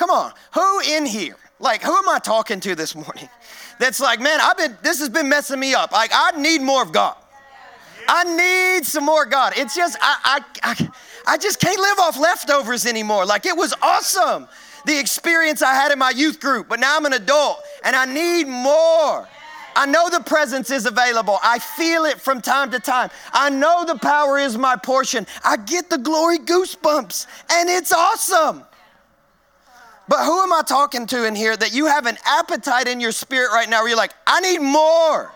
Come 0.00 0.08
on, 0.08 0.32
who 0.54 0.80
in 0.80 1.04
here, 1.04 1.36
like, 1.58 1.82
who 1.82 1.94
am 1.94 2.08
I 2.08 2.18
talking 2.20 2.58
to 2.60 2.74
this 2.74 2.94
morning? 2.94 3.28
That's 3.78 4.00
like, 4.00 4.18
man, 4.18 4.40
I've 4.40 4.56
been, 4.56 4.74
this 4.82 4.98
has 4.98 5.10
been 5.10 5.28
messing 5.28 5.60
me 5.60 5.74
up. 5.74 5.92
Like, 5.92 6.10
I 6.14 6.30
need 6.40 6.62
more 6.62 6.82
of 6.82 6.90
God. 6.90 7.16
I 8.08 8.24
need 8.24 8.86
some 8.86 9.04
more 9.04 9.26
God. 9.26 9.52
It's 9.58 9.76
just, 9.76 9.98
I, 10.00 10.42
I, 10.62 10.70
I, 10.72 10.88
I 11.34 11.36
just 11.36 11.60
can't 11.60 11.78
live 11.78 11.98
off 11.98 12.18
leftovers 12.18 12.86
anymore. 12.86 13.26
Like, 13.26 13.44
it 13.44 13.54
was 13.54 13.74
awesome, 13.82 14.48
the 14.86 14.98
experience 14.98 15.60
I 15.60 15.74
had 15.74 15.92
in 15.92 15.98
my 15.98 16.14
youth 16.16 16.40
group, 16.40 16.66
but 16.66 16.80
now 16.80 16.96
I'm 16.96 17.04
an 17.04 17.12
adult 17.12 17.58
and 17.84 17.94
I 17.94 18.06
need 18.06 18.48
more. 18.48 19.28
I 19.76 19.84
know 19.84 20.08
the 20.08 20.20
presence 20.20 20.70
is 20.70 20.86
available. 20.86 21.38
I 21.42 21.58
feel 21.58 22.06
it 22.06 22.22
from 22.22 22.40
time 22.40 22.70
to 22.70 22.80
time. 22.80 23.10
I 23.34 23.50
know 23.50 23.84
the 23.84 23.98
power 23.98 24.38
is 24.38 24.56
my 24.56 24.76
portion. 24.76 25.26
I 25.44 25.58
get 25.58 25.90
the 25.90 25.98
glory 25.98 26.38
goosebumps, 26.38 27.26
and 27.50 27.68
it's 27.68 27.92
awesome. 27.92 28.64
But 30.10 30.24
who 30.24 30.40
am 30.40 30.52
I 30.52 30.62
talking 30.62 31.06
to 31.06 31.24
in 31.24 31.36
here 31.36 31.56
that 31.56 31.72
you 31.72 31.86
have 31.86 32.06
an 32.06 32.18
appetite 32.26 32.88
in 32.88 33.00
your 33.00 33.12
spirit 33.12 33.52
right 33.52 33.70
now 33.70 33.82
where 33.82 33.90
you're 33.90 33.96
like, 33.96 34.12
I 34.26 34.40
need 34.40 34.58
more. 34.58 35.30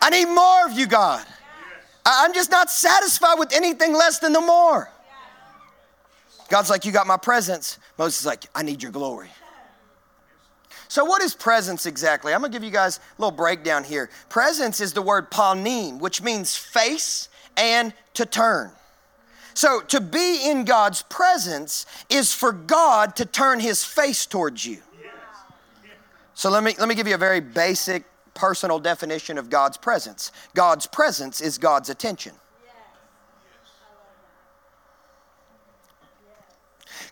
I 0.00 0.10
need 0.10 0.26
more 0.26 0.66
of 0.66 0.78
you, 0.78 0.86
God. 0.86 1.26
I'm 2.06 2.32
just 2.32 2.52
not 2.52 2.70
satisfied 2.70 3.34
with 3.40 3.52
anything 3.52 3.92
less 3.92 4.20
than 4.20 4.32
the 4.32 4.40
more. 4.40 4.88
God's 6.48 6.70
like, 6.70 6.84
You 6.84 6.92
got 6.92 7.08
my 7.08 7.16
presence. 7.16 7.80
Moses 7.98 8.20
is 8.20 8.26
like, 8.26 8.44
I 8.54 8.62
need 8.62 8.80
your 8.80 8.92
glory. 8.92 9.30
So, 10.86 11.04
what 11.04 11.20
is 11.20 11.34
presence 11.34 11.86
exactly? 11.86 12.32
I'm 12.32 12.40
gonna 12.40 12.52
give 12.52 12.62
you 12.62 12.70
guys 12.70 12.98
a 12.98 13.20
little 13.20 13.36
breakdown 13.36 13.82
here. 13.82 14.10
Presence 14.28 14.80
is 14.80 14.92
the 14.92 15.02
word 15.02 15.32
panim, 15.32 15.98
which 15.98 16.22
means 16.22 16.54
face 16.54 17.28
and 17.56 17.92
to 18.12 18.26
turn. 18.26 18.70
So 19.54 19.80
to 19.80 20.00
be 20.00 20.50
in 20.50 20.64
God's 20.64 21.02
presence 21.02 21.86
is 22.10 22.34
for 22.34 22.52
God 22.52 23.16
to 23.16 23.24
turn 23.24 23.60
his 23.60 23.84
face 23.84 24.26
towards 24.26 24.66
you. 24.66 24.78
So 26.34 26.50
let 26.50 26.64
me, 26.64 26.74
let 26.78 26.88
me 26.88 26.96
give 26.96 27.06
you 27.06 27.14
a 27.14 27.18
very 27.18 27.40
basic 27.40 28.04
personal 28.34 28.80
definition 28.80 29.38
of 29.38 29.48
God's 29.48 29.76
presence. 29.76 30.32
God's 30.54 30.86
presence 30.86 31.40
is 31.40 31.58
God's 31.58 31.88
attention. 31.88 32.32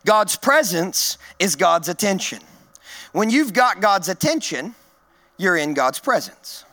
God's 0.04 0.34
presence 0.34 1.18
is 1.38 1.54
God's 1.54 1.88
attention. 1.88 2.40
When 3.12 3.30
you've 3.30 3.52
got 3.52 3.80
God's 3.80 4.08
attention, 4.08 4.74
you're 5.36 5.56
in 5.56 5.74
God's 5.74 6.00
presence. 6.00 6.64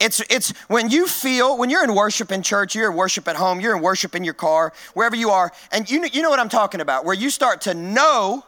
It's, 0.00 0.20
it's 0.28 0.50
when 0.68 0.90
you 0.90 1.06
feel, 1.06 1.56
when 1.56 1.70
you're 1.70 1.84
in 1.84 1.94
worship 1.94 2.32
in 2.32 2.42
church, 2.42 2.74
you're 2.74 2.90
in 2.90 2.96
worship 2.96 3.28
at 3.28 3.36
home, 3.36 3.60
you're 3.60 3.76
in 3.76 3.82
worship 3.82 4.14
in 4.14 4.24
your 4.24 4.34
car, 4.34 4.72
wherever 4.92 5.14
you 5.14 5.30
are, 5.30 5.52
and 5.72 5.88
you 5.90 6.00
know, 6.00 6.08
you 6.12 6.20
know 6.20 6.30
what 6.30 6.40
I'm 6.40 6.48
talking 6.48 6.80
about, 6.80 7.04
where 7.04 7.14
you 7.14 7.30
start 7.30 7.62
to 7.62 7.74
know 7.74 8.44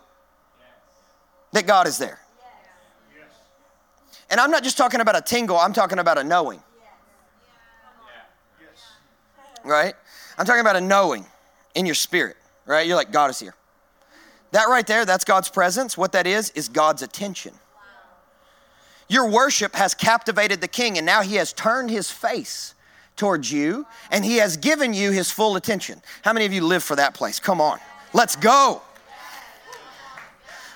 that 1.52 1.66
God 1.66 1.86
is 1.86 1.98
there. 1.98 2.18
And 4.28 4.40
I'm 4.40 4.50
not 4.50 4.64
just 4.64 4.76
talking 4.76 5.00
about 5.00 5.16
a 5.16 5.20
tingle, 5.20 5.56
I'm 5.56 5.72
talking 5.72 5.98
about 5.98 6.18
a 6.18 6.24
knowing. 6.24 6.60
Right? 9.64 9.94
I'm 10.38 10.46
talking 10.46 10.60
about 10.60 10.76
a 10.76 10.80
knowing 10.80 11.26
in 11.74 11.86
your 11.86 11.94
spirit, 11.94 12.36
right? 12.66 12.86
You're 12.86 12.96
like, 12.96 13.12
God 13.12 13.30
is 13.30 13.38
here. 13.38 13.54
That 14.52 14.68
right 14.68 14.86
there, 14.86 15.04
that's 15.04 15.24
God's 15.24 15.48
presence. 15.48 15.96
What 15.96 16.12
that 16.12 16.26
is, 16.26 16.50
is 16.50 16.68
God's 16.68 17.02
attention. 17.02 17.52
Your 19.08 19.28
worship 19.28 19.74
has 19.74 19.94
captivated 19.94 20.60
the 20.60 20.68
king, 20.68 20.96
and 20.96 21.06
now 21.06 21.22
he 21.22 21.36
has 21.36 21.52
turned 21.52 21.90
his 21.90 22.10
face 22.10 22.74
towards 23.16 23.50
you 23.50 23.86
and 24.10 24.24
he 24.24 24.36
has 24.36 24.56
given 24.56 24.94
you 24.94 25.10
his 25.10 25.30
full 25.30 25.56
attention. 25.56 26.00
How 26.22 26.32
many 26.32 26.46
of 26.46 26.52
you 26.52 26.64
live 26.64 26.84
for 26.84 26.96
that 26.96 27.14
place? 27.14 27.40
Come 27.40 27.60
on, 27.60 27.78
let's 28.12 28.36
go. 28.36 28.82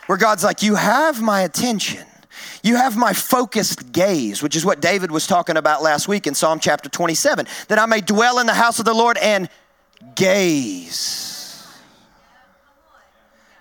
Where 0.06 0.18
God's 0.18 0.42
like, 0.42 0.62
You 0.62 0.74
have 0.74 1.22
my 1.22 1.42
attention. 1.42 2.06
You 2.62 2.76
have 2.76 2.96
my 2.96 3.12
focused 3.12 3.92
gaze, 3.92 4.42
which 4.42 4.56
is 4.56 4.64
what 4.64 4.80
David 4.80 5.10
was 5.10 5.26
talking 5.26 5.56
about 5.56 5.82
last 5.82 6.08
week 6.08 6.26
in 6.26 6.34
Psalm 6.34 6.58
chapter 6.58 6.88
27, 6.88 7.46
that 7.68 7.78
I 7.78 7.86
may 7.86 8.00
dwell 8.00 8.38
in 8.38 8.46
the 8.46 8.54
house 8.54 8.78
of 8.78 8.84
the 8.84 8.94
Lord 8.94 9.18
and 9.18 9.48
gaze. 10.14 11.66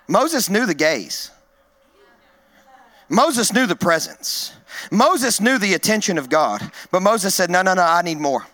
Moses 0.06 0.50
knew 0.50 0.66
the 0.66 0.74
gaze. 0.74 1.30
Moses 3.08 3.52
knew 3.52 3.66
the 3.66 3.76
presence. 3.76 4.52
Moses 4.90 5.40
knew 5.40 5.58
the 5.58 5.74
attention 5.74 6.18
of 6.18 6.28
God, 6.28 6.70
but 6.90 7.02
Moses 7.02 7.34
said, 7.34 7.50
No, 7.50 7.62
no, 7.62 7.74
no, 7.74 7.82
I 7.82 8.02
need 8.02 8.18
more. 8.18 8.46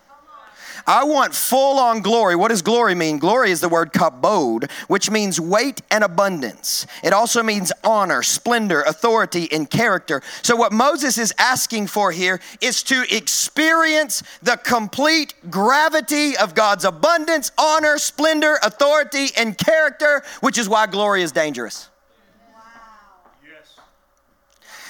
I 0.87 1.03
want 1.03 1.35
full 1.35 1.81
on 1.81 2.01
glory. 2.01 2.37
What 2.37 2.49
does 2.49 2.63
glory 2.63 2.95
mean? 2.95 3.19
Glory 3.19 3.51
is 3.51 3.61
the 3.61 3.69
word 3.69 3.93
kabod, 3.93 4.71
which 4.87 5.11
means 5.11 5.41
weight 5.41 5.83
and 5.91 6.05
abundance. 6.05 6.87
It 7.03 7.13
also 7.13 7.43
means 7.43 7.73
honor, 7.83 8.23
splendor, 8.23 8.83
authority, 8.83 9.51
and 9.51 9.69
character. 9.69 10.23
So, 10.43 10.55
what 10.55 10.73
Moses 10.73 11.19
is 11.19 11.35
asking 11.39 11.89
for 11.89 12.13
here 12.13 12.41
is 12.61 12.85
to 12.85 13.05
experience 13.15 14.23
the 14.43 14.57
complete 14.59 15.35
gravity 15.51 16.37
of 16.37 16.55
God's 16.55 16.85
abundance, 16.85 17.51
honor, 17.59 17.99
splendor, 17.99 18.59
authority, 18.63 19.31
and 19.37 19.59
character, 19.59 20.23
which 20.41 20.57
is 20.57 20.69
why 20.69 20.87
glory 20.87 21.23
is 21.23 21.33
dangerous. 21.33 21.89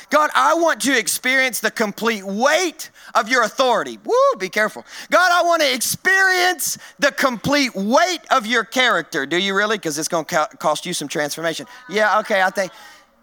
God, 0.09 0.31
I 0.35 0.55
want 0.55 0.81
to 0.83 0.97
experience 0.97 1.59
the 1.59 1.71
complete 1.71 2.23
weight 2.25 2.91
of 3.15 3.29
your 3.29 3.43
authority. 3.43 3.99
Woo, 4.05 4.39
be 4.39 4.49
careful. 4.49 4.85
God, 5.11 5.31
I 5.33 5.43
want 5.43 5.63
to 5.63 5.75
experience 5.75 6.79
the 6.99 7.11
complete 7.11 7.75
weight 7.75 8.21
of 8.31 8.47
your 8.47 8.63
character. 8.63 9.27
Do 9.27 9.37
you 9.37 9.55
really? 9.55 9.79
Because 9.79 9.99
it's 9.99 10.09
going 10.09 10.25
to 10.27 10.49
cost 10.59 10.87
you 10.87 10.93
some 10.93 11.09
transformation. 11.09 11.67
Yeah, 11.89 12.21
okay, 12.21 12.41
I 12.41 12.51
think. 12.51 12.71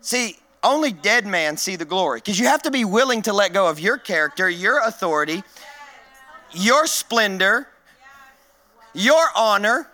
See, 0.02 0.38
only 0.62 0.92
dead 0.92 1.26
men 1.26 1.56
see 1.56 1.78
the 1.78 1.86
glory 1.86 2.20
because 2.20 2.38
you 2.38 2.48
have 2.48 2.62
to 2.64 2.72
be 2.72 2.84
willing 2.84 3.22
to 3.24 3.34
let 3.34 3.54
go 3.54 3.68
of 3.68 3.80
your 3.80 3.98
character, 3.98 4.50
your 4.50 4.80
authority, 4.80 5.42
your 6.52 6.86
splendor, 6.86 7.68
your 8.94 9.26
honor 9.36 9.90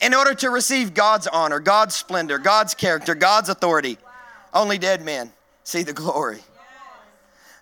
in 0.00 0.12
order 0.12 0.34
to 0.34 0.50
receive 0.50 0.92
God's 0.92 1.26
honor, 1.28 1.60
God's 1.60 1.94
splendor, 1.94 2.38
God's 2.38 2.74
character, 2.74 3.14
God's 3.14 3.48
authority. 3.48 3.98
Only 4.52 4.78
dead 4.78 5.04
men 5.04 5.32
see 5.66 5.82
the 5.82 5.92
glory. 5.92 6.38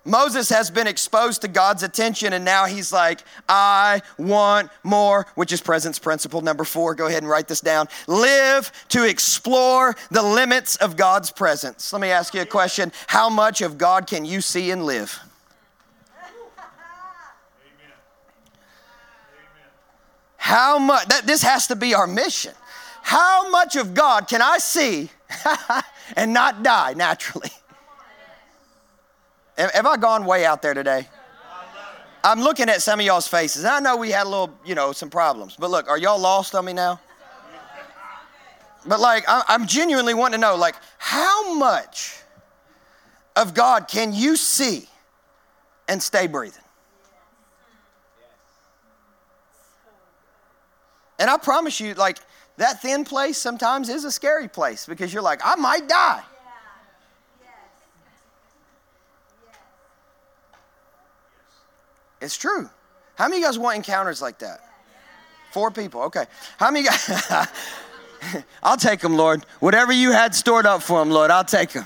Moses 0.07 0.49
has 0.49 0.69
been 0.69 0.85
exposed 0.85 1.41
to 1.41 1.47
God's 1.47 1.81
attention, 1.81 2.33
and 2.33 2.45
now 2.45 2.65
he's 2.65 2.93
like, 2.93 3.21
I 3.49 4.03
want 4.19 4.69
more, 4.83 5.25
which 5.33 5.51
is 5.51 5.61
presence 5.61 5.97
principle 5.97 6.41
number 6.41 6.63
four. 6.63 6.93
Go 6.93 7.07
ahead 7.07 7.23
and 7.23 7.29
write 7.29 7.47
this 7.47 7.59
down. 7.59 7.87
Live 8.05 8.71
to 8.89 9.03
explore 9.03 9.95
the 10.11 10.21
limits 10.21 10.75
of 10.75 10.95
God's 10.95 11.31
presence. 11.31 11.91
Let 11.91 12.03
me 12.03 12.09
ask 12.09 12.35
you 12.35 12.41
a 12.41 12.45
question 12.45 12.91
How 13.07 13.29
much 13.29 13.61
of 13.61 13.79
God 13.79 14.05
can 14.05 14.25
you 14.25 14.41
see 14.41 14.69
and 14.69 14.85
live? 14.85 15.19
How 20.37 20.77
much, 20.77 21.07
that, 21.07 21.25
this 21.25 21.41
has 21.41 21.65
to 21.67 21.75
be 21.75 21.95
our 21.95 22.05
mission. 22.05 22.53
How 23.01 23.49
much 23.49 23.75
of 23.75 23.95
God 23.95 24.27
can 24.27 24.43
I 24.43 24.59
see 24.59 25.09
and 26.15 26.31
not 26.31 26.61
die 26.61 26.93
naturally? 26.93 27.49
Have 29.57 29.85
I 29.85 29.97
gone 29.97 30.25
way 30.25 30.45
out 30.45 30.61
there 30.61 30.73
today? 30.73 31.07
I'm 32.23 32.41
looking 32.41 32.69
at 32.69 32.81
some 32.81 32.99
of 32.99 33.05
y'all's 33.05 33.27
faces. 33.27 33.65
I 33.65 33.79
know 33.79 33.97
we 33.97 34.09
had 34.11 34.25
a 34.25 34.29
little, 34.29 34.53
you 34.65 34.75
know, 34.75 34.91
some 34.91 35.09
problems. 35.09 35.55
But 35.57 35.69
look, 35.69 35.87
are 35.87 35.97
y'all 35.97 36.19
lost 36.19 36.55
on 36.55 36.65
me 36.65 36.73
now? 36.73 36.99
But 38.85 38.99
like, 38.99 39.23
I'm 39.27 39.65
genuinely 39.65 40.13
wanting 40.13 40.39
to 40.39 40.41
know, 40.41 40.55
like, 40.55 40.75
how 40.97 41.53
much 41.55 42.19
of 43.35 43.53
God 43.53 43.87
can 43.87 44.13
you 44.13 44.35
see 44.35 44.87
and 45.87 46.01
stay 46.01 46.27
breathing? 46.27 46.61
And 51.17 51.29
I 51.29 51.37
promise 51.37 51.79
you, 51.79 51.93
like, 51.93 52.19
that 52.57 52.81
thin 52.81 53.05
place 53.05 53.37
sometimes 53.37 53.89
is 53.89 54.03
a 54.03 54.11
scary 54.11 54.47
place 54.47 54.85
because 54.85 55.13
you're 55.13 55.23
like, 55.23 55.41
I 55.43 55.55
might 55.55 55.87
die. 55.87 56.23
It's 62.25 62.37
true. 62.37 62.69
How 63.15 63.25
many 63.25 63.37
of 63.37 63.39
you 63.41 63.47
guys 63.47 63.59
want 63.59 63.77
encounters 63.77 64.21
like 64.21 64.39
that? 64.39 64.59
Four 65.51 65.71
people. 65.71 66.01
Okay. 66.03 66.25
How 66.57 66.71
many 66.71 66.85
guys? 66.85 67.23
I'll 68.63 68.77
take 68.77 68.99
them, 68.99 69.15
Lord. 69.15 69.45
Whatever 69.59 69.93
you 69.93 70.11
had 70.11 70.33
stored 70.33 70.65
up 70.65 70.81
for 70.81 70.99
them, 70.99 71.11
Lord, 71.11 71.29
I'll 71.29 71.45
take 71.45 71.69
them. 71.69 71.85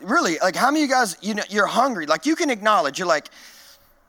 Really, 0.00 0.38
like 0.40 0.56
how 0.56 0.70
many 0.70 0.84
of 0.84 0.88
you 0.88 0.94
guys, 0.94 1.16
you 1.20 1.34
know, 1.34 1.42
you're 1.48 1.66
hungry? 1.66 2.06
Like 2.06 2.24
you 2.24 2.34
can 2.34 2.50
acknowledge, 2.50 2.98
you're 2.98 3.08
like, 3.08 3.28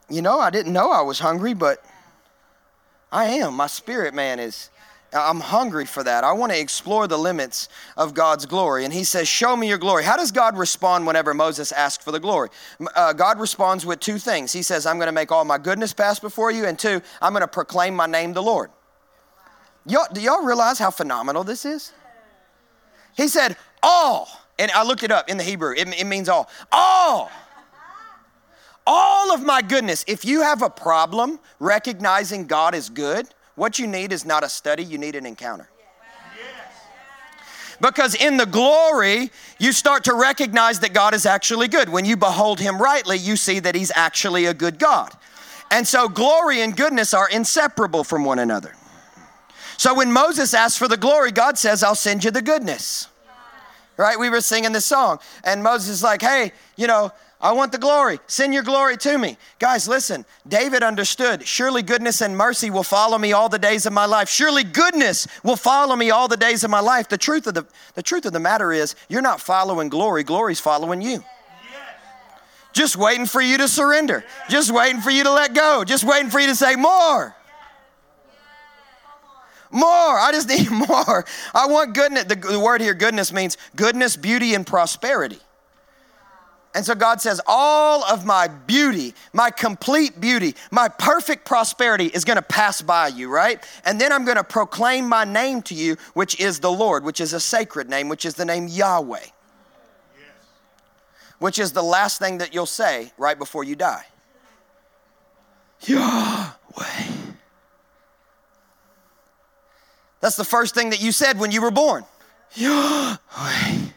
you 0.09 0.21
know, 0.21 0.39
I 0.39 0.49
didn't 0.49 0.73
know 0.73 0.91
I 0.91 1.01
was 1.01 1.19
hungry, 1.19 1.53
but 1.53 1.83
I 3.11 3.25
am. 3.25 3.55
My 3.55 3.67
spirit, 3.67 4.13
man, 4.13 4.39
is 4.39 4.69
I'm 5.13 5.39
hungry 5.39 5.85
for 5.85 6.03
that. 6.03 6.23
I 6.23 6.31
want 6.33 6.51
to 6.51 6.59
explore 6.59 7.07
the 7.07 7.17
limits 7.17 7.69
of 7.97 8.13
God's 8.13 8.45
glory. 8.45 8.85
And 8.85 8.93
he 8.93 9.03
says, 9.03 9.27
Show 9.27 9.55
me 9.55 9.67
your 9.67 9.77
glory. 9.77 10.03
How 10.03 10.17
does 10.17 10.31
God 10.31 10.57
respond 10.57 11.05
whenever 11.05 11.33
Moses 11.33 11.71
asks 11.71 12.03
for 12.03 12.11
the 12.11 12.19
glory? 12.19 12.49
Uh, 12.95 13.13
God 13.13 13.39
responds 13.39 13.85
with 13.85 13.99
two 13.99 14.17
things. 14.17 14.51
He 14.51 14.63
says, 14.63 14.85
I'm 14.85 14.97
going 14.97 15.07
to 15.07 15.13
make 15.13 15.31
all 15.31 15.45
my 15.45 15.57
goodness 15.57 15.93
pass 15.93 16.19
before 16.19 16.51
you. 16.51 16.65
And 16.65 16.77
two, 16.77 17.01
I'm 17.21 17.33
going 17.33 17.41
to 17.41 17.47
proclaim 17.47 17.95
my 17.95 18.07
name, 18.07 18.33
the 18.33 18.43
Lord. 18.43 18.71
Y'all, 19.85 20.07
do 20.11 20.21
y'all 20.21 20.43
realize 20.43 20.79
how 20.79 20.91
phenomenal 20.91 21.43
this 21.43 21.65
is? 21.65 21.91
He 23.15 23.27
said, 23.27 23.57
All. 23.81 24.29
And 24.59 24.69
I 24.71 24.83
looked 24.83 25.03
it 25.03 25.11
up 25.11 25.29
in 25.29 25.37
the 25.37 25.43
Hebrew, 25.43 25.73
it, 25.75 25.87
it 25.99 26.05
means 26.05 26.29
all. 26.29 26.49
All 26.71 27.31
all 28.85 29.33
of 29.33 29.43
my 29.43 29.61
goodness. 29.61 30.03
If 30.07 30.25
you 30.25 30.41
have 30.41 30.61
a 30.61 30.69
problem 30.69 31.39
recognizing 31.59 32.47
God 32.47 32.75
is 32.75 32.89
good, 32.89 33.27
what 33.55 33.79
you 33.79 33.87
need 33.87 34.11
is 34.11 34.25
not 34.25 34.43
a 34.43 34.49
study, 34.49 34.83
you 34.83 34.97
need 34.97 35.15
an 35.15 35.25
encounter. 35.25 35.69
Because 37.81 38.15
in 38.15 38.37
the 38.37 38.45
glory, 38.45 39.29
you 39.59 39.73
start 39.73 40.05
to 40.05 40.13
recognize 40.13 40.79
that 40.79 40.93
God 40.93 41.13
is 41.13 41.25
actually 41.25 41.67
good. 41.67 41.89
When 41.89 42.05
you 42.05 42.15
behold 42.15 42.59
Him 42.59 42.81
rightly, 42.81 43.17
you 43.17 43.35
see 43.35 43.59
that 43.59 43.75
He's 43.75 43.91
actually 43.93 44.45
a 44.45 44.53
good 44.53 44.79
God. 44.79 45.11
And 45.69 45.87
so, 45.87 46.07
glory 46.07 46.61
and 46.61 46.77
goodness 46.77 47.13
are 47.13 47.27
inseparable 47.27 48.03
from 48.03 48.23
one 48.23 48.39
another. 48.39 48.73
So, 49.77 49.93
when 49.95 50.11
Moses 50.11 50.53
asks 50.53 50.77
for 50.77 50.87
the 50.87 50.97
glory, 50.97 51.31
God 51.31 51.57
says, 51.57 51.83
I'll 51.83 51.95
send 51.95 52.23
you 52.23 52.31
the 52.31 52.41
goodness. 52.41 53.07
Right? 53.97 54.17
We 54.17 54.29
were 54.29 54.41
singing 54.41 54.71
this 54.71 54.85
song, 54.85 55.19
and 55.43 55.61
Moses 55.61 55.89
is 55.89 56.03
like, 56.03 56.21
hey, 56.21 56.53
you 56.77 56.87
know, 56.87 57.11
I 57.43 57.51
want 57.51 57.73
the 57.73 57.77
glory. 57.77 58.21
Send 58.27 58.53
your 58.53 58.63
glory 58.63 58.95
to 58.95 59.17
me. 59.17 59.37
Guys, 59.59 59.85
listen. 59.85 60.23
David 60.47 60.81
understood. 60.81 61.45
Surely 61.45 61.81
goodness 61.81 62.21
and 62.21 62.37
mercy 62.37 62.69
will 62.69 62.83
follow 62.83 63.17
me 63.17 63.33
all 63.33 63.49
the 63.49 63.59
days 63.59 63.85
of 63.85 63.91
my 63.91 64.05
life. 64.05 64.29
Surely 64.29 64.63
goodness 64.63 65.27
will 65.43 65.57
follow 65.57 65.93
me 65.97 66.09
all 66.09 66.29
the 66.29 66.37
days 66.37 66.63
of 66.63 66.71
my 66.71 66.79
life. 66.79 67.09
The 67.09 67.17
truth 67.17 67.45
of 67.45 67.53
the, 67.53 67.65
the, 67.95 68.01
truth 68.01 68.25
of 68.25 68.31
the 68.31 68.39
matter 68.39 68.71
is, 68.71 68.95
you're 69.09 69.21
not 69.21 69.41
following 69.41 69.89
glory, 69.89 70.23
glory's 70.23 70.61
following 70.61 71.01
you. 71.01 71.21
Just 72.71 72.95
waiting 72.95 73.25
for 73.25 73.41
you 73.41 73.57
to 73.57 73.67
surrender. 73.67 74.23
Just 74.47 74.71
waiting 74.71 75.01
for 75.01 75.11
you 75.11 75.25
to 75.25 75.31
let 75.31 75.53
go. 75.53 75.83
Just 75.83 76.05
waiting 76.05 76.29
for 76.29 76.39
you 76.39 76.47
to 76.47 76.55
say, 76.55 76.77
More. 76.77 77.35
More. 79.69 79.85
I 80.17 80.29
just 80.31 80.47
need 80.57 80.71
more. 80.71 81.25
I 81.53 81.67
want 81.67 81.93
goodness. 81.93 82.23
The, 82.23 82.35
the 82.35 82.59
word 82.59 82.79
here, 82.79 82.93
goodness, 82.93 83.33
means 83.33 83.57
goodness, 83.75 84.15
beauty, 84.15 84.53
and 84.53 84.65
prosperity. 84.65 85.39
And 86.75 86.83
so 86.83 86.95
God 86.95 87.21
says, 87.21 87.39
All 87.45 88.03
of 88.03 88.25
my 88.25 88.47
beauty, 88.47 89.13
my 89.31 89.51
complete 89.51 90.19
beauty, 90.19 90.55
my 90.71 90.87
perfect 90.87 91.45
prosperity 91.45 92.07
is 92.07 92.25
gonna 92.25 92.41
pass 92.41 92.81
by 92.81 93.09
you, 93.09 93.29
right? 93.29 93.63
And 93.85 94.01
then 94.01 94.11
I'm 94.11 94.25
gonna 94.25 94.43
proclaim 94.43 95.07
my 95.07 95.23
name 95.23 95.61
to 95.63 95.75
you, 95.75 95.97
which 96.13 96.39
is 96.39 96.59
the 96.59 96.71
Lord, 96.71 97.03
which 97.03 97.21
is 97.21 97.33
a 97.33 97.39
sacred 97.39 97.89
name, 97.89 98.09
which 98.09 98.25
is 98.25 98.33
the 98.33 98.45
name 98.45 98.67
Yahweh, 98.67 99.19
yes. 99.19 99.31
which 101.37 101.59
is 101.59 101.73
the 101.73 101.83
last 101.83 102.17
thing 102.17 102.39
that 102.39 102.53
you'll 102.53 102.65
say 102.65 103.11
right 103.17 103.37
before 103.37 103.63
you 103.63 103.75
die. 103.75 104.05
Yahweh. 105.81 106.53
That's 110.21 110.37
the 110.37 110.45
first 110.45 110.73
thing 110.73 110.89
that 110.91 111.01
you 111.01 111.11
said 111.11 111.37
when 111.37 111.51
you 111.51 111.61
were 111.61 111.71
born. 111.71 112.05
Yahweh. 112.55 113.89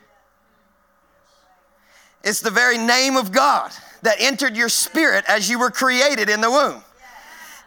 It's 2.27 2.41
the 2.41 2.51
very 2.51 2.77
name 2.77 3.17
of 3.17 3.31
God 3.31 3.71
that 4.03 4.17
entered 4.19 4.57
your 4.57 4.69
spirit 4.69 5.25
as 5.29 5.49
you 5.49 5.61
were 5.61 5.71
created 5.71 6.29
in 6.29 6.41
the 6.41 6.51
womb. 6.51 6.83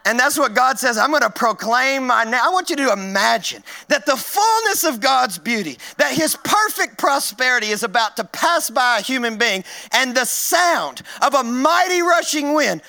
And 0.04 0.18
that's 0.18 0.38
what 0.38 0.54
God 0.54 0.78
says. 0.78 0.98
I'm 0.98 1.08
going 1.10 1.22
to 1.22 1.30
proclaim 1.30 2.06
my 2.06 2.24
name. 2.24 2.34
I 2.34 2.50
want 2.50 2.68
you 2.68 2.76
to 2.76 2.92
imagine 2.92 3.62
that 3.88 4.04
the 4.04 4.16
fullness 4.16 4.84
of 4.84 5.00
God's 5.00 5.38
beauty, 5.38 5.78
that 5.96 6.12
His 6.12 6.36
perfect 6.36 6.98
prosperity 6.98 7.68
is 7.68 7.82
about 7.82 8.16
to 8.16 8.24
pass 8.24 8.68
by 8.68 8.98
a 8.98 9.02
human 9.02 9.38
being, 9.38 9.64
and 9.92 10.14
the 10.14 10.26
sound 10.26 11.02
of 11.22 11.34
a 11.34 11.42
mighty 11.42 12.02
rushing 12.02 12.52
wind. 12.54 12.82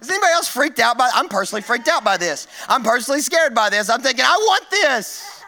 Is 0.00 0.10
anybody 0.10 0.32
else 0.32 0.48
freaked 0.48 0.80
out 0.80 0.98
by 0.98 1.10
I'm 1.14 1.28
personally 1.28 1.62
freaked 1.62 1.88
out 1.88 2.04
by 2.04 2.16
this. 2.18 2.46
I'm 2.68 2.82
personally 2.82 3.20
scared 3.20 3.54
by 3.54 3.70
this. 3.70 3.88
I'm 3.88 4.02
thinking, 4.02 4.24
I 4.24 4.36
want 4.36 4.70
this. 4.70 5.41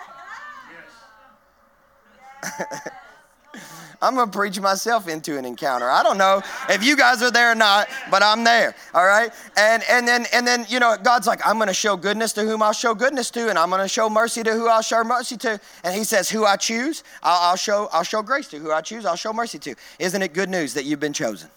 I'm 4.03 4.17
gonna 4.17 4.31
preach 4.31 4.61
myself 4.61 5.09
into 5.09 5.39
an 5.39 5.47
encounter. 5.47 5.89
I 5.89 6.03
don't 6.03 6.19
know 6.19 6.43
if 6.69 6.85
you 6.85 6.97
guys 6.97 7.23
are 7.23 7.31
there 7.31 7.53
or 7.53 7.55
not, 7.55 7.89
but 8.11 8.23
I'm 8.23 8.45
there. 8.45 8.75
All 8.93 9.07
right. 9.07 9.33
And 9.57 9.83
and 9.89 10.07
then 10.07 10.27
and 10.33 10.47
then 10.47 10.67
you 10.69 10.79
know 10.79 10.97
God's 11.03 11.27
like, 11.27 11.41
I'm 11.47 11.59
gonna 11.59 11.73
show 11.73 11.97
goodness 11.97 12.35
to 12.35 12.43
whom 12.43 12.63
I'll 12.63 12.73
show 12.73 12.95
goodness 12.95 13.31
to, 13.31 13.49
and 13.49 13.59
I'm 13.59 13.71
gonna 13.71 13.89
show 13.89 14.11
mercy 14.11 14.43
to 14.43 14.53
who 14.53 14.69
I'll 14.69 14.83
show 14.83 15.03
mercy 15.05 15.37
to. 15.39 15.59
And 15.85 15.95
He 15.97 16.05
says, 16.05 16.29
who 16.29 16.45
I 16.45 16.57
choose, 16.57 17.03
I'll, 17.23 17.51
I'll 17.51 17.57
show 17.57 17.89
I'll 17.93 18.03
show 18.03 18.21
grace 18.21 18.49
to. 18.49 18.59
Who 18.59 18.73
I 18.73 18.83
choose, 18.83 19.07
I'll 19.07 19.17
show 19.17 19.33
mercy 19.33 19.59
to. 19.61 19.75
Isn't 19.99 20.21
it 20.21 20.35
good 20.35 20.51
news 20.51 20.75
that 20.75 20.85
you've 20.85 21.01
been 21.01 21.15
chosen? 21.15 21.49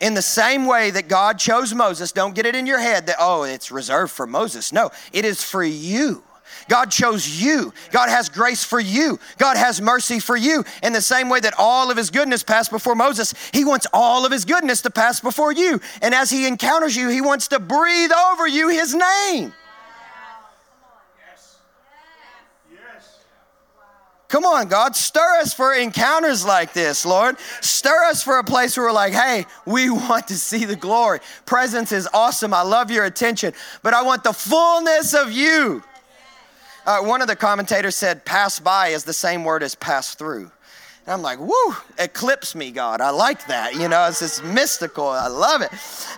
In 0.00 0.14
the 0.14 0.22
same 0.22 0.66
way 0.66 0.90
that 0.90 1.08
God 1.08 1.38
chose 1.38 1.72
Moses, 1.72 2.12
don't 2.12 2.34
get 2.34 2.46
it 2.46 2.56
in 2.56 2.66
your 2.66 2.80
head 2.80 3.06
that, 3.06 3.16
oh, 3.20 3.44
it's 3.44 3.70
reserved 3.70 4.12
for 4.12 4.26
Moses. 4.26 4.72
No, 4.72 4.90
it 5.12 5.24
is 5.24 5.42
for 5.44 5.62
you. 5.62 6.24
God 6.68 6.90
chose 6.90 7.28
you. 7.28 7.72
God 7.90 8.08
has 8.08 8.28
grace 8.28 8.64
for 8.64 8.80
you. 8.80 9.18
God 9.38 9.56
has 9.56 9.80
mercy 9.80 10.20
for 10.20 10.36
you. 10.36 10.64
In 10.82 10.92
the 10.92 11.00
same 11.00 11.28
way 11.28 11.40
that 11.40 11.54
all 11.58 11.90
of 11.90 11.96
his 11.96 12.10
goodness 12.10 12.42
passed 12.42 12.70
before 12.70 12.94
Moses, 12.94 13.34
he 13.52 13.64
wants 13.64 13.86
all 13.92 14.24
of 14.24 14.32
his 14.32 14.44
goodness 14.44 14.82
to 14.82 14.90
pass 14.90 15.20
before 15.20 15.52
you. 15.52 15.80
And 16.02 16.14
as 16.14 16.30
he 16.30 16.46
encounters 16.46 16.96
you, 16.96 17.08
he 17.08 17.20
wants 17.20 17.48
to 17.48 17.58
breathe 17.58 18.12
over 18.12 18.46
you 18.46 18.68
his 18.68 18.94
name. 18.94 19.52
Come 24.34 24.46
on, 24.46 24.66
God, 24.66 24.96
stir 24.96 25.38
us 25.40 25.54
for 25.54 25.74
encounters 25.74 26.44
like 26.44 26.72
this, 26.72 27.06
Lord. 27.06 27.36
Stir 27.60 28.04
us 28.06 28.24
for 28.24 28.38
a 28.38 28.42
place 28.42 28.76
where 28.76 28.86
we're 28.86 28.92
like, 28.92 29.12
hey, 29.12 29.46
we 29.64 29.90
want 29.90 30.26
to 30.26 30.34
see 30.34 30.64
the 30.64 30.74
glory. 30.74 31.20
Presence 31.46 31.92
is 31.92 32.08
awesome. 32.12 32.52
I 32.52 32.62
love 32.62 32.90
your 32.90 33.04
attention, 33.04 33.54
but 33.84 33.94
I 33.94 34.02
want 34.02 34.24
the 34.24 34.32
fullness 34.32 35.14
of 35.14 35.30
you. 35.30 35.84
Uh, 36.86 37.00
one 37.00 37.22
of 37.22 37.28
the 37.28 37.36
commentators 37.36 37.96
said, 37.96 38.26
pass 38.26 38.60
by 38.60 38.88
is 38.88 39.04
the 39.04 39.12
same 39.12 39.42
word 39.42 39.62
as 39.62 39.74
pass 39.74 40.14
through. 40.14 40.50
And 41.06 41.14
I'm 41.14 41.22
like, 41.22 41.38
woo, 41.38 41.74
eclipse 41.98 42.54
me, 42.54 42.70
God. 42.70 43.00
I 43.00 43.10
like 43.10 43.46
that. 43.46 43.74
You 43.74 43.88
know, 43.88 44.06
it's 44.06 44.20
just 44.20 44.44
mystical. 44.44 45.06
I 45.06 45.28
love 45.28 45.62
it. 45.62 45.70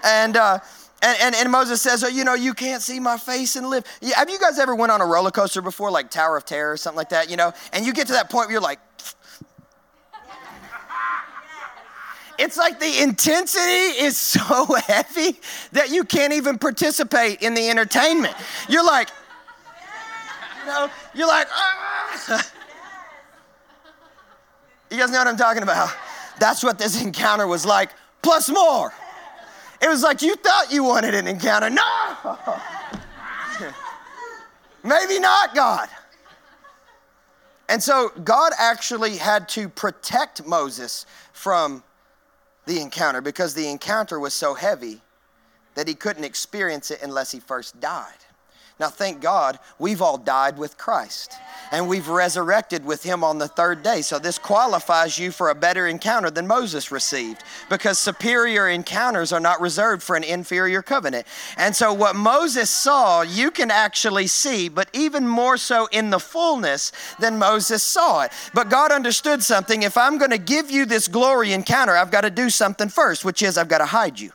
And, 0.02 0.36
uh, 0.36 0.58
and, 1.02 1.18
and, 1.20 1.34
and, 1.36 1.52
Moses 1.52 1.82
says, 1.82 2.02
oh, 2.02 2.08
you 2.08 2.24
know, 2.24 2.34
you 2.34 2.54
can't 2.54 2.82
see 2.82 2.98
my 2.98 3.16
face 3.16 3.54
and 3.54 3.68
live. 3.68 3.84
Have 4.14 4.30
you 4.30 4.40
guys 4.40 4.58
ever 4.58 4.74
went 4.74 4.90
on 4.90 5.00
a 5.00 5.06
roller 5.06 5.30
coaster 5.30 5.62
before, 5.62 5.90
like 5.90 6.10
Tower 6.10 6.36
of 6.36 6.44
Terror 6.44 6.72
or 6.72 6.76
something 6.76 6.96
like 6.96 7.10
that, 7.10 7.30
you 7.30 7.36
know? 7.36 7.52
And 7.72 7.86
you 7.86 7.92
get 7.92 8.08
to 8.08 8.14
that 8.14 8.30
point 8.30 8.48
where 8.48 8.54
you're 8.54 8.60
like, 8.60 8.80
it's 12.38 12.56
like 12.56 12.80
the 12.80 13.02
intensity 13.02 14.02
is 14.02 14.16
so 14.34 14.66
heavy 14.86 15.38
that 15.72 15.90
you 15.90 16.02
can't 16.02 16.32
even 16.32 16.58
participate 16.58 17.42
in 17.42 17.54
the 17.54 17.68
entertainment. 17.68 18.34
You're 18.68 18.84
like, 18.84 19.10
you're 21.14 21.28
like, 21.28 21.48
ah. 21.50 22.52
You 24.90 24.98
guys 24.98 25.10
know 25.10 25.18
what 25.18 25.26
I'm 25.26 25.36
talking 25.36 25.62
about? 25.62 25.90
That's 26.38 26.62
what 26.62 26.78
this 26.78 27.02
encounter 27.02 27.46
was 27.46 27.66
like, 27.66 27.90
plus 28.22 28.48
more. 28.48 28.92
It 29.80 29.88
was 29.88 30.02
like 30.02 30.22
you 30.22 30.36
thought 30.36 30.72
you 30.72 30.84
wanted 30.84 31.14
an 31.14 31.26
encounter. 31.26 31.70
No! 31.70 32.38
Maybe 34.84 35.18
not, 35.18 35.54
God. 35.54 35.88
And 37.68 37.82
so 37.82 38.10
God 38.22 38.52
actually 38.58 39.16
had 39.16 39.48
to 39.50 39.68
protect 39.68 40.46
Moses 40.46 41.04
from 41.32 41.82
the 42.66 42.80
encounter 42.80 43.20
because 43.20 43.54
the 43.54 43.68
encounter 43.68 44.20
was 44.20 44.34
so 44.34 44.54
heavy 44.54 45.00
that 45.74 45.88
he 45.88 45.94
couldn't 45.94 46.24
experience 46.24 46.90
it 46.90 47.02
unless 47.02 47.32
he 47.32 47.40
first 47.40 47.80
died. 47.80 48.25
Now, 48.78 48.88
thank 48.88 49.22
God, 49.22 49.58
we've 49.78 50.02
all 50.02 50.18
died 50.18 50.58
with 50.58 50.76
Christ 50.76 51.32
and 51.72 51.88
we've 51.88 52.08
resurrected 52.08 52.84
with 52.84 53.02
him 53.02 53.24
on 53.24 53.38
the 53.38 53.48
third 53.48 53.82
day. 53.82 54.02
So, 54.02 54.18
this 54.18 54.38
qualifies 54.38 55.18
you 55.18 55.30
for 55.30 55.48
a 55.48 55.54
better 55.54 55.86
encounter 55.86 56.30
than 56.30 56.46
Moses 56.46 56.92
received 56.92 57.42
because 57.70 57.98
superior 57.98 58.68
encounters 58.68 59.32
are 59.32 59.40
not 59.40 59.62
reserved 59.62 60.02
for 60.02 60.14
an 60.14 60.24
inferior 60.24 60.82
covenant. 60.82 61.26
And 61.56 61.74
so, 61.74 61.90
what 61.94 62.16
Moses 62.16 62.68
saw, 62.68 63.22
you 63.22 63.50
can 63.50 63.70
actually 63.70 64.26
see, 64.26 64.68
but 64.68 64.90
even 64.92 65.26
more 65.26 65.56
so 65.56 65.86
in 65.86 66.10
the 66.10 66.20
fullness 66.20 66.92
than 67.18 67.38
Moses 67.38 67.82
saw 67.82 68.22
it. 68.22 68.32
But 68.52 68.68
God 68.68 68.92
understood 68.92 69.42
something. 69.42 69.84
If 69.84 69.96
I'm 69.96 70.18
going 70.18 70.32
to 70.32 70.38
give 70.38 70.70
you 70.70 70.84
this 70.84 71.08
glory 71.08 71.54
encounter, 71.54 71.96
I've 71.96 72.10
got 72.10 72.22
to 72.22 72.30
do 72.30 72.50
something 72.50 72.90
first, 72.90 73.24
which 73.24 73.40
is 73.40 73.56
I've 73.56 73.68
got 73.68 73.78
to 73.78 73.86
hide 73.86 74.20
you. 74.20 74.32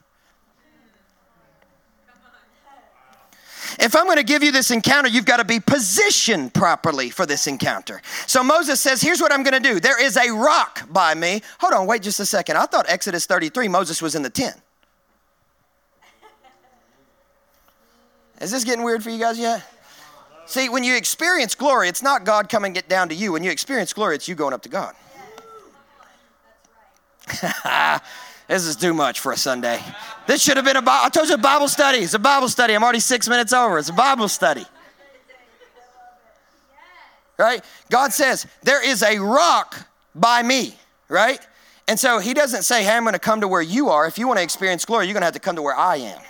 If 3.82 3.96
I'm 3.96 4.06
going 4.06 4.18
to 4.18 4.24
give 4.24 4.44
you 4.44 4.52
this 4.52 4.70
encounter, 4.70 5.10
you've 5.10 5.26
got 5.26 5.38
to 5.38 5.44
be 5.44 5.60
positioned 5.60 6.54
properly 6.54 7.10
for 7.10 7.26
this 7.26 7.48
encounter. 7.48 8.00
So 8.28 8.44
Moses 8.44 8.80
says, 8.80 9.02
Here's 9.02 9.20
what 9.20 9.34
I'm 9.34 9.42
going 9.42 9.60
to 9.60 9.70
do. 9.70 9.80
There 9.80 10.00
is 10.02 10.18
a 10.18 10.30
rock 10.30 10.88
by 10.94 11.16
me. 11.16 11.42
Hold 11.60 11.74
on, 11.74 11.88
wait 11.88 12.04
just 12.04 12.20
a 12.20 12.26
second. 12.26 12.58
I 12.58 12.68
thought 12.68 12.86
Exodus 12.88 13.26
33, 13.26 13.68
Moses 13.68 14.00
was 14.00 14.14
in 14.14 14.22
the 14.22 14.30
tent. 14.30 14.56
Is 18.40 18.52
this 18.52 18.64
getting 18.64 18.84
weird 18.84 19.04
for 19.04 19.10
you 19.10 19.20
guys 19.20 19.40
yet? 19.40 19.64
See, 20.46 20.70
when 20.70 20.84
you 20.84 20.96
experience 20.96 21.56
glory, 21.56 21.90
it's 21.90 22.04
not 22.04 22.24
God 22.24 22.50
coming 22.50 22.74
get 22.74 22.88
down 22.88 23.10
to 23.10 23.16
you. 23.16 23.32
When 23.32 23.44
you 23.44 23.50
experience 23.50 23.94
glory, 23.94 24.16
it's 24.16 24.28
you 24.28 24.36
going 24.36 24.54
up 24.54 24.62
to 24.64 24.70
God. 24.70 24.96
This 28.48 28.66
is 28.66 28.76
too 28.76 28.94
much 28.94 29.20
for 29.20 29.32
a 29.32 29.38
Sunday. 29.38 29.80
This 30.28 30.42
should 30.42 30.58
have 30.58 30.66
been 30.66 30.78
a 30.78 30.82
Bible. 30.82 31.06
I 31.06 31.10
told 31.10 31.30
you 31.30 31.36
a 31.36 31.38
Bible 31.38 31.68
study. 31.68 32.00
It's 32.00 32.14
a 32.14 32.20
Bible 32.20 32.50
study. 32.50 32.74
I'm 32.74 32.84
already 32.84 33.00
six 33.00 33.28
minutes 33.30 33.54
over. 33.54 33.80
It's 33.80 33.90
a 33.90 33.94
Bible 33.94 34.28
study. 34.28 34.66
Right? 37.38 37.64
God 37.90 38.14
says, 38.14 38.46
There 38.64 38.86
is 38.86 39.04
a 39.04 39.20
rock 39.20 39.88
by 40.14 40.44
me, 40.44 40.76
right? 41.08 41.40
And 41.88 42.00
so 42.00 42.20
he 42.20 42.34
doesn't 42.34 42.64
say, 42.64 42.84
Hey, 42.84 42.92
I'm 42.92 43.04
going 43.04 43.14
to 43.14 43.20
come 43.20 43.42
to 43.42 43.48
where 43.48 43.62
you 43.62 43.90
are. 43.90 44.06
If 44.06 44.18
you 44.18 44.28
want 44.28 44.38
to 44.38 44.44
experience 44.44 44.86
glory, 44.86 45.06
you're 45.06 45.14
going 45.14 45.22
to 45.22 45.26
have 45.26 45.34
to 45.34 45.40
come 45.40 45.56
to 45.56 45.62
where 45.62 45.76
I 45.76 45.98
am. 45.98 46.22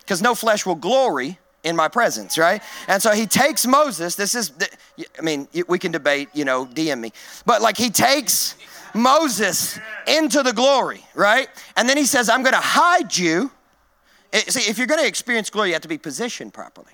Because 0.00 0.22
no 0.22 0.34
flesh 0.34 0.64
will 0.64 0.74
glory 0.74 1.38
in 1.64 1.76
my 1.76 1.88
presence, 1.88 2.38
right? 2.38 2.62
And 2.86 3.02
so 3.02 3.12
he 3.12 3.26
takes 3.26 3.66
Moses. 3.66 4.14
This 4.14 4.34
is, 4.34 4.52
I 5.18 5.22
mean, 5.22 5.48
we 5.66 5.78
can 5.78 5.92
debate, 5.92 6.28
you 6.32 6.44
know, 6.44 6.64
DM 6.66 7.00
me. 7.00 7.12
But 7.44 7.60
like 7.60 7.76
he 7.76 7.90
takes 7.90 8.54
Moses 8.94 9.78
into 10.06 10.42
the 10.42 10.52
glory, 10.52 11.04
right? 11.14 11.48
And 11.76 11.88
then 11.88 11.96
he 11.96 12.04
says, 12.04 12.28
I'm 12.28 12.42
going 12.42 12.54
to 12.54 12.60
hide 12.60 13.16
you. 13.16 13.50
Eh, 14.32 14.40
see, 14.48 14.70
if 14.70 14.78
you're 14.78 14.86
going 14.86 15.00
to 15.00 15.06
experience 15.06 15.50
glory, 15.50 15.68
you 15.68 15.74
have 15.74 15.82
to 15.82 15.88
be 15.88 15.98
positioned 15.98 16.52
properly. 16.52 16.92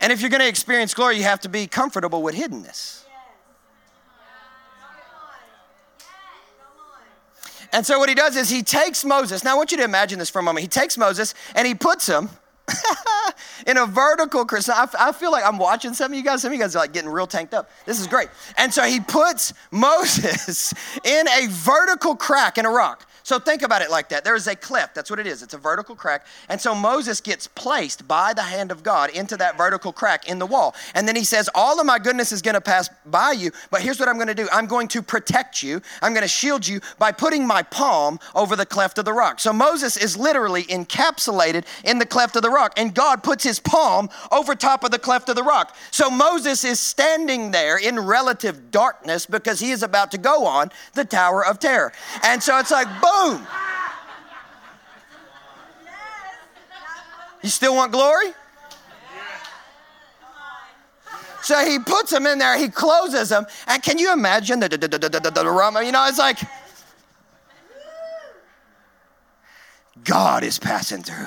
And 0.00 0.12
if 0.12 0.20
you're 0.20 0.30
going 0.30 0.40
to 0.40 0.48
experience 0.48 0.92
glory, 0.92 1.16
you 1.16 1.22
have 1.22 1.40
to 1.40 1.48
be 1.48 1.66
comfortable 1.66 2.22
with 2.22 2.34
hiddenness. 2.34 3.04
And 7.72 7.84
so 7.84 7.98
what 7.98 8.08
he 8.08 8.14
does 8.14 8.36
is 8.36 8.50
he 8.50 8.62
takes 8.62 9.04
Moses. 9.04 9.42
Now 9.42 9.52
I 9.52 9.54
want 9.56 9.72
you 9.72 9.78
to 9.78 9.84
imagine 9.84 10.18
this 10.18 10.30
for 10.30 10.38
a 10.38 10.42
moment. 10.42 10.62
He 10.62 10.68
takes 10.68 10.96
Moses 10.96 11.34
and 11.56 11.66
he 11.66 11.74
puts 11.74 12.06
him 12.06 12.30
in 13.66 13.76
a 13.76 13.86
vertical 13.86 14.44
Chris. 14.44 14.68
I, 14.68 14.88
I 14.98 15.12
feel 15.12 15.32
like 15.32 15.44
I'm 15.44 15.58
watching 15.58 15.94
some 15.94 16.12
of 16.12 16.18
you 16.18 16.24
guys. 16.24 16.42
Some 16.42 16.52
of 16.52 16.54
you 16.54 16.62
guys 16.62 16.74
are 16.76 16.80
like 16.80 16.92
getting 16.92 17.10
real 17.10 17.26
tanked 17.26 17.54
up. 17.54 17.70
This 17.84 18.00
is 18.00 18.06
great. 18.06 18.28
And 18.56 18.72
so 18.72 18.82
he 18.82 19.00
puts 19.00 19.52
Moses 19.70 20.72
in 21.04 21.28
a 21.28 21.46
vertical 21.48 22.16
crack 22.16 22.58
in 22.58 22.66
a 22.66 22.70
rock. 22.70 23.06
So 23.24 23.38
think 23.38 23.62
about 23.62 23.80
it 23.80 23.90
like 23.90 24.10
that. 24.10 24.22
There 24.22 24.34
is 24.34 24.46
a 24.48 24.54
cleft. 24.54 24.94
That's 24.94 25.08
what 25.08 25.18
it 25.18 25.26
is. 25.26 25.42
It's 25.42 25.54
a 25.54 25.58
vertical 25.58 25.96
crack. 25.96 26.26
And 26.50 26.60
so 26.60 26.74
Moses 26.74 27.22
gets 27.22 27.46
placed 27.46 28.06
by 28.06 28.34
the 28.34 28.42
hand 28.42 28.70
of 28.70 28.82
God 28.82 29.08
into 29.08 29.38
that 29.38 29.56
vertical 29.56 29.94
crack 29.94 30.28
in 30.28 30.38
the 30.38 30.44
wall. 30.44 30.74
And 30.94 31.08
then 31.08 31.16
he 31.16 31.24
says, 31.24 31.48
All 31.54 31.80
of 31.80 31.86
my 31.86 31.98
goodness 31.98 32.32
is 32.32 32.42
going 32.42 32.54
to 32.54 32.60
pass 32.60 32.90
by 33.06 33.32
you, 33.32 33.50
but 33.70 33.80
here's 33.80 33.98
what 33.98 34.10
I'm 34.10 34.16
going 34.16 34.28
to 34.28 34.34
do 34.34 34.46
I'm 34.52 34.66
going 34.66 34.88
to 34.88 35.00
protect 35.00 35.62
you. 35.62 35.80
I'm 36.02 36.12
going 36.12 36.20
to 36.20 36.28
shield 36.28 36.68
you 36.68 36.82
by 36.98 37.12
putting 37.12 37.46
my 37.46 37.62
palm 37.62 38.20
over 38.34 38.56
the 38.56 38.66
cleft 38.66 38.98
of 38.98 39.06
the 39.06 39.14
rock. 39.14 39.40
So 39.40 39.54
Moses 39.54 39.96
is 39.96 40.18
literally 40.18 40.64
encapsulated 40.64 41.64
in 41.82 41.98
the 41.98 42.06
cleft 42.06 42.36
of 42.36 42.42
the 42.42 42.50
rock, 42.50 42.74
and 42.76 42.94
God 42.94 43.22
puts 43.22 43.42
his 43.42 43.58
palm 43.58 44.10
over 44.32 44.54
top 44.54 44.84
of 44.84 44.90
the 44.90 44.98
cleft 44.98 45.30
of 45.30 45.36
the 45.36 45.42
rock. 45.42 45.74
So 45.92 46.10
Moses 46.10 46.62
is 46.62 46.78
standing 46.78 47.52
there 47.52 47.78
in 47.78 47.98
relative 48.00 48.70
darkness 48.70 49.24
because 49.24 49.60
he 49.60 49.70
is 49.70 49.82
about 49.82 50.10
to 50.10 50.18
go 50.18 50.44
on 50.44 50.68
the 50.92 51.06
Tower 51.06 51.42
of 51.42 51.58
Terror. 51.58 51.90
And 52.22 52.42
so 52.42 52.58
it's 52.58 52.70
like, 52.70 52.86
boom 53.00 53.13
You 57.42 57.50
still 57.50 57.74
want 57.74 57.92
glory? 57.92 58.32
So 61.42 61.62
he 61.62 61.78
puts 61.78 62.10
them 62.10 62.26
in 62.26 62.38
there, 62.38 62.56
he 62.56 62.68
closes 62.68 63.28
them, 63.28 63.44
and 63.66 63.82
can 63.82 63.98
you 63.98 64.14
imagine 64.14 64.60
the, 64.60 64.68
the, 64.70 64.78
the, 64.78 64.88
the, 64.98 65.20
the, 65.20 65.30
the 65.30 65.46
aroma? 65.46 65.82
You 65.82 65.92
know, 65.92 66.06
it's 66.08 66.18
like 66.18 66.38
God 70.04 70.42
is 70.42 70.58
passing 70.58 71.02
through. 71.02 71.26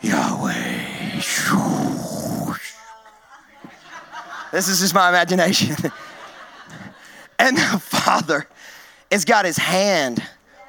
Yahweh. 0.00 0.76
This 4.52 4.68
is 4.68 4.80
just 4.80 4.94
my 4.94 5.10
imagination. 5.10 5.76
and 7.38 7.58
the 7.58 7.78
Father 7.78 8.46
has 9.12 9.26
got 9.26 9.44
his 9.44 9.58
hand 9.58 10.26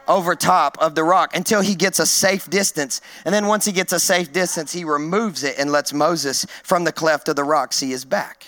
over 0.07 0.35
top 0.35 0.77
of 0.79 0.95
the 0.95 1.03
rock 1.03 1.35
until 1.35 1.61
he 1.61 1.75
gets 1.75 1.99
a 1.99 2.05
safe 2.05 2.49
distance. 2.49 3.01
And 3.25 3.33
then 3.33 3.47
once 3.47 3.65
he 3.65 3.71
gets 3.71 3.93
a 3.93 3.99
safe 3.99 4.31
distance, 4.31 4.73
he 4.73 4.83
removes 4.83 5.43
it 5.43 5.57
and 5.57 5.71
lets 5.71 5.93
Moses 5.93 6.45
from 6.63 6.83
the 6.83 6.91
cleft 6.91 7.29
of 7.29 7.35
the 7.35 7.43
rock 7.43 7.73
see 7.73 7.89
his 7.89 8.05
back. 8.05 8.47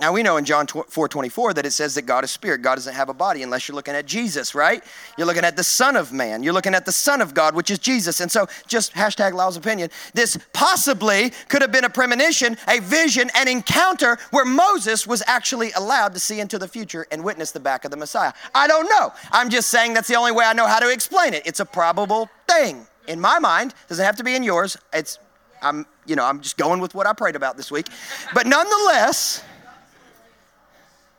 Now 0.00 0.12
we 0.12 0.24
know 0.24 0.38
in 0.38 0.44
John 0.44 0.66
4 0.66 1.08
24 1.08 1.54
that 1.54 1.66
it 1.66 1.70
says 1.70 1.94
that 1.94 2.02
God 2.02 2.24
is 2.24 2.30
spirit. 2.32 2.62
God 2.62 2.74
doesn't 2.74 2.94
have 2.94 3.08
a 3.08 3.14
body 3.14 3.44
unless 3.44 3.68
you're 3.68 3.76
looking 3.76 3.94
at 3.94 4.06
Jesus, 4.06 4.52
right? 4.52 4.82
You're 5.16 5.26
looking 5.26 5.44
at 5.44 5.56
the 5.56 5.62
Son 5.62 5.94
of 5.94 6.12
Man. 6.12 6.42
You're 6.42 6.52
looking 6.52 6.74
at 6.74 6.84
the 6.84 6.90
Son 6.90 7.20
of 7.20 7.32
God, 7.32 7.54
which 7.54 7.70
is 7.70 7.78
Jesus. 7.78 8.18
And 8.18 8.30
so, 8.30 8.48
just 8.66 8.92
hashtag 8.94 9.34
Lyle's 9.34 9.56
opinion, 9.56 9.90
this 10.12 10.36
possibly 10.52 11.30
could 11.48 11.62
have 11.62 11.70
been 11.70 11.84
a 11.84 11.90
premonition, 11.90 12.56
a 12.66 12.80
vision, 12.80 13.30
an 13.36 13.46
encounter 13.46 14.18
where 14.30 14.44
Moses 14.44 15.06
was 15.06 15.22
actually 15.28 15.70
allowed 15.72 16.12
to 16.14 16.18
see 16.18 16.40
into 16.40 16.58
the 16.58 16.66
future 16.66 17.06
and 17.12 17.22
witness 17.22 17.52
the 17.52 17.60
back 17.60 17.84
of 17.84 17.92
the 17.92 17.96
Messiah. 17.96 18.32
I 18.52 18.66
don't 18.66 18.88
know. 18.88 19.12
I'm 19.30 19.48
just 19.48 19.70
saying 19.70 19.94
that's 19.94 20.08
the 20.08 20.16
only 20.16 20.32
way 20.32 20.44
I 20.44 20.54
know 20.54 20.66
how 20.66 20.80
to 20.80 20.90
explain 20.90 21.34
it. 21.34 21.46
It's 21.46 21.60
a 21.60 21.64
probable 21.64 22.28
thing. 22.48 22.84
In 23.06 23.20
my 23.20 23.38
mind, 23.38 23.74
doesn't 23.88 24.04
have 24.04 24.16
to 24.16 24.24
be 24.24 24.34
in 24.34 24.42
yours. 24.42 24.76
It's 24.92 25.20
I'm, 25.62 25.86
you 26.04 26.16
know, 26.16 26.24
I'm 26.24 26.40
just 26.40 26.56
going 26.56 26.80
with 26.80 26.94
what 26.94 27.06
I 27.06 27.12
prayed 27.12 27.36
about 27.36 27.56
this 27.56 27.70
week. 27.70 27.88
But 28.34 28.46
nonetheless, 28.46 29.42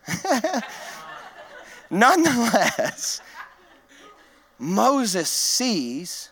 Nonetheless, 1.89 3.21
Moses 4.57 5.29
sees 5.29 6.31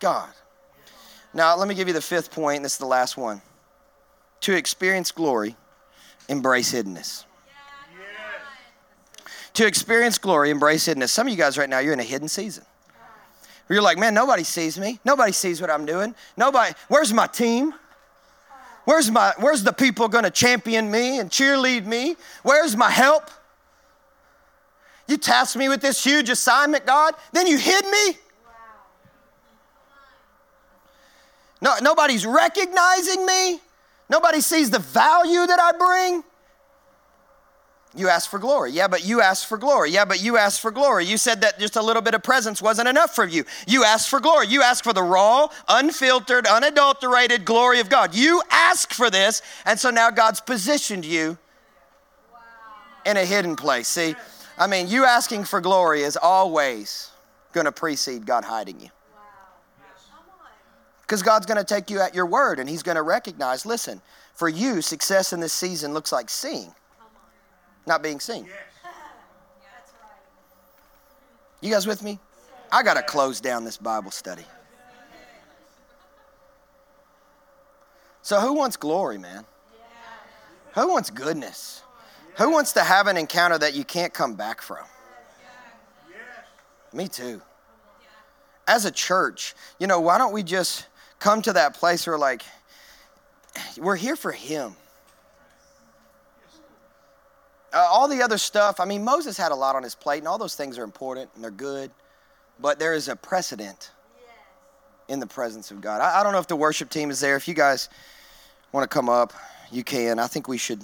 God. 0.00 0.30
Now, 1.32 1.56
let 1.56 1.68
me 1.68 1.74
give 1.74 1.86
you 1.86 1.94
the 1.94 2.00
fifth 2.00 2.30
point. 2.32 2.62
This 2.62 2.72
is 2.72 2.78
the 2.78 2.86
last 2.86 3.16
one. 3.16 3.40
To 4.40 4.56
experience 4.56 5.12
glory, 5.12 5.56
embrace 6.28 6.72
hiddenness. 6.72 7.24
To 9.54 9.66
experience 9.66 10.18
glory, 10.18 10.50
embrace 10.50 10.88
hiddenness. 10.88 11.10
Some 11.10 11.26
of 11.26 11.32
you 11.32 11.36
guys 11.36 11.58
right 11.58 11.68
now, 11.68 11.78
you're 11.78 11.92
in 11.92 12.00
a 12.00 12.04
hidden 12.04 12.28
season. 12.28 12.64
You're 13.68 13.82
like, 13.82 13.98
man, 13.98 14.14
nobody 14.14 14.42
sees 14.42 14.78
me. 14.78 14.98
Nobody 15.04 15.30
sees 15.30 15.60
what 15.60 15.70
I'm 15.70 15.86
doing. 15.86 16.14
Nobody, 16.36 16.74
where's 16.88 17.12
my 17.12 17.28
team? 17.28 17.72
Where's, 18.84 19.10
my, 19.10 19.32
where's 19.38 19.62
the 19.62 19.72
people 19.72 20.08
going 20.08 20.24
to 20.24 20.30
champion 20.30 20.90
me 20.90 21.18
and 21.18 21.30
cheerlead 21.30 21.86
me? 21.86 22.16
Where's 22.42 22.76
my 22.76 22.90
help? 22.90 23.30
You 25.06 25.16
tasked 25.16 25.56
me 25.56 25.68
with 25.68 25.80
this 25.80 26.02
huge 26.02 26.30
assignment, 26.30 26.86
God, 26.86 27.14
then 27.32 27.46
you 27.46 27.58
hid 27.58 27.84
me? 27.84 28.18
No, 31.60 31.74
nobody's 31.82 32.24
recognizing 32.24 33.26
me. 33.26 33.60
Nobody 34.08 34.40
sees 34.40 34.70
the 34.70 34.78
value 34.78 35.46
that 35.46 35.60
I 35.60 35.72
bring. 35.76 36.24
You 37.96 38.08
asked 38.08 38.28
for 38.28 38.38
glory. 38.38 38.70
Yeah, 38.70 38.86
but 38.86 39.04
you 39.04 39.20
asked 39.20 39.46
for 39.46 39.58
glory. 39.58 39.90
Yeah, 39.90 40.04
but 40.04 40.22
you 40.22 40.36
asked 40.36 40.60
for 40.60 40.70
glory. 40.70 41.06
You 41.06 41.16
said 41.16 41.40
that 41.40 41.58
just 41.58 41.74
a 41.74 41.82
little 41.82 42.02
bit 42.02 42.14
of 42.14 42.22
presence 42.22 42.62
wasn't 42.62 42.88
enough 42.88 43.16
for 43.16 43.26
you. 43.26 43.44
You 43.66 43.82
asked 43.82 44.08
for 44.08 44.20
glory. 44.20 44.46
You 44.46 44.62
asked 44.62 44.84
for 44.84 44.92
the 44.92 45.02
raw, 45.02 45.48
unfiltered, 45.68 46.46
unadulterated 46.46 47.44
glory 47.44 47.80
of 47.80 47.88
God. 47.88 48.14
You 48.14 48.42
asked 48.50 48.94
for 48.94 49.10
this, 49.10 49.42
and 49.66 49.78
so 49.78 49.90
now 49.90 50.10
God's 50.10 50.40
positioned 50.40 51.04
you 51.04 51.36
in 53.04 53.16
a 53.16 53.24
hidden 53.24 53.56
place. 53.56 53.88
See, 53.88 54.14
I 54.56 54.68
mean, 54.68 54.86
you 54.86 55.04
asking 55.04 55.44
for 55.44 55.60
glory 55.60 56.02
is 56.02 56.16
always 56.16 57.10
going 57.52 57.64
to 57.64 57.72
precede 57.72 58.24
God 58.24 58.44
hiding 58.44 58.78
you. 58.80 58.90
Because 61.02 61.24
God's 61.24 61.46
going 61.46 61.58
to 61.58 61.64
take 61.64 61.90
you 61.90 62.00
at 62.00 62.14
your 62.14 62.26
word 62.26 62.60
and 62.60 62.68
He's 62.68 62.84
going 62.84 62.94
to 62.94 63.02
recognize 63.02 63.66
listen, 63.66 64.00
for 64.34 64.48
you, 64.48 64.80
success 64.80 65.32
in 65.32 65.40
this 65.40 65.52
season 65.52 65.92
looks 65.92 66.12
like 66.12 66.30
seeing 66.30 66.72
not 67.86 68.02
being 68.02 68.20
seen. 68.20 68.48
You 71.60 71.70
guys 71.70 71.86
with 71.86 72.02
me? 72.02 72.18
I 72.72 72.82
got 72.82 72.94
to 72.94 73.02
close 73.02 73.40
down 73.40 73.64
this 73.64 73.76
Bible 73.76 74.10
study. 74.10 74.44
So, 78.22 78.38
who 78.40 78.52
wants 78.52 78.76
glory, 78.76 79.18
man? 79.18 79.44
Who 80.74 80.88
wants 80.88 81.10
goodness? 81.10 81.82
Who 82.36 82.50
wants 82.50 82.72
to 82.74 82.80
have 82.80 83.06
an 83.06 83.16
encounter 83.16 83.58
that 83.58 83.74
you 83.74 83.84
can't 83.84 84.14
come 84.14 84.34
back 84.34 84.62
from? 84.62 84.84
Me 86.92 87.08
too. 87.08 87.42
As 88.68 88.84
a 88.84 88.90
church, 88.90 89.54
you 89.78 89.86
know, 89.86 90.00
why 90.00 90.18
don't 90.18 90.32
we 90.32 90.42
just 90.42 90.86
come 91.18 91.42
to 91.42 91.52
that 91.54 91.74
place 91.74 92.06
where, 92.06 92.18
like, 92.18 92.42
we're 93.76 93.96
here 93.96 94.16
for 94.16 94.32
Him. 94.32 94.76
Uh, 97.72 97.86
all 97.88 98.08
the 98.08 98.22
other 98.22 98.38
stuff, 98.38 98.80
I 98.80 98.84
mean, 98.84 99.04
Moses 99.04 99.36
had 99.36 99.52
a 99.52 99.54
lot 99.54 99.76
on 99.76 99.82
his 99.82 99.94
plate, 99.94 100.18
and 100.18 100.28
all 100.28 100.38
those 100.38 100.54
things 100.54 100.76
are 100.78 100.82
important 100.82 101.30
and 101.34 101.44
they're 101.44 101.50
good, 101.50 101.90
but 102.58 102.78
there 102.78 102.94
is 102.94 103.08
a 103.08 103.14
precedent 103.14 103.92
in 105.08 105.20
the 105.20 105.26
presence 105.26 105.70
of 105.70 105.80
God. 105.80 106.00
I, 106.00 106.20
I 106.20 106.22
don't 106.22 106.32
know 106.32 106.38
if 106.38 106.46
the 106.46 106.56
worship 106.56 106.90
team 106.90 107.10
is 107.10 107.20
there. 107.20 107.36
If 107.36 107.46
you 107.46 107.54
guys 107.54 107.88
want 108.72 108.88
to 108.88 108.92
come 108.92 109.08
up, 109.08 109.32
you 109.70 109.84
can. 109.84 110.18
I 110.18 110.26
think 110.26 110.48
we 110.48 110.58
should 110.58 110.82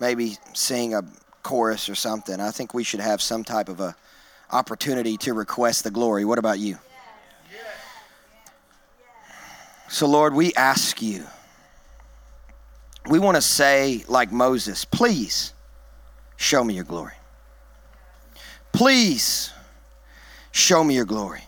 maybe 0.00 0.36
sing 0.54 0.94
a 0.94 1.02
chorus 1.42 1.88
or 1.88 1.94
something. 1.94 2.40
I 2.40 2.50
think 2.50 2.74
we 2.74 2.84
should 2.84 3.00
have 3.00 3.20
some 3.20 3.44
type 3.44 3.68
of 3.68 3.80
a 3.80 3.94
opportunity 4.50 5.16
to 5.16 5.32
request 5.32 5.84
the 5.84 5.90
glory. 5.90 6.24
What 6.24 6.38
about 6.38 6.58
you? 6.58 6.78
So, 9.88 10.06
Lord, 10.06 10.34
we 10.34 10.54
ask 10.54 11.02
you 11.02 11.26
we 13.08 13.18
want 13.18 13.36
to 13.36 13.42
say, 13.42 14.04
like 14.08 14.30
Moses, 14.32 14.84
please 14.84 15.52
show 16.36 16.62
me 16.62 16.74
your 16.74 16.84
glory. 16.84 17.14
Please 18.72 19.50
show 20.52 20.82
me 20.82 20.94
your 20.94 21.04
glory. 21.04 21.42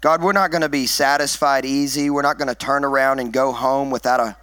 God, 0.00 0.22
we're 0.22 0.32
not 0.32 0.50
going 0.50 0.62
to 0.62 0.68
be 0.68 0.86
satisfied 0.86 1.64
easy. 1.64 2.10
We're 2.10 2.22
not 2.22 2.36
going 2.36 2.48
to 2.48 2.54
turn 2.54 2.84
around 2.84 3.20
and 3.20 3.32
go 3.32 3.52
home 3.52 3.90
without 3.90 4.20
a 4.20 4.36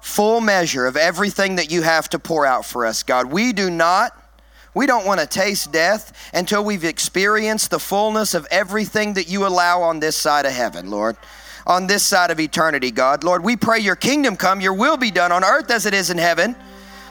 full 0.00 0.40
measure 0.40 0.86
of 0.86 0.96
everything 0.96 1.56
that 1.56 1.70
you 1.70 1.82
have 1.82 2.08
to 2.10 2.18
pour 2.18 2.46
out 2.46 2.64
for 2.64 2.86
us, 2.86 3.02
God. 3.02 3.26
We 3.26 3.52
do 3.52 3.70
not. 3.70 4.12
We 4.74 4.86
don't 4.86 5.06
want 5.06 5.20
to 5.20 5.26
taste 5.26 5.72
death 5.72 6.30
until 6.34 6.64
we've 6.64 6.84
experienced 6.84 7.70
the 7.70 7.78
fullness 7.78 8.34
of 8.34 8.46
everything 8.50 9.14
that 9.14 9.28
you 9.28 9.46
allow 9.46 9.82
on 9.82 10.00
this 10.00 10.16
side 10.16 10.44
of 10.44 10.52
heaven, 10.52 10.90
Lord 10.90 11.16
on 11.66 11.86
this 11.86 12.02
side 12.04 12.30
of 12.30 12.40
eternity, 12.40 12.90
God. 12.90 13.24
Lord, 13.24 13.42
we 13.42 13.56
pray 13.56 13.80
your 13.80 13.96
kingdom 13.96 14.36
come, 14.36 14.60
your 14.60 14.74
will 14.74 14.96
be 14.96 15.10
done 15.10 15.32
on 15.32 15.44
earth 15.44 15.70
as 15.70 15.86
it 15.86 15.94
is 15.94 16.10
in 16.10 16.18
heaven. 16.18 16.54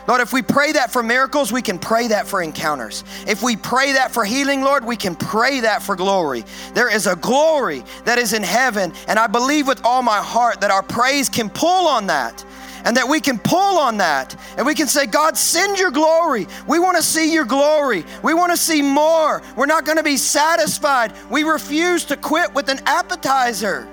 Lord, 0.07 0.21
if 0.21 0.33
we 0.33 0.43
pray 0.43 0.71
that 0.73 0.91
for 0.91 1.01
miracles, 1.01 1.51
we 1.51 1.63
can 1.63 1.79
pray 1.79 2.07
that 2.09 2.27
for 2.27 2.41
encounters. 2.41 3.03
If 3.27 3.41
we 3.41 3.55
pray 3.55 3.93
that 3.93 4.11
for 4.11 4.23
healing, 4.23 4.61
Lord, 4.61 4.85
we 4.85 4.95
can 4.95 5.15
pray 5.15 5.61
that 5.61 5.81
for 5.81 5.95
glory. 5.95 6.43
There 6.75 6.93
is 6.93 7.07
a 7.07 7.15
glory 7.15 7.83
that 8.05 8.19
is 8.19 8.33
in 8.33 8.43
heaven, 8.43 8.93
and 9.07 9.17
I 9.17 9.25
believe 9.25 9.67
with 9.67 9.83
all 9.83 10.03
my 10.03 10.19
heart 10.19 10.61
that 10.61 10.69
our 10.69 10.83
praise 10.83 11.27
can 11.27 11.49
pull 11.49 11.87
on 11.87 12.07
that 12.07 12.45
and 12.85 12.95
that 12.95 13.09
we 13.09 13.19
can 13.19 13.39
pull 13.39 13.79
on 13.79 13.97
that 13.97 14.35
and 14.57 14.65
we 14.65 14.75
can 14.75 14.87
say, 14.87 15.07
God, 15.07 15.35
send 15.35 15.79
your 15.79 15.89
glory. 15.89 16.45
We 16.67 16.77
want 16.77 16.97
to 16.97 17.03
see 17.03 17.33
your 17.33 17.45
glory. 17.45 18.05
We 18.23 18.35
want 18.35 18.51
to 18.51 18.57
see 18.57 18.83
more. 18.83 19.41
We're 19.57 19.65
not 19.65 19.85
going 19.85 19.97
to 19.97 20.03
be 20.03 20.17
satisfied. 20.17 21.13
We 21.31 21.41
refuse 21.41 22.05
to 22.05 22.15
quit 22.15 22.53
with 22.53 22.69
an 22.69 22.79
appetizer. 22.85 23.89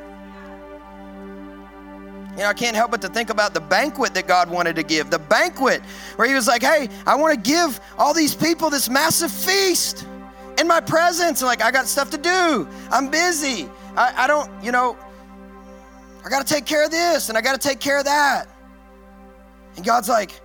You 2.32 2.38
know, 2.38 2.46
I 2.46 2.54
can't 2.54 2.74
help 2.74 2.90
but 2.90 3.02
to 3.02 3.08
think 3.08 3.28
about 3.28 3.52
the 3.52 3.60
banquet 3.60 4.14
that 4.14 4.26
God 4.26 4.50
wanted 4.50 4.76
to 4.76 4.82
give. 4.82 5.10
The 5.10 5.18
banquet 5.18 5.82
where 6.16 6.26
He 6.26 6.34
was 6.34 6.48
like, 6.48 6.62
hey, 6.62 6.88
I 7.06 7.14
want 7.14 7.34
to 7.34 7.50
give 7.50 7.78
all 7.98 8.14
these 8.14 8.34
people 8.34 8.70
this 8.70 8.88
massive 8.88 9.30
feast 9.30 10.06
in 10.58 10.66
my 10.66 10.80
presence. 10.80 11.42
And 11.42 11.46
like, 11.46 11.62
I 11.62 11.70
got 11.70 11.86
stuff 11.86 12.10
to 12.10 12.18
do. 12.18 12.66
I'm 12.90 13.10
busy. 13.10 13.68
I, 13.96 14.24
I 14.24 14.26
don't, 14.26 14.50
you 14.64 14.72
know, 14.72 14.96
I 16.24 16.30
got 16.30 16.46
to 16.46 16.54
take 16.54 16.64
care 16.64 16.84
of 16.84 16.90
this 16.90 17.28
and 17.28 17.36
I 17.36 17.42
got 17.42 17.60
to 17.60 17.68
take 17.68 17.80
care 17.80 17.98
of 17.98 18.04
that. 18.06 18.48
And 19.76 19.84
God's 19.84 20.08
like, 20.08 20.40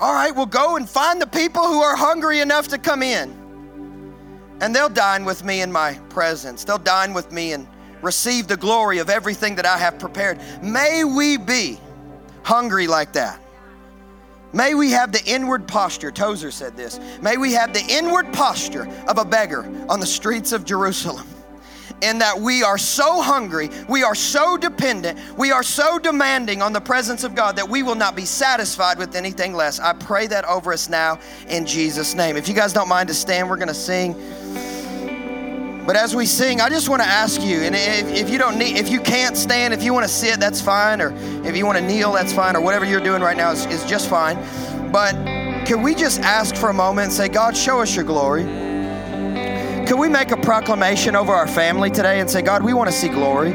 all 0.00 0.14
right, 0.14 0.34
we'll 0.34 0.46
go 0.46 0.76
and 0.76 0.88
find 0.88 1.20
the 1.20 1.26
people 1.26 1.62
who 1.62 1.80
are 1.80 1.94
hungry 1.94 2.40
enough 2.40 2.68
to 2.68 2.78
come 2.78 3.02
in. 3.02 3.36
And 4.60 4.74
they'll 4.74 4.88
dine 4.88 5.24
with 5.24 5.44
me 5.44 5.60
in 5.60 5.70
my 5.70 5.94
presence. 6.08 6.64
They'll 6.64 6.78
dine 6.78 7.14
with 7.14 7.30
me 7.32 7.52
in 7.52 7.68
receive 8.02 8.48
the 8.48 8.56
glory 8.56 8.98
of 8.98 9.10
everything 9.10 9.56
that 9.56 9.66
I 9.66 9.78
have 9.78 9.98
prepared. 9.98 10.40
May 10.62 11.04
we 11.04 11.36
be 11.36 11.78
hungry 12.42 12.86
like 12.86 13.12
that. 13.14 13.40
May 14.52 14.74
we 14.74 14.90
have 14.90 15.12
the 15.12 15.24
inward 15.26 15.68
posture, 15.68 16.10
Tozer 16.10 16.50
said 16.50 16.76
this. 16.76 16.98
May 17.22 17.36
we 17.36 17.52
have 17.52 17.72
the 17.72 17.84
inward 17.88 18.32
posture 18.32 18.88
of 19.06 19.18
a 19.18 19.24
beggar 19.24 19.64
on 19.88 20.00
the 20.00 20.06
streets 20.06 20.52
of 20.52 20.64
Jerusalem. 20.64 21.26
In 22.02 22.18
that 22.18 22.40
we 22.40 22.62
are 22.62 22.78
so 22.78 23.20
hungry, 23.20 23.68
we 23.86 24.02
are 24.02 24.14
so 24.14 24.56
dependent, 24.56 25.20
we 25.36 25.52
are 25.52 25.62
so 25.62 25.98
demanding 25.98 26.62
on 26.62 26.72
the 26.72 26.80
presence 26.80 27.24
of 27.24 27.34
God 27.34 27.56
that 27.56 27.68
we 27.68 27.82
will 27.82 27.94
not 27.94 28.16
be 28.16 28.24
satisfied 28.24 28.96
with 28.96 29.14
anything 29.14 29.52
less. 29.52 29.78
I 29.78 29.92
pray 29.92 30.26
that 30.28 30.46
over 30.46 30.72
us 30.72 30.88
now 30.88 31.18
in 31.48 31.66
Jesus' 31.66 32.14
name. 32.14 32.38
If 32.38 32.48
you 32.48 32.54
guys 32.54 32.72
don't 32.72 32.88
mind 32.88 33.08
to 33.08 33.14
stand, 33.14 33.50
we're 33.50 33.56
going 33.56 33.68
to 33.68 33.74
sing. 33.74 34.14
But 35.90 35.96
as 35.96 36.14
we 36.14 36.24
sing, 36.24 36.60
I 36.60 36.68
just 36.68 36.88
want 36.88 37.02
to 37.02 37.08
ask 37.08 37.42
you, 37.42 37.62
and 37.62 37.74
if, 37.74 38.06
if, 38.12 38.30
you 38.30 38.38
don't 38.38 38.56
need, 38.56 38.76
if 38.76 38.88
you 38.88 39.00
can't 39.00 39.36
stand, 39.36 39.74
if 39.74 39.82
you 39.82 39.92
want 39.92 40.04
to 40.04 40.08
sit, 40.08 40.38
that's 40.38 40.60
fine, 40.60 41.00
or 41.00 41.12
if 41.44 41.56
you 41.56 41.66
want 41.66 41.78
to 41.78 41.84
kneel, 41.84 42.12
that's 42.12 42.32
fine, 42.32 42.54
or 42.54 42.60
whatever 42.60 42.84
you're 42.84 43.02
doing 43.02 43.20
right 43.20 43.36
now 43.36 43.50
is, 43.50 43.66
is 43.66 43.84
just 43.86 44.08
fine. 44.08 44.36
But 44.92 45.14
can 45.66 45.82
we 45.82 45.96
just 45.96 46.20
ask 46.20 46.54
for 46.54 46.68
a 46.68 46.72
moment 46.72 47.06
and 47.06 47.12
say, 47.12 47.28
God, 47.28 47.56
show 47.56 47.80
us 47.80 47.96
your 47.96 48.04
glory? 48.04 48.44
could 49.88 49.98
we 49.98 50.08
make 50.08 50.30
a 50.30 50.36
proclamation 50.36 51.16
over 51.16 51.32
our 51.32 51.48
family 51.48 51.90
today 51.90 52.20
and 52.20 52.30
say, 52.30 52.40
God, 52.40 52.62
we 52.62 52.72
want 52.72 52.88
to 52.88 52.94
see 52.94 53.08
glory. 53.08 53.50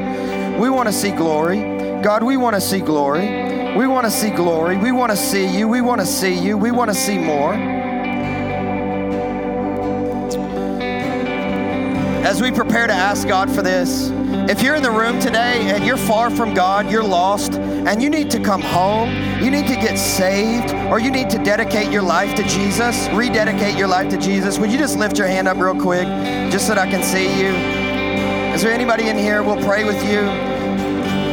We 0.58 0.68
want 0.68 0.90
to 0.90 0.92
see 0.92 1.12
glory. 1.12 2.02
God, 2.02 2.22
we 2.22 2.36
want 2.36 2.54
to 2.54 2.60
see 2.60 2.80
glory. 2.80 3.74
We 3.78 3.86
want 3.86 4.04
to 4.04 4.10
see 4.10 4.28
glory. 4.28 4.76
We 4.76 4.92
want 4.92 5.10
to 5.10 5.16
see 5.16 5.46
you. 5.46 5.68
We 5.68 5.80
want 5.80 6.02
to 6.02 6.06
see 6.06 6.38
you. 6.38 6.58
We 6.58 6.70
want 6.70 6.90
to 6.90 6.94
see 6.94 7.16
more. 7.16 7.54
As 12.26 12.42
we 12.42 12.50
prepare 12.50 12.88
to 12.88 12.92
ask 12.92 13.28
God 13.28 13.48
for 13.54 13.62
this, 13.62 14.10
if 14.50 14.60
you're 14.60 14.74
in 14.74 14.82
the 14.82 14.90
room 14.90 15.20
today 15.20 15.70
and 15.70 15.86
you're 15.86 15.96
far 15.96 16.28
from 16.28 16.54
God, 16.54 16.90
you're 16.90 17.04
lost, 17.04 17.52
and 17.52 18.02
you 18.02 18.10
need 18.10 18.32
to 18.32 18.40
come 18.42 18.60
home, 18.60 19.10
you 19.40 19.48
need 19.48 19.68
to 19.68 19.76
get 19.76 19.96
saved, 19.96 20.74
or 20.90 20.98
you 20.98 21.12
need 21.12 21.30
to 21.30 21.38
dedicate 21.44 21.92
your 21.92 22.02
life 22.02 22.34
to 22.34 22.42
Jesus, 22.48 23.08
rededicate 23.10 23.78
your 23.78 23.86
life 23.86 24.10
to 24.10 24.16
Jesus, 24.16 24.58
would 24.58 24.72
you 24.72 24.76
just 24.76 24.98
lift 24.98 25.16
your 25.16 25.28
hand 25.28 25.46
up 25.46 25.56
real 25.56 25.80
quick 25.80 26.04
just 26.50 26.66
so 26.66 26.74
that 26.74 26.84
I 26.84 26.90
can 26.90 27.00
see 27.04 27.26
you? 27.40 27.54
Is 28.52 28.60
there 28.60 28.72
anybody 28.72 29.08
in 29.08 29.16
here? 29.16 29.44
We'll 29.44 29.64
pray 29.64 29.84
with 29.84 30.02
you. 30.04 30.22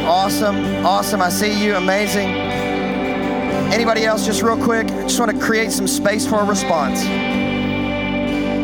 Awesome, 0.06 0.86
awesome. 0.86 1.20
I 1.20 1.28
see 1.28 1.60
you. 1.60 1.74
Amazing. 1.74 2.28
Anybody 3.72 4.04
else, 4.04 4.24
just 4.24 4.42
real 4.42 4.62
quick? 4.62 4.86
Just 4.86 5.18
want 5.18 5.32
to 5.32 5.38
create 5.44 5.72
some 5.72 5.88
space 5.88 6.24
for 6.24 6.36
a 6.36 6.44
response. 6.44 7.00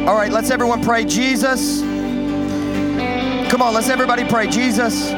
All 0.07 0.15
right, 0.15 0.31
let's 0.31 0.51
everyone 0.51 0.81
pray. 0.85 1.05
Jesus, 1.05 1.83
come 3.51 3.63
on, 3.63 3.75
let's 3.75 3.89
everybody 3.89 4.25
pray. 4.25 4.47
Jesus, 4.47 5.11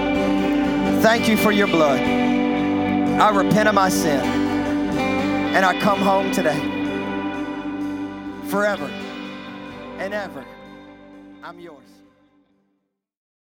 thank 1.03 1.29
you 1.29 1.37
for 1.37 1.53
your 1.53 1.67
blood. 1.67 2.01
I 2.01 3.29
repent 3.29 3.69
of 3.69 3.75
my 3.75 3.91
sin 3.91 4.21
and 5.55 5.67
I 5.67 5.79
come 5.81 6.01
home 6.01 6.33
today. 6.33 6.59
Forever 8.49 8.87
and 9.99 10.15
ever, 10.15 10.45
I'm 11.43 11.61
yours. 11.61 11.92